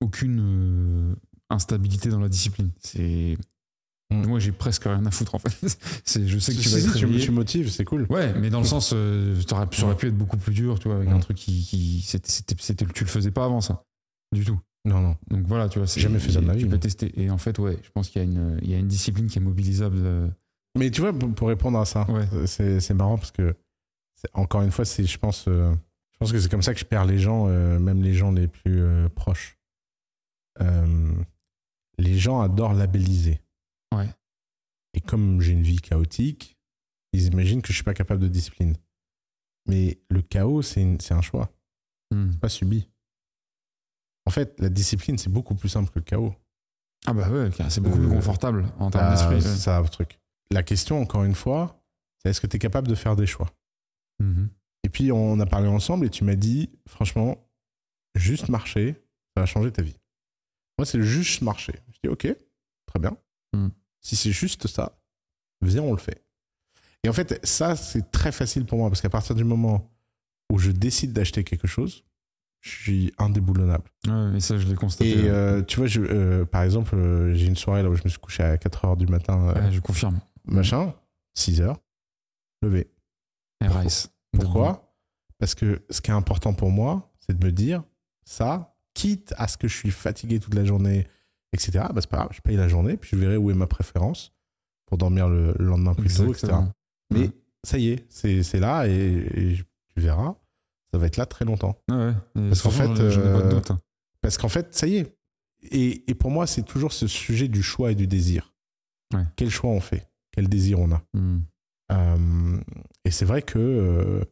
aucune 0.00 1.16
instabilité 1.50 2.08
dans 2.08 2.20
la 2.20 2.28
discipline. 2.28 2.70
C'est. 2.80 3.36
Mm. 4.10 4.26
Moi, 4.26 4.38
j'ai 4.40 4.52
presque 4.52 4.84
rien 4.84 5.04
à 5.06 5.10
foutre 5.10 5.34
en 5.34 5.38
fait. 5.38 5.78
c'est, 6.04 6.26
je 6.26 6.38
sais 6.38 6.52
que 6.52 6.58
tu 6.60 6.68
Si, 6.68 6.74
vas 6.74 6.80
si, 6.80 6.86
être 6.88 6.96
tu, 6.96 7.04
réveillé. 7.06 7.24
tu 7.24 7.30
motives, 7.30 7.70
c'est 7.70 7.84
cool. 7.84 8.06
Ouais, 8.10 8.32
mais 8.38 8.50
dans 8.50 8.58
le 8.60 8.64
sens, 8.66 8.88
ça 8.90 9.54
aurait 9.84 9.96
pu 9.96 10.06
être 10.08 10.16
beaucoup 10.16 10.36
plus 10.38 10.54
dur, 10.54 10.78
tu 10.78 10.88
vois, 10.88 10.96
avec 10.96 11.08
Mm. 11.10 11.14
un 11.14 11.20
truc 11.20 11.36
qui, 11.36 11.62
qui 11.64 12.02
c'était- 12.02 12.86
tu 12.86 13.04
le 13.04 13.08
faisais 13.10 13.30
pas 13.30 13.44
avant 13.44 13.60
ça, 13.60 13.84
du 14.32 14.44
tout. 14.44 14.58
Non, 14.88 15.00
non. 15.00 15.16
Donc 15.28 15.44
voilà, 15.46 15.68
tu 15.68 15.78
vois, 15.78 15.86
c'est, 15.86 16.00
Jamais 16.00 16.18
fait 16.18 16.32
ça 16.32 16.40
de 16.40 16.46
ma 16.46 16.52
Tu 16.54 16.60
vie, 16.60 16.64
peux 16.64 16.70
moi. 16.70 16.78
tester. 16.78 17.12
Et 17.20 17.30
en 17.30 17.38
fait, 17.38 17.58
ouais, 17.58 17.78
je 17.82 17.90
pense 17.90 18.08
qu'il 18.08 18.22
y 18.22 18.24
a 18.24 18.28
une, 18.28 18.58
il 18.62 18.70
y 18.70 18.74
a 18.74 18.78
une 18.78 18.88
discipline 18.88 19.26
qui 19.26 19.38
est 19.38 19.42
mobilisable. 19.42 19.98
euh, 19.98 20.28
Mais 20.78 20.90
tu 20.90 21.00
vois, 21.00 21.12
pour, 21.12 21.48
répondre 21.48 21.78
à 21.78 21.84
ça, 21.84 22.10
Ouais. 22.10 22.26
c'est, 22.46 22.80
c'est 22.80 22.94
marrant 22.94 23.18
parce 23.18 23.30
que, 23.32 23.54
c'est- 24.14 24.30
encore 24.34 24.62
une 24.62 24.70
fois, 24.70 24.84
c'est, 24.84 25.04
je, 25.04 25.18
pense, 25.18 25.46
euh, 25.48 25.72
je 26.12 26.18
pense 26.18 26.32
que 26.32 26.38
c'est 26.38 26.50
comme 26.50 26.62
ça 26.62 26.72
que 26.74 26.80
je 26.80 26.84
perds 26.84 27.04
les 27.06 27.18
gens, 27.18 27.48
euh, 27.48 27.78
même 27.78 28.02
les 28.02 28.14
gens 28.14 28.32
les 28.32 28.48
plus 28.48 28.80
euh, 28.80 29.08
proches. 29.08 29.56
Les 31.98 32.16
gens 32.18 32.40
adorent 32.40 32.74
labelliser. 32.74 33.40
Ouais. 33.94 34.08
Et 34.94 35.00
comme 35.00 35.40
j'ai 35.40 35.52
une 35.52 35.62
vie 35.62 35.80
chaotique, 35.80 36.56
ils 37.12 37.26
imaginent 37.26 37.60
que 37.62 37.68
je 37.68 37.74
suis 37.74 37.84
pas 37.84 37.94
capable 37.94 38.20
de 38.22 38.28
discipline. 38.28 38.76
Mais 39.66 39.98
le 40.08 40.22
chaos, 40.22 40.62
c'est, 40.62 40.96
c'est 41.00 41.14
un 41.14 41.20
choix, 41.22 41.50
hmm. 42.12 42.34
pas 42.36 42.48
subi. 42.48 42.88
En 44.28 44.30
fait, 44.30 44.60
la 44.60 44.68
discipline, 44.68 45.16
c'est 45.16 45.30
beaucoup 45.32 45.54
plus 45.54 45.70
simple 45.70 45.88
que 45.90 45.98
le 45.98 46.04
chaos. 46.04 46.34
Ah 47.06 47.14
bah 47.14 47.30
ouais, 47.30 47.48
c'est 47.70 47.80
beaucoup 47.80 47.96
Euh, 47.96 48.00
plus 48.06 48.08
confortable 48.10 48.66
en 48.78 48.90
termes 48.90 49.06
Ah, 49.08 49.14
d'esprit. 49.14 49.40
c'est 49.40 49.56
ça, 49.56 49.80
le 49.80 49.88
truc. 49.88 50.18
La 50.50 50.62
question, 50.62 51.00
encore 51.00 51.24
une 51.24 51.34
fois, 51.34 51.82
c'est 52.18 52.28
est-ce 52.28 52.40
que 52.42 52.46
tu 52.46 52.56
es 52.56 52.58
capable 52.58 52.88
de 52.88 52.94
faire 52.94 53.16
des 53.16 53.26
choix? 53.26 53.50
Mhm. 54.18 54.50
Et 54.84 54.90
puis, 54.90 55.12
on 55.12 55.40
a 55.40 55.46
parlé 55.46 55.66
ensemble 55.68 56.04
et 56.04 56.10
tu 56.10 56.24
m'as 56.24 56.34
dit, 56.34 56.68
franchement, 56.86 57.48
juste 58.16 58.50
marcher, 58.50 59.02
ça 59.34 59.40
va 59.40 59.46
changer 59.46 59.72
ta 59.72 59.80
vie. 59.80 59.96
Moi, 60.76 60.84
c'est 60.84 61.02
juste 61.02 61.40
marcher. 61.40 61.72
Je 61.94 61.98
dis, 62.04 62.08
ok, 62.12 62.28
très 62.86 62.98
bien. 62.98 63.16
Mm. 63.54 63.68
Si 64.02 64.14
c'est 64.14 64.30
juste 64.32 64.66
ça, 64.66 65.00
viens, 65.62 65.82
on 65.84 65.92
le 65.92 65.98
fait. 65.98 66.22
Et 67.02 67.08
en 67.08 67.14
fait, 67.14 67.40
ça, 67.46 67.76
c'est 67.76 68.10
très 68.12 68.30
facile 68.32 68.66
pour 68.66 68.76
moi 68.76 68.90
parce 68.90 69.00
qu'à 69.00 69.08
partir 69.08 69.34
du 69.34 69.44
moment 69.44 69.90
où 70.52 70.58
je 70.58 70.70
décide 70.70 71.14
d'acheter 71.14 71.44
quelque 71.44 71.66
chose, 71.66 72.04
je 72.60 72.70
suis 72.70 73.12
indéboulonnable. 73.18 73.84
Ouais, 74.06 74.30
mais 74.32 74.40
ça, 74.40 74.58
je 74.58 74.66
l'ai 74.66 74.74
constaté. 74.74 75.10
Et 75.10 75.28
euh, 75.30 75.62
tu 75.62 75.78
vois, 75.78 75.86
je, 75.86 76.00
euh, 76.00 76.44
par 76.44 76.62
exemple, 76.62 76.94
euh, 76.96 77.34
j'ai 77.34 77.46
une 77.46 77.56
soirée 77.56 77.82
là 77.82 77.90
où 77.90 77.94
je 77.94 78.02
me 78.04 78.08
suis 78.08 78.18
couché 78.18 78.42
à 78.42 78.56
4 78.58 78.84
heures 78.84 78.96
du 78.96 79.06
matin, 79.06 79.52
Ouais, 79.54 79.70
je 79.72 79.80
confirme. 79.80 80.18
machin, 80.44 80.92
6 81.34 81.60
heures, 81.60 81.78
levé. 82.62 82.90
Et 83.64 83.68
Rice. 83.68 84.10
Pourquoi 84.32 84.94
Parce 85.38 85.54
que 85.54 85.82
ce 85.90 86.00
qui 86.00 86.10
est 86.10 86.14
important 86.14 86.52
pour 86.52 86.70
moi, 86.70 87.12
c'est 87.20 87.38
de 87.38 87.44
me 87.44 87.52
dire 87.52 87.82
ça, 88.24 88.74
quitte 88.94 89.32
à 89.38 89.46
ce 89.48 89.56
que 89.56 89.68
je 89.68 89.76
suis 89.76 89.90
fatigué 89.90 90.40
toute 90.40 90.54
la 90.54 90.64
journée, 90.64 91.06
etc. 91.52 91.84
Bah, 91.94 92.00
c'est 92.00 92.10
pas 92.10 92.18
grave, 92.18 92.30
je 92.32 92.40
paye 92.40 92.56
la 92.56 92.68
journée, 92.68 92.96
puis 92.96 93.10
je 93.12 93.16
verrai 93.16 93.36
où 93.36 93.50
est 93.50 93.54
ma 93.54 93.66
préférence 93.68 94.32
pour 94.86 94.98
dormir 94.98 95.28
le, 95.28 95.54
le 95.58 95.64
lendemain 95.64 95.94
plus 95.94 96.14
tôt, 96.14 96.32
etc. 96.32 96.52
Mais 97.12 97.20
Ouais. 97.20 97.30
ça 97.64 97.78
y 97.78 97.90
est, 97.90 98.04
c'est 98.08 98.42
c'est 98.42 98.58
là 98.60 98.86
et, 98.86 98.92
et 98.92 99.54
tu 99.56 100.00
verras, 100.00 100.34
ça 100.92 100.98
va 100.98 101.06
être 101.06 101.16
là 101.16 101.26
très 101.26 101.44
longtemps. 101.44 101.78
Ouais, 101.90 101.96
ouais. 101.96 102.14
Et 102.36 102.48
Parce 102.48 102.62
qu'en 102.62 102.70
fait, 102.70 102.88
euh, 103.00 103.60
hein. 103.70 103.80
Parce 104.20 104.38
qu'en 104.38 104.48
fait, 104.48 104.74
ça 104.74 104.86
y 104.86 104.96
est. 104.96 105.14
Et, 105.70 106.10
et 106.10 106.14
pour 106.14 106.30
moi, 106.30 106.46
c'est 106.46 106.62
toujours 106.62 106.92
ce 106.92 107.06
sujet 107.06 107.48
du 107.48 107.62
choix 107.62 107.92
et 107.92 107.94
du 107.94 108.06
désir. 108.06 108.54
Ouais. 109.14 109.24
Quel 109.36 109.50
choix 109.50 109.70
on 109.70 109.80
fait? 109.80 110.08
Quel 110.32 110.48
désir 110.48 110.78
on 110.78 110.92
a? 110.92 111.02
Hmm. 111.14 111.40
Euh, 111.90 112.60
et 113.04 113.10
c'est 113.10 113.24
vrai 113.24 113.42
que, 113.42 113.58
euh, 113.58 114.24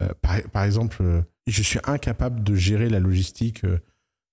euh, 0.00 0.08
par, 0.22 0.40
par 0.50 0.62
exemple, 0.64 0.98
euh, 1.02 1.22
je 1.46 1.62
suis 1.62 1.80
incapable 1.84 2.42
de 2.42 2.54
gérer 2.54 2.88
la 2.88 3.00
logistique 3.00 3.64
euh, 3.64 3.78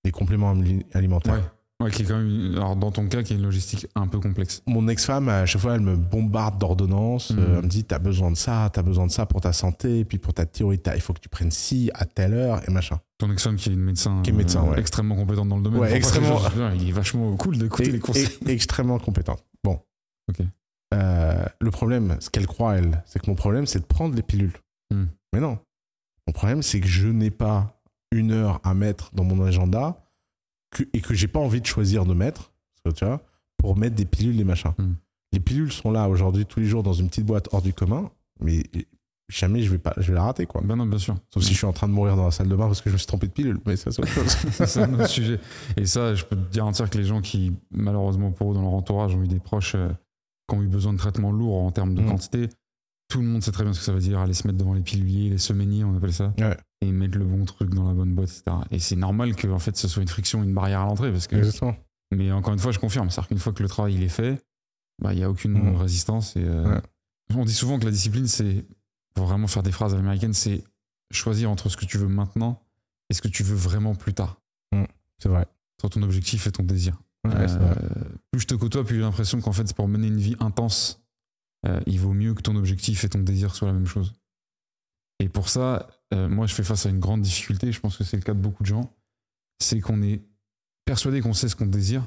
des 0.04 0.12
compléments 0.12 0.52
ali- 0.52 0.86
alimentaires. 0.92 1.34
Ouais. 1.34 1.50
Ouais, 1.80 1.90
qui 1.90 2.02
est 2.02 2.04
quand 2.04 2.18
même, 2.18 2.52
alors 2.56 2.76
dans 2.76 2.90
ton 2.90 3.08
cas, 3.08 3.22
qui 3.22 3.32
est 3.32 3.36
une 3.36 3.42
logistique 3.42 3.86
un 3.94 4.06
peu 4.06 4.20
complexe. 4.20 4.62
Mon 4.66 4.86
ex-femme, 4.88 5.30
à 5.30 5.46
chaque 5.46 5.62
fois, 5.62 5.74
elle 5.74 5.80
me 5.80 5.96
bombarde 5.96 6.58
d'ordonnances. 6.58 7.30
Mhm. 7.30 7.38
euh, 7.38 7.56
elle 7.58 7.64
me 7.64 7.68
dit 7.68 7.84
T'as 7.84 7.98
besoin 7.98 8.30
de 8.30 8.36
ça, 8.36 8.68
t'as 8.72 8.82
besoin 8.82 9.06
de 9.06 9.10
ça 9.12 9.24
pour 9.24 9.40
ta 9.40 9.52
santé, 9.54 10.04
puis 10.04 10.18
pour 10.18 10.34
ta 10.34 10.44
théorie, 10.44 10.78
t'as- 10.78 10.94
il 10.94 11.00
faut 11.00 11.12
que 11.14 11.20
tu 11.20 11.28
prennes 11.30 11.50
ci 11.50 11.90
à 11.94 12.04
telle 12.04 12.34
heure, 12.34 12.60
et 12.68 12.70
machin. 12.70 12.98
Ton 13.18 13.32
ex-femme 13.32 13.56
qui 13.56 13.70
est 13.70 13.72
une 13.72 13.80
médecin, 13.80 14.20
Qui 14.22 14.30
est 14.30 14.34
médecin, 14.34 14.62
euh, 14.66 14.72
ouais. 14.72 14.80
extrêmement 14.80 15.16
compétente 15.16 15.48
dans 15.48 15.56
le 15.56 15.62
domaine. 15.62 15.80
Ouais, 15.80 15.94
extrêmement- 15.96 16.38
il 16.74 16.88
est 16.88 16.92
vachement 16.92 17.34
cool 17.36 17.56
d'écouter 17.58 17.90
les 17.92 17.98
conseils. 17.98 18.28
extrêmement 18.46 18.98
compétente. 18.98 19.42
Bon. 19.64 19.80
Ok. 20.28 20.44
Euh, 20.92 21.44
le 21.60 21.70
problème, 21.70 22.16
ce 22.20 22.30
qu'elle 22.30 22.46
croit, 22.46 22.76
elle, 22.76 23.02
c'est 23.06 23.22
que 23.22 23.30
mon 23.30 23.36
problème, 23.36 23.64
c'est 23.66 23.78
de 23.80 23.84
prendre 23.84 24.14
les 24.14 24.22
pilules. 24.22 24.52
Hmm. 24.92 25.04
Mais 25.32 25.40
non. 25.40 25.58
Mon 26.26 26.32
problème, 26.32 26.62
c'est 26.62 26.80
que 26.80 26.86
je 26.88 27.08
n'ai 27.08 27.30
pas 27.30 27.80
une 28.12 28.32
heure 28.32 28.60
à 28.64 28.74
mettre 28.74 29.10
dans 29.14 29.24
mon 29.24 29.42
agenda 29.44 29.96
que- 30.70 30.84
et 30.92 31.00
que 31.00 31.14
j'ai 31.14 31.28
pas 31.28 31.40
envie 31.40 31.60
de 31.60 31.66
choisir 31.66 32.04
de 32.06 32.14
mettre, 32.14 32.52
tu 32.96 33.04
vois, 33.04 33.20
pour 33.58 33.76
mettre 33.76 33.96
des 33.96 34.04
pilules 34.06 34.38
et 34.40 34.44
machins. 34.44 34.72
Hmm. 34.78 34.94
Les 35.32 35.40
pilules 35.40 35.72
sont 35.72 35.90
là 35.90 36.08
aujourd'hui 36.08 36.46
tous 36.46 36.60
les 36.60 36.66
jours 36.66 36.82
dans 36.82 36.92
une 36.92 37.08
petite 37.08 37.26
boîte 37.26 37.48
hors 37.52 37.62
du 37.62 37.72
commun, 37.72 38.10
mais 38.40 38.62
jamais 39.28 39.62
je 39.62 39.70
vais 39.70 39.78
pas, 39.78 39.94
je 39.96 40.08
vais 40.08 40.14
la 40.14 40.24
rater 40.24 40.46
quoi. 40.46 40.60
Ben 40.64 40.74
non, 40.76 40.86
bien 40.86 40.98
sûr. 40.98 41.16
Sauf 41.32 41.42
si 41.44 41.52
je 41.52 41.58
suis 41.58 41.66
en 41.66 41.72
train 41.72 41.86
de 41.86 41.92
mourir 41.92 42.16
dans 42.16 42.24
la 42.24 42.30
salle 42.32 42.48
de 42.48 42.56
bain 42.56 42.66
parce 42.66 42.80
que 42.80 42.90
je 42.90 42.94
me 42.94 42.98
suis 42.98 43.06
trompé 43.06 43.28
de 43.28 43.32
pilule, 43.32 43.60
mais 43.64 43.76
ça 43.76 43.92
c'est 43.92 44.02
autre 44.02 44.10
chose. 44.12 44.26
c'est 44.66 44.82
un 44.82 44.94
autre 44.94 45.06
sujet. 45.06 45.38
Et 45.76 45.86
ça, 45.86 46.14
je 46.16 46.24
peux 46.24 46.34
te 46.36 46.52
garantir 46.54 46.90
que 46.90 46.98
les 46.98 47.04
gens 47.04 47.20
qui, 47.20 47.52
malheureusement 47.70 48.32
pour 48.32 48.50
eux, 48.50 48.54
dans 48.54 48.62
leur 48.62 48.72
entourage, 48.72 49.14
ont 49.14 49.22
eu 49.22 49.28
des 49.28 49.38
proches 49.38 49.74
euh, 49.76 49.90
qui 50.48 50.56
ont 50.56 50.62
eu 50.62 50.68
besoin 50.68 50.92
de 50.92 50.98
traitements 50.98 51.30
lourds 51.30 51.62
en 51.62 51.70
termes 51.70 51.94
de 51.94 52.02
Mm. 52.02 52.06
quantité, 52.06 52.48
tout 53.08 53.20
le 53.20 53.26
monde 53.26 53.42
sait 53.42 53.52
très 53.52 53.62
bien 53.62 53.72
ce 53.72 53.78
que 53.78 53.84
ça 53.84 53.92
veut 53.92 54.00
dire, 54.00 54.18
aller 54.18 54.34
se 54.34 54.46
mettre 54.48 54.58
devant 54.58 54.74
les 54.74 54.82
piluliers, 54.82 55.30
les 55.30 55.38
semainiers, 55.38 55.84
on 55.84 55.96
appelle 55.96 56.12
ça, 56.12 56.32
Ouais. 56.38 56.56
Et 56.80 56.90
mettre 56.92 57.18
le 57.18 57.24
bon 57.24 57.44
truc 57.44 57.74
dans 57.74 57.86
la 57.88 57.94
bonne 57.94 58.14
boîte, 58.14 58.30
etc. 58.30 58.56
Et 58.70 58.78
c'est 58.78 58.96
normal 58.96 59.34
que 59.36 59.46
en 59.48 59.58
fait, 59.58 59.76
ce 59.76 59.86
soit 59.88 60.02
une 60.02 60.08
friction, 60.08 60.42
une 60.42 60.54
barrière 60.54 60.80
à 60.80 60.86
l'entrée, 60.86 61.12
parce 61.12 61.26
que. 61.26 61.36
Exactement. 61.36 61.76
Mais 62.12 62.32
encore 62.32 62.52
une 62.54 62.58
fois, 62.58 62.72
je 62.72 62.78
confirme, 62.78 63.10
c'est-à-dire 63.10 63.28
qu'une 63.28 63.38
fois 63.38 63.52
que 63.52 63.62
le 63.62 63.68
travail 63.68 63.94
il 63.94 64.02
est 64.02 64.08
fait, 64.08 64.42
bah, 65.00 65.12
il 65.12 65.18
n'y 65.18 65.22
a 65.24 65.30
aucune 65.30 65.52
Mm. 65.52 65.76
résistance. 65.76 66.36
Et, 66.36 66.44
euh, 66.44 66.64
Ouais. 66.74 66.80
On 67.36 67.44
dit 67.44 67.54
souvent 67.54 67.78
que 67.78 67.84
la 67.84 67.92
discipline, 67.92 68.26
c'est, 68.26 68.64
pour 69.14 69.26
vraiment 69.26 69.46
faire 69.46 69.62
des 69.62 69.70
phrases 69.70 69.94
américaines, 69.94 70.32
c'est 70.32 70.64
choisir 71.12 71.48
entre 71.50 71.68
ce 71.68 71.76
que 71.76 71.84
tu 71.84 71.96
veux 71.98 72.08
maintenant 72.08 72.60
et 73.08 73.14
ce 73.14 73.22
que 73.22 73.28
tu 73.28 73.44
veux 73.44 73.54
vraiment 73.54 73.94
plus 73.94 74.14
tard. 74.14 74.40
C'est 75.22 75.28
vrai. 75.28 75.46
Entre 75.78 75.90
ton 75.94 76.02
objectif 76.02 76.46
et 76.46 76.50
ton 76.52 76.64
désir. 76.64 76.96
Ouais, 77.24 77.32
Euh, 77.36 77.74
plus 78.32 78.40
je 78.40 78.46
te 78.46 78.54
côtoie, 78.54 78.84
plus 78.84 78.96
j'ai 78.96 79.02
l'impression 79.02 79.40
qu'en 79.40 79.52
fait, 79.52 79.72
pour 79.74 79.86
mener 79.86 80.06
une 80.08 80.16
vie 80.18 80.34
intense, 80.40 81.02
euh, 81.66 81.78
il 81.86 82.00
vaut 82.00 82.14
mieux 82.14 82.32
que 82.34 82.40
ton 82.42 82.56
objectif 82.56 83.04
et 83.04 83.08
ton 83.08 83.18
désir 83.20 83.54
soient 83.54 83.68
la 83.68 83.74
même 83.74 83.86
chose. 83.86 84.14
Et 85.20 85.28
pour 85.28 85.48
ça, 85.50 85.86
euh, 86.12 86.28
moi, 86.28 86.46
je 86.46 86.54
fais 86.54 86.62
face 86.62 86.86
à 86.86 86.88
une 86.88 87.00
grande 87.00 87.22
difficulté, 87.22 87.72
je 87.72 87.80
pense 87.80 87.96
que 87.96 88.04
c'est 88.04 88.16
le 88.16 88.22
cas 88.22 88.34
de 88.34 88.40
beaucoup 88.40 88.62
de 88.62 88.68
gens, 88.68 88.92
c'est 89.60 89.80
qu'on 89.80 90.02
est 90.02 90.20
persuadé 90.84 91.20
qu'on 91.20 91.32
sait 91.34 91.48
ce 91.48 91.56
qu'on 91.56 91.66
désire. 91.66 92.04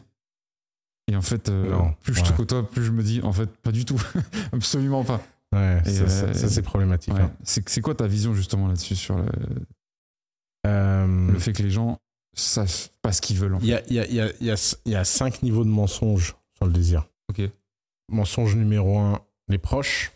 Et 1.12 1.16
en 1.16 1.22
fait, 1.22 1.50
euh, 1.50 1.70
Non, 1.70 1.94
plus 2.02 2.14
je 2.14 2.24
te 2.24 2.32
côtoie, 2.32 2.70
plus 2.70 2.84
je 2.84 2.92
me 2.92 3.04
dis, 3.04 3.22
en 3.22 3.34
fait, 3.34 3.50
pas 3.58 3.72
du 3.72 3.86
tout. 3.86 4.02
Absolument 4.54 5.04
pas. 5.04 5.22
Ouais, 5.54 5.82
Et, 5.86 5.92
ça, 5.92 6.04
euh, 6.04 6.34
ça, 6.34 6.50
c'est 6.50 6.62
problématique. 6.62 7.14
Ouais. 7.14 7.22
hein. 7.22 7.36
C'est 7.44 7.82
quoi 7.82 7.94
ta 7.96 8.08
vision 8.08 8.34
justement 8.34 8.68
là-dessus, 8.68 8.96
sur 8.96 9.18
le, 9.18 9.28
le 10.66 11.40
fait 11.40 11.54
que 11.54 11.62
les 11.64 11.70
gens 11.72 12.00
sachent 12.36 12.90
pas 13.02 13.12
ce 13.12 13.22
qu'ils 13.22 13.38
veulent 13.38 13.56
en 13.56 13.60
Il 13.60 13.68
y 13.68 13.74
a, 13.74 13.84
il 13.88 13.94
y, 13.94 14.00
a, 14.00 14.06
il 14.08 14.16
y, 14.16 14.22
a, 14.22 14.32
il 14.40 14.48
y, 14.48 14.52
a, 14.52 14.76
il 14.86 14.92
y 14.92 14.96
a 14.96 15.04
cinq 15.04 15.44
niveaux 15.44 15.64
de 15.64 15.70
mensonges 15.70 16.36
sur 16.56 16.66
le 16.66 16.72
désir. 16.74 17.08
Ok. 17.30 17.42
Mensonge 18.10 18.56
numéro 18.56 18.98
un, 18.98 19.20
les 19.48 19.58
proches. 19.58 20.12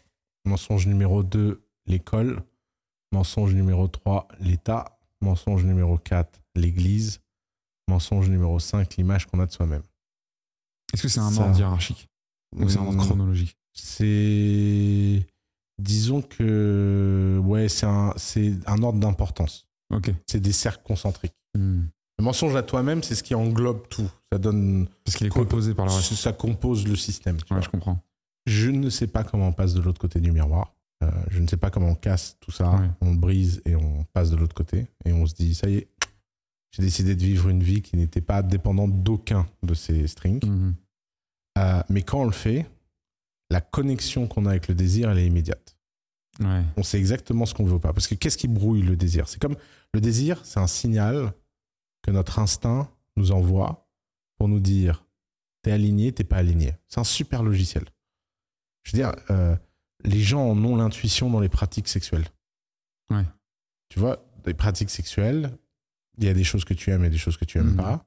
Mensonge 0.46 0.88
numéro 0.88 1.24
2, 1.24 1.62
l'école. 1.86 2.42
Mensonge 3.12 3.54
numéro 3.54 3.88
3, 3.88 4.28
l'État. 4.40 5.00
Mensonge 5.22 5.64
numéro 5.66 5.98
4, 5.98 6.40
l'Église. 6.56 7.20
Mensonge 7.90 8.30
numéro 8.30 8.60
5, 8.60 8.96
l'image 8.98 9.26
qu'on 9.26 9.40
a 9.40 9.46
de 9.46 9.52
soi-même. 9.52 9.82
Est-ce 10.94 11.02
que 11.04 11.08
c'est 11.08 11.20
un 11.20 11.36
ordre 11.38 11.58
hiérarchique 11.58 12.08
ou 12.56 12.68
c'est 12.70 12.78
un 12.78 12.86
ordre 12.86 13.00
Hum, 13.00 13.06
chronologique? 13.06 13.58
C'est. 13.74 15.26
Disons 15.80 16.22
que. 16.22 17.40
Ouais, 17.44 17.70
c'est 17.70 17.86
un, 17.86 18.14
un 18.66 18.84
ordre 18.84 19.00
d'importance. 19.00 19.68
Ok. 19.94 20.12
C'est 20.28 20.40
des 20.40 20.52
cercles 20.52 20.84
concentriques. 20.84 21.36
Hmm. 21.56 21.84
Le 22.20 22.24
mensonge 22.24 22.56
à 22.56 22.64
toi-même, 22.64 23.04
c'est 23.04 23.14
ce 23.16 23.22
qui 23.24 23.36
englobe 23.36 23.88
tout. 23.90 24.10
Ça 24.32 24.40
donne. 24.40 24.88
Parce 25.06 25.18
qu'il 25.18 25.28
est 25.28 25.30
composé 25.30 25.74
par 25.76 25.86
le 25.86 25.92
reste. 25.92 26.14
Ça 26.16 26.34
compose 26.34 26.88
le 26.88 26.96
système. 26.96 27.38
tu 27.38 27.54
Ouais, 27.54 27.60
vois. 27.60 27.62
je 27.66 27.70
comprends. 27.70 28.00
Je 28.48 28.70
ne 28.70 28.90
sais 28.90 29.08
pas 29.08 29.24
comment 29.24 29.50
on 29.50 29.54
passe 29.54 29.74
de 29.74 29.82
l'autre 29.82 30.00
côté 30.00 30.20
du 30.20 30.32
miroir. 30.32 30.74
Euh, 31.04 31.12
je 31.30 31.40
ne 31.40 31.48
sais 31.48 31.58
pas 31.58 31.70
comment 31.70 31.90
on 31.90 31.96
casse 31.96 32.38
tout 32.40 32.52
ça. 32.52 32.72
Ouais. 32.72 32.90
On 33.02 33.12
le 33.12 33.18
brise 33.18 33.62
et 33.66 33.76
on 33.76 34.04
passe 34.14 34.32
de 34.32 34.36
l'autre 34.36 34.56
côté. 34.56 34.88
Et 35.06 35.14
on 35.14 35.26
se 35.26 35.36
dit, 35.36 35.54
ça 35.54 35.70
y 35.70 35.78
est, 35.78 35.90
j'ai 36.72 36.82
décidé 36.82 37.16
de 37.16 37.22
vivre 37.22 37.50
une 37.50 37.64
vie 37.64 37.82
qui 37.82 37.98
n'était 37.98 38.22
pas 38.22 38.42
dépendante 38.42 39.04
d'aucun 39.04 39.48
de 39.64 39.74
ces 39.74 40.08
strings. 40.08 40.46
Mhm. 40.46 40.76
Euh, 41.60 41.82
mais 41.90 42.02
quand 42.04 42.22
on 42.22 42.26
le 42.26 42.32
fait, 42.32 42.68
la 43.50 43.62
connexion 43.62 44.28
qu'on 44.28 44.46
a 44.46 44.52
avec 44.52 44.68
le 44.68 44.76
désir, 44.76 45.10
elle 45.10 45.20
est 45.20 45.28
immédiate. 45.28 45.78
Ouais. 46.40 46.64
On 46.76 46.84
sait 46.84 47.00
exactement 47.00 47.46
ce 47.46 47.54
qu'on 47.54 47.66
veut 47.66 47.80
pas. 47.80 47.94
Parce 47.94 48.08
que 48.08 48.16
qu'est-ce 48.16 48.38
qui 48.38 48.48
brouille 48.48 48.82
le 48.82 48.96
désir? 48.96 49.28
C'est 49.28 49.42
comme 49.42 49.56
le 49.94 50.02
désir, 50.02 50.42
c'est 50.46 50.60
un 50.60 50.68
signal 50.68 51.34
que 52.04 52.12
notre 52.12 52.40
instinct 52.40 52.90
nous 53.16 53.32
envoie 53.32 53.90
pour 54.38 54.48
nous 54.48 54.60
dire 54.60 55.04
t'es 55.64 55.72
aligné, 55.72 56.12
t'es 56.12 56.24
pas 56.24 56.38
aligné. 56.38 56.76
C'est 56.88 57.00
un 57.00 57.04
super 57.04 57.44
logiciel. 57.44 57.86
Je 58.84 58.92
veux 58.92 59.04
dire, 59.04 59.12
euh, 59.32 59.56
les 60.04 60.22
gens 60.22 60.50
en 60.50 60.64
ont 60.64 60.76
l'intuition 60.76 61.30
dans 61.30 61.40
les 61.40 61.50
pratiques 61.50 61.88
sexuelles. 61.88 62.28
Ouais. 63.10 63.26
Tu 63.90 64.00
vois, 64.00 64.24
les 64.46 64.54
pratiques 64.54 64.90
sexuelles, 64.90 65.52
il 66.18 66.26
y 66.26 66.30
a 66.30 66.34
des 66.34 66.44
choses 66.44 66.66
que 66.66 66.74
tu 66.74 66.92
aimes 66.92 67.06
et 67.06 67.10
des 67.10 67.18
choses 67.18 67.38
que 67.38 67.46
tu 67.46 67.58
aimes 67.58 67.72
Mhm. 67.72 67.78
pas. 67.78 68.06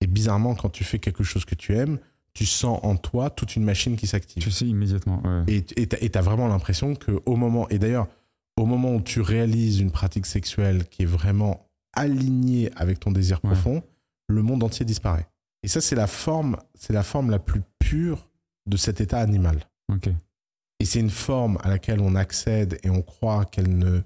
Et 0.00 0.06
bizarrement, 0.06 0.54
quand 0.54 0.70
tu 0.70 0.84
fais 0.84 0.98
quelque 0.98 1.22
chose 1.24 1.44
que 1.44 1.54
tu 1.54 1.76
aimes, 1.76 1.98
tu 2.32 2.46
sens 2.46 2.78
en 2.82 2.96
toi 2.96 3.28
toute 3.28 3.56
une 3.56 3.64
machine 3.64 3.96
qui 3.96 4.06
s'active. 4.06 4.42
Tu 4.42 4.50
sais 4.50 4.66
immédiatement. 4.66 5.20
Ouais. 5.24 5.44
Et 5.48 5.64
et 6.04 6.10
t'as 6.10 6.20
vraiment 6.22 6.48
l'impression 6.48 6.94
que 6.94 7.20
au 7.26 7.36
moment, 7.36 7.68
et 7.68 7.78
d'ailleurs, 7.78 8.08
au 8.56 8.66
moment 8.66 8.94
où 8.94 9.00
tu 9.00 9.20
réalises 9.20 9.80
une 9.80 9.90
pratique 9.90 10.26
sexuelle 10.26 10.86
qui 10.88 11.02
est 11.02 11.06
vraiment 11.06 11.66
alignée 11.92 12.70
avec 12.76 13.00
ton 13.00 13.10
désir 13.10 13.40
Ouais. 13.44 13.50
profond, 13.50 13.82
le 14.28 14.42
monde 14.42 14.62
entier 14.62 14.84
disparaît. 14.86 15.28
Et 15.62 15.68
ça, 15.68 15.80
c'est 15.80 15.96
la 15.96 16.06
forme, 16.06 16.56
c'est 16.74 16.92
la 16.92 17.02
forme 17.02 17.30
la 17.30 17.38
plus 17.38 17.62
pure 17.78 18.28
de 18.66 18.76
cet 18.76 19.00
état 19.00 19.18
animal. 19.20 19.68
Ok. 19.92 20.08
Et 20.80 20.84
c'est 20.84 20.98
une 21.00 21.10
forme 21.10 21.58
à 21.62 21.68
laquelle 21.68 22.00
on 22.00 22.14
accède 22.16 22.78
et 22.82 22.90
on 22.90 23.02
croit 23.02 23.44
qu'elle 23.44 23.78
ne 23.78 24.00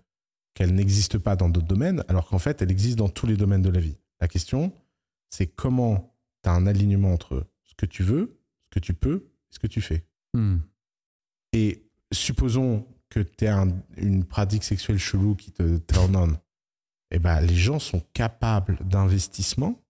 qu'elle 0.54 0.74
n'existe 0.74 1.18
pas 1.18 1.34
dans 1.34 1.48
d'autres 1.48 1.66
domaines, 1.66 2.04
alors 2.06 2.28
qu'en 2.28 2.38
fait, 2.38 2.62
elle 2.62 2.70
existe 2.70 2.96
dans 2.96 3.08
tous 3.08 3.26
les 3.26 3.36
domaines 3.36 3.62
de 3.62 3.70
la 3.70 3.80
vie. 3.80 3.96
La 4.20 4.28
question, 4.28 4.72
c'est 5.30 5.48
comment 5.48 6.14
tu 6.44 6.48
as 6.48 6.52
un 6.52 6.68
alignement 6.68 7.12
entre 7.12 7.44
ce 7.64 7.74
que 7.74 7.86
tu 7.86 8.04
veux, 8.04 8.38
ce 8.66 8.70
que 8.70 8.78
tu 8.78 8.94
peux, 8.94 9.26
et 9.50 9.54
ce 9.54 9.58
que 9.58 9.66
tu 9.66 9.80
fais. 9.80 10.04
Hmm. 10.32 10.58
Et 11.54 11.82
supposons 12.12 12.86
que 13.08 13.18
tu 13.18 13.48
as 13.48 13.66
une 13.96 14.24
pratique 14.24 14.62
sexuelle 14.62 14.98
chelou 14.98 15.34
qui 15.34 15.50
te 15.50 15.78
turn 15.78 16.14
on. 16.14 16.36
Eh 17.10 17.18
ben, 17.18 17.40
les 17.40 17.56
gens 17.56 17.80
sont 17.80 18.02
capables 18.12 18.78
d'investissement 18.84 19.80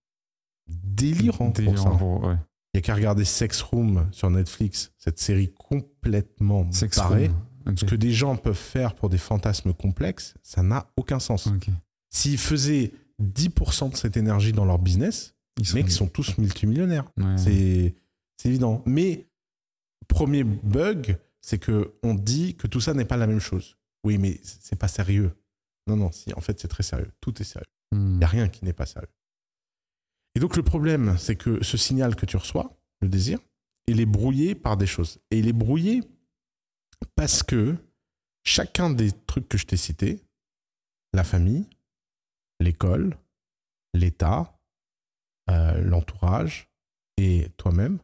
délirant 0.67 1.51
pour 1.51 1.63
Délirant 1.63 1.91
ça. 1.91 1.97
pour- 1.97 2.23
ouais. 2.23 2.37
Il 2.75 2.79
n'y 2.79 2.83
a 2.83 2.87
qu'à 2.87 2.95
regarder 2.95 3.23
Sex 3.23 3.61
Room 3.61 4.05
sur 4.11 4.29
Netflix, 4.29 4.91
cette 4.97 5.17
série 5.17 5.53
complètement 5.53 6.69
Sex 6.73 6.97
barrée. 6.97 7.31
Ce 7.77 7.85
que 7.85 7.95
des 7.95 8.11
gens 8.11 8.35
peuvent 8.35 8.53
faire 8.53 8.95
pour 8.95 9.07
des 9.07 9.17
fantasmes 9.17 9.73
complexes, 9.73 10.33
ça 10.43 10.61
n'a 10.61 10.91
aucun 10.97 11.19
sens. 11.19 11.47
Ok. 11.47 11.69
S'ils 12.09 12.37
faisaient 12.37 12.91
10% 13.23 13.91
de 13.91 13.95
cette 13.95 14.17
énergie 14.17 14.51
dans 14.51 14.65
leur 14.65 14.77
business, 14.77 15.35
Ils 15.57 15.73
mecs 15.73 15.89
sont 15.89 16.07
tous 16.07 16.37
multimillionnaires. 16.37 17.09
Ouais. 17.15 17.37
C'est 17.37 17.95
c'est 18.35 18.49
évident. 18.49 18.83
Mais 18.85 19.25
premier 20.09 20.43
bug, 20.43 21.17
c'est 21.39 21.59
que 21.59 21.93
on 22.03 22.13
dit 22.13 22.55
que 22.55 22.67
tout 22.67 22.81
ça 22.81 22.93
n'est 22.93 23.05
pas 23.05 23.15
la 23.15 23.25
même 23.25 23.39
chose. 23.39 23.77
Oui, 24.03 24.17
mais 24.17 24.41
c'est 24.43 24.77
pas 24.77 24.89
sérieux. 24.89 25.31
Non, 25.87 25.95
non, 25.95 26.11
si, 26.11 26.33
en 26.33 26.41
fait, 26.41 26.59
c'est 26.59 26.67
très 26.67 26.83
sérieux. 26.83 27.09
Tout 27.21 27.41
est 27.41 27.45
sérieux. 27.45 27.65
Hmm. 27.93 28.15
Il 28.15 28.17
n'y 28.17 28.23
a 28.25 28.27
rien 28.27 28.49
qui 28.49 28.65
n'est 28.65 28.73
pas 28.73 28.85
sérieux. 28.85 29.07
Et 30.35 30.39
donc, 30.39 30.57
le 30.57 30.63
problème, 30.63 31.15
c'est 31.17 31.35
que 31.35 31.63
ce 31.63 31.77
signal 31.77 32.15
que 32.15 32.25
tu 32.25 32.37
reçois, 32.37 32.77
le 33.01 33.07
désir, 33.09 33.39
il 33.87 33.99
est 34.01 34.05
brouillé 34.05 34.55
par 34.55 34.77
des 34.77 34.87
choses. 34.87 35.19
Et 35.31 35.39
il 35.39 35.47
est 35.47 35.53
brouillé 35.53 36.01
parce 37.15 37.43
que 37.43 37.75
chacun 38.43 38.89
des 38.89 39.11
trucs 39.11 39.47
que 39.47 39.57
je 39.57 39.65
t'ai 39.65 39.77
cités, 39.77 40.21
la 41.13 41.23
famille, 41.23 41.65
l'école, 42.59 43.17
l'État, 43.93 44.57
euh, 45.49 45.79
l'entourage 45.81 46.67
et 47.17 47.49
toi-même, 47.57 47.99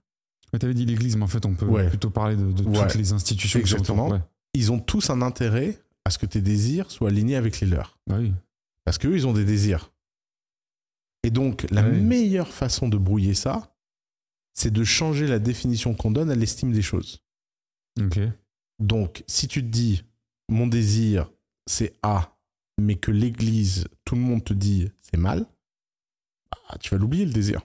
Ouais, 0.54 0.60
T'avais 0.60 0.74
dit 0.74 0.86
l'église, 0.86 1.16
mais 1.16 1.24
en 1.24 1.28
fait, 1.28 1.46
on 1.46 1.56
peut 1.56 1.66
Ouais. 1.66 1.88
plutôt 1.88 2.10
parler 2.10 2.36
de, 2.36 2.52
de 2.52 2.64
Ouais. 2.66 2.82
toutes 2.82 2.96
les 2.96 3.14
institutions. 3.14 3.58
Exactement. 3.58 4.10
Ouais. 4.10 4.20
ils 4.54 4.70
ont 4.70 4.80
tous 4.80 5.10
un 5.10 5.22
intérêt 5.22 5.82
à 6.04 6.10
ce 6.10 6.18
que 6.18 6.26
tes 6.26 6.42
désirs 6.42 6.92
soient 6.92 7.08
alignés 7.08 7.38
avec 7.38 7.62
les 7.62 7.68
leurs. 7.68 7.98
Bah 8.06 8.18
oui. 8.20 8.34
Parce 8.84 8.98
qu'eux, 8.98 9.16
ils 9.16 9.26
ont 9.26 9.32
des 9.32 9.46
désirs. 9.46 9.91
Et 11.24 11.30
donc, 11.32 11.68
la 11.70 11.84
meilleure 11.84 12.52
façon 12.52 12.90
de 12.90 12.98
brouiller 12.98 13.34
ça, 13.34 13.76
c'est 14.54 14.72
de 14.72 14.84
changer 14.84 15.28
la 15.28 15.40
définition 15.40 15.94
qu'on 15.94 16.12
donne 16.12 16.32
à 16.32 16.36
l'estime 16.36 16.72
des 16.72 16.82
choses. 16.82 17.24
Ok. 18.00 18.20
Donc, 18.80 19.24
si 19.28 19.48
tu 19.48 19.62
te 19.62 19.68
dis, 19.68 20.04
mon 20.50 20.68
désir, 20.68 21.30
c'est 21.68 21.94
A, 22.02 22.36
mais 22.80 22.96
que 22.96 23.12
l'Église, 23.12 23.88
tout 24.06 24.16
le 24.16 24.22
monde 24.22 24.44
te 24.44 24.54
dit, 24.54 24.90
c'est 25.02 25.18
mal, 25.18 25.46
bah, 26.52 26.78
tu 26.80 26.90
vas 26.90 26.98
l'oublier, 26.98 27.26
le 27.26 27.32
désir. 27.34 27.62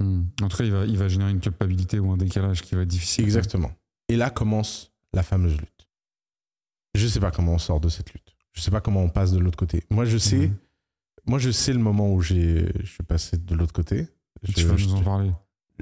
Hmm. 0.00 0.22
En 0.40 0.48
tout 0.48 0.56
cas, 0.56 0.64
il 0.64 0.72
va, 0.72 0.86
il 0.86 0.96
va 0.96 1.08
générer 1.08 1.32
une 1.32 1.40
culpabilité 1.40 1.98
ou 1.98 2.10
un 2.12 2.16
décalage 2.16 2.62
qui 2.62 2.74
va 2.74 2.82
être 2.82 2.88
difficile. 2.88 3.24
Exactement. 3.24 3.72
Et 4.08 4.16
là 4.16 4.30
commence 4.30 4.92
la 5.12 5.22
fameuse 5.22 5.56
lutte. 5.56 5.88
Je 6.94 7.06
sais 7.06 7.20
pas 7.20 7.30
comment 7.30 7.54
on 7.54 7.58
sort 7.58 7.80
de 7.80 7.88
cette 7.88 8.12
lutte. 8.12 8.36
Je 8.52 8.60
sais 8.60 8.70
pas 8.70 8.80
comment 8.80 9.02
on 9.02 9.08
passe 9.08 9.32
de 9.32 9.38
l'autre 9.38 9.56
côté. 9.56 9.84
Moi, 9.90 10.04
je 10.04 10.18
sais, 10.18 10.48
Mhm. 10.48 10.56
Moi, 11.26 11.38
je 11.38 11.50
sais 11.50 11.72
le 11.72 11.78
moment 11.78 12.12
où 12.12 12.20
j'ai, 12.20 12.70
je 12.80 12.86
suis 12.86 13.02
passé 13.04 13.36
de 13.36 13.54
l'autre 13.54 13.72
côté. 13.72 14.08
Je, 14.42 14.52
Tu 14.52 14.64
vas 14.64 14.74
nous 14.74 14.94
en 14.94 15.02
parler. 15.02 15.30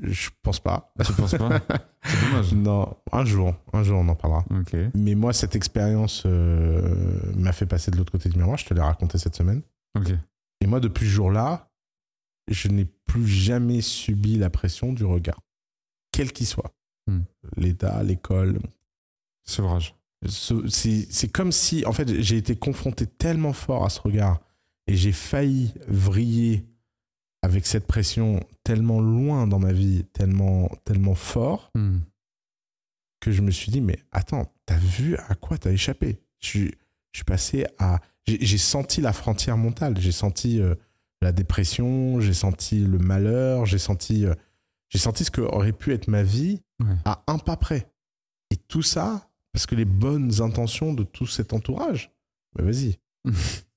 je 0.02 0.28
pense 0.42 0.60
pas. 0.60 0.92
Tu 1.04 1.12
penses 1.14 1.34
pas 1.36 1.60
C'est 2.04 2.20
dommage. 2.30 2.52
Non, 2.54 2.96
un 3.12 3.24
jour, 3.24 3.54
un 3.72 3.82
jour, 3.82 3.98
on 4.00 4.08
en 4.08 4.14
parlera. 4.14 4.44
Ok. 4.50 4.76
Mais 4.94 5.14
moi, 5.14 5.32
cette 5.32 5.56
expérience 5.56 6.24
euh, 6.26 7.32
m'a 7.36 7.52
fait 7.52 7.66
passer 7.66 7.90
de 7.90 7.96
l'autre 7.96 8.12
côté 8.12 8.28
du 8.28 8.36
miroir. 8.38 8.58
Je 8.58 8.66
te 8.66 8.74
l'ai 8.74 8.80
raconté 8.80 9.18
cette 9.18 9.36
semaine. 9.36 9.62
Ok. 9.96 10.10
Et 10.60 10.66
moi, 10.66 10.80
depuis 10.80 11.06
ce 11.06 11.10
jour-là, 11.12 11.70
je 12.48 12.68
n'ai 12.68 12.84
plus 12.84 13.26
jamais 13.26 13.80
subi 13.80 14.36
la 14.36 14.50
pression 14.50 14.92
du 14.92 15.04
regard, 15.04 15.40
quel 16.12 16.32
qu'il 16.32 16.46
soit. 16.46 16.74
Hmm. 17.06 17.20
L'État, 17.56 18.02
l'école. 18.02 18.58
Sevrage. 19.44 19.94
Ce- 20.26 20.68
C'est 20.68 21.06
c'est 21.10 21.28
comme 21.28 21.50
si, 21.52 21.84
en 21.86 21.92
fait, 21.92 22.20
j'ai 22.20 22.36
été 22.36 22.56
confronté 22.56 23.06
tellement 23.06 23.52
fort 23.54 23.84
à 23.84 23.88
ce 23.88 24.00
regard 24.00 24.40
et 24.90 24.96
j'ai 24.96 25.12
failli 25.12 25.72
vriller 25.86 26.64
avec 27.42 27.64
cette 27.66 27.86
pression 27.86 28.40
tellement 28.64 29.00
loin 29.00 29.46
dans 29.46 29.58
ma 29.58 29.72
vie, 29.72 30.04
tellement, 30.12 30.68
tellement 30.84 31.14
fort, 31.14 31.70
Hmm. 31.76 31.98
que 33.20 33.30
je 33.32 33.40
me 33.42 33.50
suis 33.50 33.70
dit, 33.70 33.80
mais 33.80 33.98
attends, 34.12 34.52
t'as 34.66 34.78
vu 34.78 35.16
à 35.28 35.34
quoi 35.34 35.58
t'as 35.58 35.70
échappé? 35.72 36.18
Je, 36.40 36.46
suis- 36.48 36.74
je 37.12 37.18
suis 37.18 37.24
passé 37.24 37.66
à... 37.78 38.00
J'ai 38.26 38.38
j'ai 38.44 38.58
senti 38.58 39.00
la 39.00 39.12
frontière 39.12 39.56
mentale, 39.56 39.98
j'ai 39.98 40.12
senti 40.12 40.60
euh, 40.60 40.74
la 41.22 41.32
dépression, 41.32 42.20
j'ai 42.20 42.34
senti 42.34 42.80
le 42.80 42.98
malheur, 42.98 43.64
j'ai 43.66 43.78
senti, 43.78 44.26
euh, 44.26 44.34
j'ai 44.88 44.98
senti 44.98 45.24
ce 45.24 45.30
que 45.30 45.40
aurait 45.40 45.72
pu 45.72 45.92
être 45.92 46.08
ma 46.08 46.22
vie 46.22 46.60
Ouais. 46.80 46.96
à 47.04 47.22
un 47.26 47.38
pas 47.38 47.56
près. 47.56 47.90
Et 48.50 48.56
tout 48.56 48.82
ça, 48.82 49.28
parce 49.52 49.66
que 49.66 49.74
les 49.74 49.84
bonnes 49.84 50.40
intentions 50.42 50.94
de 50.94 51.02
tout 51.04 51.26
cet 51.26 51.52
entourage, 51.52 52.10
bah 52.54 52.64
vas-y. 52.64 52.98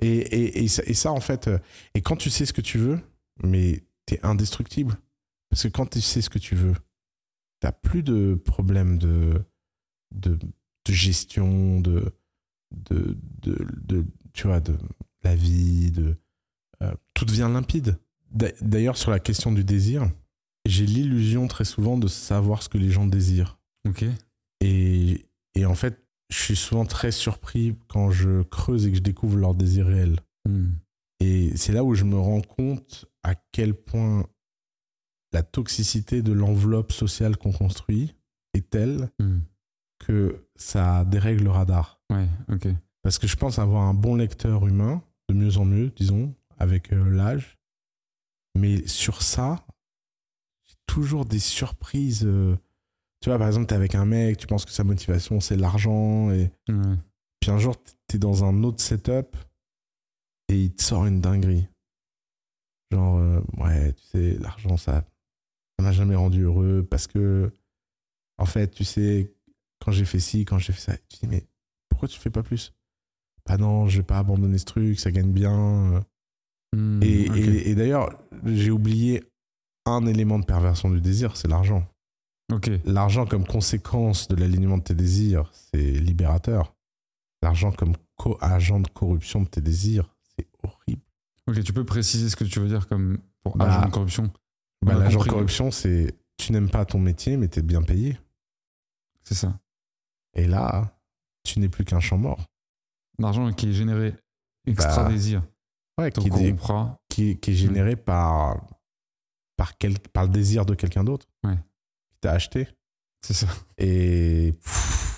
et, 0.00 0.16
et, 0.18 0.64
et, 0.64 0.68
ça, 0.68 0.82
et 0.86 0.94
ça, 0.94 1.12
en 1.12 1.20
fait, 1.20 1.48
euh, 1.48 1.58
et 1.94 2.02
quand 2.02 2.16
tu 2.16 2.30
sais 2.30 2.46
ce 2.46 2.52
que 2.52 2.60
tu 2.60 2.78
veux, 2.78 3.00
mais 3.42 3.82
t'es 4.06 4.20
indestructible. 4.24 4.96
Parce 5.50 5.62
que 5.62 5.68
quand 5.68 5.86
tu 5.86 6.00
sais 6.00 6.20
ce 6.22 6.30
que 6.30 6.38
tu 6.38 6.54
veux, 6.54 6.74
t'as 7.60 7.72
plus 7.72 8.02
de 8.02 8.34
problème 8.34 8.98
de, 8.98 9.42
de, 10.14 10.34
de 10.36 10.92
gestion, 10.92 11.80
de, 11.80 12.12
de, 12.72 13.16
de, 13.42 14.04
tu 14.32 14.46
vois, 14.46 14.60
de 14.60 14.76
la 15.22 15.34
vie, 15.34 15.90
de, 15.92 16.16
euh, 16.82 16.92
tout 17.14 17.24
devient 17.24 17.48
limpide. 17.52 17.98
D'a- 18.32 18.52
D'ailleurs, 18.60 18.96
sur 18.96 19.10
la 19.10 19.20
question 19.20 19.52
du 19.52 19.64
désir, 19.64 20.10
j'ai 20.66 20.84
l'illusion 20.84 21.46
très 21.46 21.64
souvent 21.64 21.96
de 21.96 22.08
savoir 22.08 22.62
ce 22.62 22.68
que 22.68 22.78
les 22.78 22.90
gens 22.90 23.06
désirent. 23.06 23.58
Ok. 23.88 24.04
Et, 24.60 25.26
et 25.54 25.64
en 25.64 25.74
fait, 25.74 26.04
je 26.28 26.38
suis 26.38 26.56
souvent 26.56 26.84
très 26.84 27.12
surpris 27.12 27.76
quand 27.88 28.10
je 28.10 28.42
creuse 28.42 28.86
et 28.86 28.90
que 28.90 28.96
je 28.96 29.02
découvre 29.02 29.36
leur 29.38 29.54
désir 29.54 29.86
réel. 29.86 30.18
Hmm. 30.48 30.70
Et 31.20 31.56
c'est 31.56 31.72
là 31.72 31.84
où 31.84 31.94
je 31.94 32.04
me 32.04 32.18
rends 32.18 32.42
compte 32.42 33.06
à 33.22 33.34
quel 33.52 33.74
point 33.74 34.26
la 35.32 35.42
toxicité 35.42 36.22
de 36.22 36.32
l'enveloppe 36.32 36.92
sociale 36.92 37.36
qu'on 37.36 37.52
construit 37.52 38.14
est 38.54 38.68
telle 38.70 39.10
Hmm. 39.18 39.40
que 39.98 40.46
ça 40.56 41.04
dérègle 41.04 41.44
le 41.44 41.50
radar. 41.50 42.00
Ouais, 42.10 42.28
ok. 42.48 42.68
Parce 43.02 43.18
que 43.18 43.26
je 43.26 43.36
pense 43.36 43.58
avoir 43.58 43.82
un 43.82 43.94
bon 43.94 44.14
lecteur 44.14 44.66
humain, 44.66 45.02
de 45.28 45.34
mieux 45.34 45.56
en 45.58 45.64
mieux, 45.64 45.90
disons, 45.90 46.34
avec 46.58 46.92
euh, 46.92 47.08
l'âge. 47.08 47.56
Mais 48.58 48.86
sur 48.86 49.22
ça, 49.22 49.64
j'ai 50.66 50.74
toujours 50.86 51.24
des 51.24 51.38
surprises. 51.38 52.24
euh, 52.26 52.56
Tu 53.26 53.30
vois, 53.30 53.38
par 53.40 53.48
exemple, 53.48 53.66
t'es 53.66 53.74
avec 53.74 53.96
un 53.96 54.04
mec, 54.04 54.36
tu 54.38 54.46
penses 54.46 54.64
que 54.64 54.70
sa 54.70 54.84
motivation, 54.84 55.40
c'est 55.40 55.56
l'argent. 55.56 56.30
Et 56.30 56.52
puis 57.40 57.50
un 57.50 57.58
jour, 57.58 57.74
t'es 58.06 58.18
dans 58.18 58.44
un 58.44 58.62
autre 58.62 58.80
setup 58.80 59.36
et 60.48 60.56
il 60.62 60.72
te 60.72 60.80
sort 60.84 61.06
une 61.06 61.20
dinguerie. 61.20 61.66
Genre, 62.92 63.16
euh, 63.16 63.40
ouais, 63.56 63.92
tu 63.94 64.02
sais, 64.12 64.38
l'argent, 64.38 64.76
ça 64.76 65.04
ça 65.76 65.82
m'a 65.84 65.90
jamais 65.90 66.14
rendu 66.14 66.42
heureux 66.42 66.86
parce 66.88 67.08
que, 67.08 67.50
en 68.38 68.46
fait, 68.46 68.68
tu 68.68 68.84
sais, 68.84 69.34
quand 69.84 69.90
j'ai 69.90 70.04
fait 70.04 70.20
ci, 70.20 70.44
quand 70.44 70.58
j'ai 70.58 70.72
fait 70.72 70.92
ça, 70.92 70.96
tu 71.08 71.18
dis, 71.18 71.26
mais 71.26 71.42
pourquoi 71.88 72.06
tu 72.06 72.20
fais 72.20 72.30
pas 72.30 72.44
plus? 72.44 72.74
Bah 73.44 73.56
non, 73.56 73.88
je 73.88 73.96
vais 73.96 74.06
pas 74.06 74.18
abandonner 74.20 74.58
ce 74.58 74.66
truc, 74.66 75.00
ça 75.00 75.10
gagne 75.10 75.32
bien. 75.32 76.04
Hmm, 76.72 77.02
Et, 77.02 77.28
ok. 77.28 77.36
et- 77.38 77.70
et 77.70 77.74
d'ailleurs, 77.74 78.16
j'ai 78.44 78.70
oublié 78.70 79.24
un 79.84 80.06
élément 80.06 80.38
de 80.38 80.44
perversion 80.44 80.90
du 80.90 81.00
désir, 81.00 81.36
c'est 81.36 81.48
l'argent. 81.48 81.84
Ok. 82.52 82.70
L'argent 82.84 83.26
comme 83.26 83.44
conséquence 83.46 84.28
de 84.28 84.36
l'alignement 84.36 84.78
de 84.78 84.82
tes 84.84 84.94
désirs, 84.94 85.50
c'est 85.52 85.92
libérateur. 85.92 86.74
L'argent 87.42 87.72
comme 87.72 87.94
co-agent 88.16 88.80
de 88.80 88.88
corruption 88.88 89.42
de 89.42 89.48
tes 89.48 89.60
désirs, 89.60 90.14
c'est 90.36 90.46
horrible. 90.62 91.02
Ok, 91.48 91.62
tu 91.62 91.72
peux 91.72 91.84
préciser 91.84 92.28
ce 92.28 92.36
que 92.36 92.44
tu 92.44 92.60
veux 92.60 92.68
dire 92.68 92.88
comme 92.88 93.18
pour 93.42 93.56
Bah, 93.56 93.66
agent 93.78 93.86
de 93.86 93.92
corruption? 93.92 94.32
On 94.82 94.86
Bah, 94.86 94.94
L'agent 94.94 95.22
de 95.22 95.28
corruption, 95.28 95.70
c'est 95.70 96.14
tu 96.38 96.52
n'aimes 96.52 96.70
pas 96.70 96.84
ton 96.84 96.98
métier, 96.98 97.36
mais 97.36 97.48
tu 97.48 97.60
es 97.60 97.62
bien 97.62 97.82
payé. 97.82 98.18
C'est 99.24 99.34
ça. 99.34 99.58
Et 100.34 100.46
là, 100.46 100.96
tu 101.44 101.58
n'es 101.60 101.68
plus 101.68 101.84
qu'un 101.84 102.00
champ 102.00 102.18
mort. 102.18 102.44
L'argent 103.18 103.50
qui 103.52 103.70
est 103.70 103.72
généré 103.72 104.14
extra 104.66 105.08
Bah. 105.08 105.42
Ouais, 105.98 106.12
qui, 106.12 106.28
qui, 107.08 107.38
qui 107.38 107.50
est 107.50 107.54
généré 107.54 107.96
par, 107.96 108.66
par, 109.56 109.78
quel, 109.78 109.98
par 109.98 110.24
le 110.24 110.28
désir 110.28 110.66
de 110.66 110.74
quelqu'un 110.74 111.04
d'autre. 111.04 111.26
Qui 112.16 112.20
t'a 112.22 112.32
acheté. 112.32 112.66
C'est 113.22 113.34
ça. 113.34 113.46
Et 113.78 114.54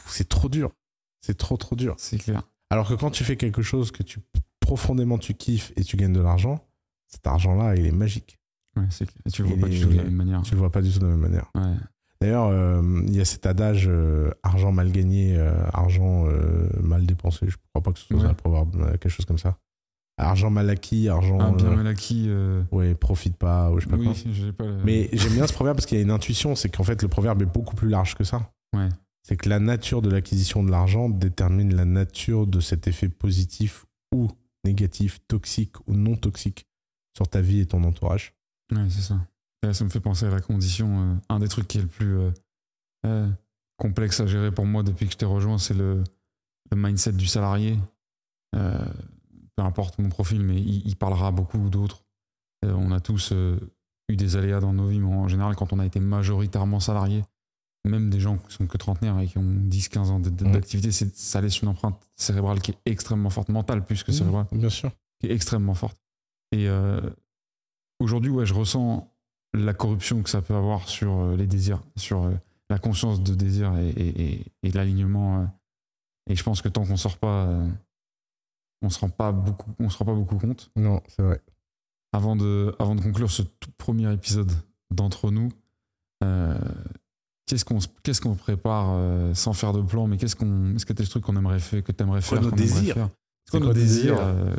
c'est 0.07 0.29
trop 0.29 0.49
dur. 0.49 0.73
C'est 1.21 1.37
trop, 1.37 1.57
trop 1.57 1.77
dur. 1.77 1.95
C'est 1.99 2.19
clair. 2.19 2.43
Alors 2.71 2.89
que 2.89 2.95
quand 2.95 3.11
tu 3.11 3.25
fais 3.25 3.37
quelque 3.37 3.63
chose 3.63 3.91
que 3.93 4.03
tu 4.03 4.21
profondément 4.61 5.17
tu 5.19 5.35
kiffes 5.35 5.73
et 5.77 5.85
tu 5.85 5.97
gagnes 5.97 6.13
de 6.13 6.21
l'argent, 6.21 6.65
cet 7.07 7.27
argent-là, 7.27 7.77
il 7.77 7.87
est 7.87 7.93
magique. 7.93 8.39
Ouais, 8.77 8.85
c'est 8.91 9.07
clair. 9.07 9.23
Et 9.27 9.31
tu 9.31 9.43
le 9.43 9.49
vois 9.49 9.57
Il 9.57 9.61
pas 9.63 9.69
du 9.69 9.81
tout 9.81 9.89
de 9.89 9.97
la 9.97 10.05
même 10.05 10.15
manière. 10.15 10.43
Tu 10.43 10.53
le 10.53 10.59
vois 10.59 10.71
pas 10.71 10.83
du 10.83 10.93
tout 10.93 10.99
de 10.99 11.05
la 11.07 11.11
même 11.13 11.21
manière. 11.21 11.51
Ouais. 11.55 11.75
D'ailleurs, 12.21 12.47
euh, 12.47 12.83
il 13.07 13.15
y 13.15 13.21
a 13.21 13.25
cet 13.25 13.47
adage 13.47 13.87
euh, 13.89 14.31
argent 14.43 14.73
mal 14.73 14.91
gagné, 14.91 15.37
euh, 15.37 15.53
argent 15.73 16.25
mal 16.83 17.07
dépensé. 17.07 17.47
Je 17.49 17.57
crois 17.73 17.83
pas 17.83 17.93
que 17.93 17.99
ce 17.99 18.07
soit 18.07 18.17
Ouais. 18.17 18.29
le 18.29 18.35
proverbe, 18.35 18.91
quelque 18.99 19.09
chose 19.09 19.25
comme 19.27 19.39
ça. 19.39 19.57
Argent 20.21 20.51
mal 20.51 20.69
acquis, 20.69 21.09
argent. 21.09 21.39
Un 21.41 21.53
bien 21.53 21.67
euh, 21.69 21.77
mal 21.77 21.87
acquis. 21.87 22.27
euh, 22.29 22.63
ouais, 22.73 22.95
profite 22.95 23.37
pas, 23.37 23.71
ou 23.71 23.79
je 23.79 23.85
sais 23.85 23.91
pas 23.91 23.97
Oui, 23.97 24.05
quoi. 24.05 24.53
pas. 24.53 24.65
le- 24.67 24.83
Mais 24.85 25.09
j'aime 25.13 25.33
bien 25.35 25.47
ce 25.47 25.53
proverbe 25.53 25.77
parce 25.77 25.87
qu'il 25.87 25.97
y 25.97 26.01
a 26.01 26.05
une 26.05 26.11
intuition, 26.11 26.55
c'est 26.57 26.69
qu'en 26.69 26.83
fait 26.85 27.01
le 27.03 27.09
proverbe 27.09 27.43
est 27.43 27.47
beaucoup 27.47 27.77
plus 27.77 27.89
large 27.89 28.15
que 28.17 28.25
ça. 28.25 28.51
Ouais. 28.77 28.89
C'est 29.23 29.37
que 29.37 29.49
la 29.49 29.61
nature 29.61 30.03
de 30.03 30.11
l'acquisition 30.11 30.65
de 30.65 30.71
l'argent 30.71 31.09
détermine 31.09 31.75
la 31.75 31.85
nature 31.85 32.47
de 32.47 32.61
cet 32.61 32.89
effet 32.89 33.09
positif 33.09 33.85
ou 34.15 34.29
négatif, 34.65 35.21
toxique 35.29 35.77
ou 35.87 35.95
non 35.95 36.17
toxique 36.17 36.67
sur 37.17 37.29
ta 37.29 37.41
vie 37.41 37.61
et 37.61 37.67
ton 37.67 37.85
entourage. 37.85 38.35
Ouais, 38.73 38.87
c'est 38.91 39.03
ça. 39.03 39.21
Là, 39.63 39.73
ça 39.75 39.85
me 39.85 39.91
fait 39.91 40.01
penser 40.01 40.27
à 40.27 40.31
la 40.31 40.41
condition. 40.41 41.01
euh, 41.01 41.15
un 41.29 41.39
des 41.39 41.49
trucs 41.49 41.69
qui 41.69 41.79
est 41.79 41.83
le 41.83 41.87
plus 41.89 42.17
euh, 42.19 42.31
euh, 43.07 43.29
complexe 43.77 44.19
à 44.21 44.27
gérer 44.27 44.51
pour 44.51 44.67
moi 44.67 44.83
depuis 44.83 45.07
que 45.07 45.13
je 45.13 45.19
t'ai 45.19 45.27
rejoint, 45.27 45.59
c'est 45.59 45.75
le, 45.75 46.03
le 46.71 46.77
mindset 46.77 47.13
du 47.13 47.27
salarié. 47.27 47.79
Peu 49.59 49.65
importe 49.65 49.99
mon 49.99 50.09
profil, 50.09 50.41
mais 50.41 50.55
il, 50.55 50.87
il 50.87 50.95
parlera 50.95 51.27
à 51.27 51.31
beaucoup 51.33 51.59
d'autres. 51.69 52.05
Euh, 52.65 52.73
on 52.75 52.93
a 52.93 53.01
tous 53.01 53.33
euh, 53.33 53.59
eu 54.09 54.15
des 54.15 54.37
aléas 54.37 54.61
dans 54.61 54.73
nos 54.73 54.87
vies, 54.87 55.01
mais 55.01 55.13
en 55.13 55.27
général, 55.27 55.57
quand 55.57 55.73
on 55.73 55.81
a 55.81 55.85
été 55.87 55.99
majoritairement 55.99 56.79
salarié, 56.79 57.25
même 57.85 58.09
des 58.09 58.21
gens 58.21 58.39
qui 58.39 58.55
sont 58.55 58.69
que 58.69 58.77
trentenaires 58.77 59.19
et 59.19 59.27
qui 59.27 59.37
ont 59.37 59.43
10-15 59.43 59.99
ans 60.11 60.21
Mhm. 60.21 60.53
d'activité, 60.53 60.93
ça 60.93 61.41
laisse 61.41 61.61
une 61.61 61.67
empreinte 61.67 62.01
cérébrale 62.15 62.61
qui 62.61 62.71
est 62.71 62.79
extrêmement 62.87 63.31
forte, 63.31 63.49
mentale 63.49 63.85
plus 63.85 64.05
que 64.05 64.13
cérébrale 64.13 64.47
Bien 64.53 64.69
sûr. 64.69 64.93
qui 65.19 65.27
est 65.27 65.33
extrêmement 65.33 65.75
forte. 65.75 65.99
Et 66.53 66.69
euh, 66.69 67.01
aujourd'hui, 67.99 68.31
ouais, 68.31 68.47
je 68.47 68.55
ressens 68.55 69.13
la 69.55 69.75
corruption 69.75 70.23
que 70.23 70.31
ça 70.31 70.41
peut 70.41 70.55
avoir 70.55 70.89
sur 70.89 71.35
les 71.37 71.49
désirs, 71.49 71.83
sur 71.97 72.31
la 72.71 72.79
conscience 72.79 73.25
de 73.25 73.35
désir 73.35 73.77
et, 73.77 73.89
et- 73.89 74.23
et- 74.35 74.45
et 74.63 74.71
l'alignement. 74.71 75.51
et 76.31 76.37
je 76.37 76.45
pense 76.45 76.63
que 76.63 76.69
tant 76.69 76.85
qu'on 76.87 76.97
sort 76.97 77.17
pas, 77.19 77.49
on 78.83 78.91
se 78.91 78.99
rend 79.01 79.09
pas 79.11 79.33
beaucoup, 79.33 79.71
on 79.79 79.89
se 79.91 79.99
rend 79.99 80.05
pas 80.05 80.15
beaucoup 80.15 80.39
compte. 80.39 80.71
Non, 80.77 81.03
c'est 81.09 81.23
vrai. 81.23 81.41
Avant 82.13 82.37
de, 82.37 82.75
avant 82.79 82.95
de 82.95 83.01
conclure 83.03 83.31
ce 83.31 83.43
tout 83.43 83.71
premier 83.77 84.13
épisode 84.13 84.51
d'entre 84.91 85.31
nous, 85.31 85.51
euh, 86.25 86.59
qu'est-ce 87.47 87.65
qu'on, 87.65 87.79
qu'est-ce 88.03 88.21
qu'on 88.21 88.35
prépare 88.35 88.89
euh, 88.93 89.35
sans 89.35 89.53
faire 89.53 89.73
de 89.73 89.83
plan, 89.83 90.07
mais 90.07 90.17
qu'est-ce 90.17 90.37
qu'on, 90.37 90.75
est-ce 90.75 90.87
que 90.87 90.93
t'as 90.93 91.03
des 91.05 91.09
trucs 91.11 91.23
qu'on 91.25 91.37
aimerait 91.37 91.59
faire, 91.61 91.83
que 91.85 91.93
t'aimerais 91.93 92.21
Quoi, 92.21 92.39
faire, 92.39 92.43
nos 92.43 92.51
qu'on 92.51 92.57
désirs 92.57 92.95
faire 92.95 93.11
C'est 93.45 93.59
quoi 93.59 93.67
nos 93.69 93.73
désirs 93.75 94.17
euh, 94.19 94.57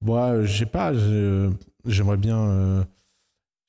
Moi, 0.00 0.20
euh, 0.32 0.44
je 0.46 0.58
sais 0.58 0.66
pas, 0.66 0.94
je- 0.94 1.52
j'aimerais 1.84 2.16
bien, 2.16 2.38
euh, 2.38 2.84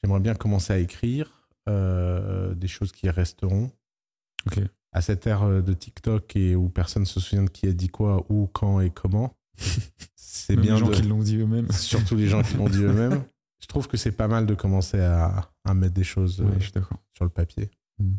j'aimerais 0.04 0.20
bien 0.22 0.34
commencer 0.36 0.72
à 0.74 0.78
écrire 0.80 1.48
euh, 1.68 2.54
des 2.56 2.68
choses 2.68 2.92
qui 2.92 3.10
resteront. 3.10 3.70
Ok. 4.48 4.60
À 4.92 5.02
cette 5.02 5.28
ère 5.28 5.48
de 5.62 5.74
TikTok 5.74 6.36
et 6.36 6.56
où 6.56 6.68
personne 6.70 7.06
se 7.06 7.20
souvient 7.20 7.44
de 7.44 7.50
qui 7.50 7.68
a 7.68 7.74
dit 7.74 7.90
quoi, 7.90 8.24
où, 8.30 8.48
quand 8.48 8.80
et 8.80 8.90
comment, 8.90 9.36
c'est 10.16 10.56
bien 10.56 10.74
les 10.76 10.80
gens 10.80 10.88
de- 10.90 10.96
qui 10.96 11.02
l'ont 11.04 11.20
dit 11.22 11.38
eux-mêmes. 11.38 11.72
surtout 11.72 12.16
les 12.16 12.28
gens 12.28 12.42
qui 12.44 12.56
l'ont 12.56 12.70
dit 12.70 12.84
eux-mêmes. 12.84 13.24
Je 13.62 13.68
trouve 13.68 13.88
que 13.88 13.98
c'est 13.98 14.12
pas 14.14 14.28
mal 14.28 14.46
de 14.46 14.54
commencer 14.56 15.00
à, 15.00 15.52
à 15.66 15.74
mettre 15.74 15.94
des 15.94 16.04
choses 16.04 16.40
euh, 16.42 16.46
Ouais, 16.46 16.60
sur 17.14 17.26
le 17.26 17.30
papier. 17.30 17.70
Mm. 18.00 18.14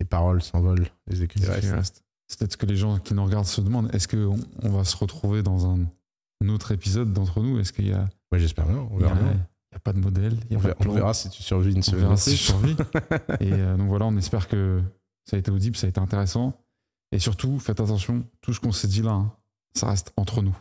Les 0.00 0.06
paroles 0.06 0.42
s'envolent, 0.42 0.86
les 1.06 1.22
écrits 1.22 1.44
restent. 1.44 1.72
reste 1.72 2.04
C'est 2.26 2.38
peut-être 2.40 2.52
ce 2.52 2.56
que 2.56 2.66
les 2.66 2.76
gens 2.76 2.98
qui 2.98 3.14
nous 3.14 3.24
regardent 3.24 3.46
se 3.46 3.60
demandent. 3.60 3.92
Est-ce 3.94 4.08
qu'on 4.08 4.38
on 4.62 4.70
va 4.70 4.84
se 4.84 4.96
retrouver 4.96 5.42
dans 5.42 5.70
un, 5.74 5.78
un 6.44 6.48
autre 6.50 6.72
épisode 6.72 7.12
d'entre 7.12 7.40
nous? 7.40 7.58
Est-ce 7.60 7.72
qu'il 7.72 7.86
y 7.88 7.92
a, 7.92 8.08
Ouais, 8.32 8.38
j'espère 8.38 8.66
bien. 8.66 8.86
On 8.90 8.98
verra, 8.98 9.14
il 9.20 9.72
y 9.72 9.76
a 9.76 9.78
pas 9.78 9.92
de 9.92 9.98
modèle 10.00 10.36
il 10.50 10.52
y 10.52 10.54
a 10.56 10.58
On 10.58 10.60
pas 10.62 10.68
verra- 10.68 10.84
de 10.84 10.88
on 10.88 10.92
verra 10.92 11.14
si 11.14 11.30
tu 11.30 11.42
survis 11.42 11.72
une 11.72 11.78
On 11.78 11.82
semaine. 11.82 12.00
verra 12.02 12.14
de 12.14 12.20
si 12.20 12.36
je 12.36 12.42
survis. 12.42 12.76
Et 13.40 13.52
euh, 13.52 13.76
donc 13.76 13.88
voilà, 13.88 14.06
on 14.06 14.16
espère 14.16 14.48
que 14.48 14.82
ça 15.24 15.36
a 15.36 15.38
été 15.38 15.50
audible, 15.50 15.76
ça 15.76 15.86
a 15.86 15.90
été 15.90 16.00
intéressant. 16.00 16.52
Et 17.12 17.18
surtout, 17.18 17.58
faites 17.58 17.80
attention, 17.80 18.24
tout 18.40 18.52
ce 18.52 18.60
qu'on 18.60 18.72
s'est 18.72 18.88
dit 18.88 19.02
là, 19.02 19.12
hein, 19.12 19.32
ça 19.74 19.88
reste 19.88 20.12
entre 20.16 20.42
nous. 20.42 20.56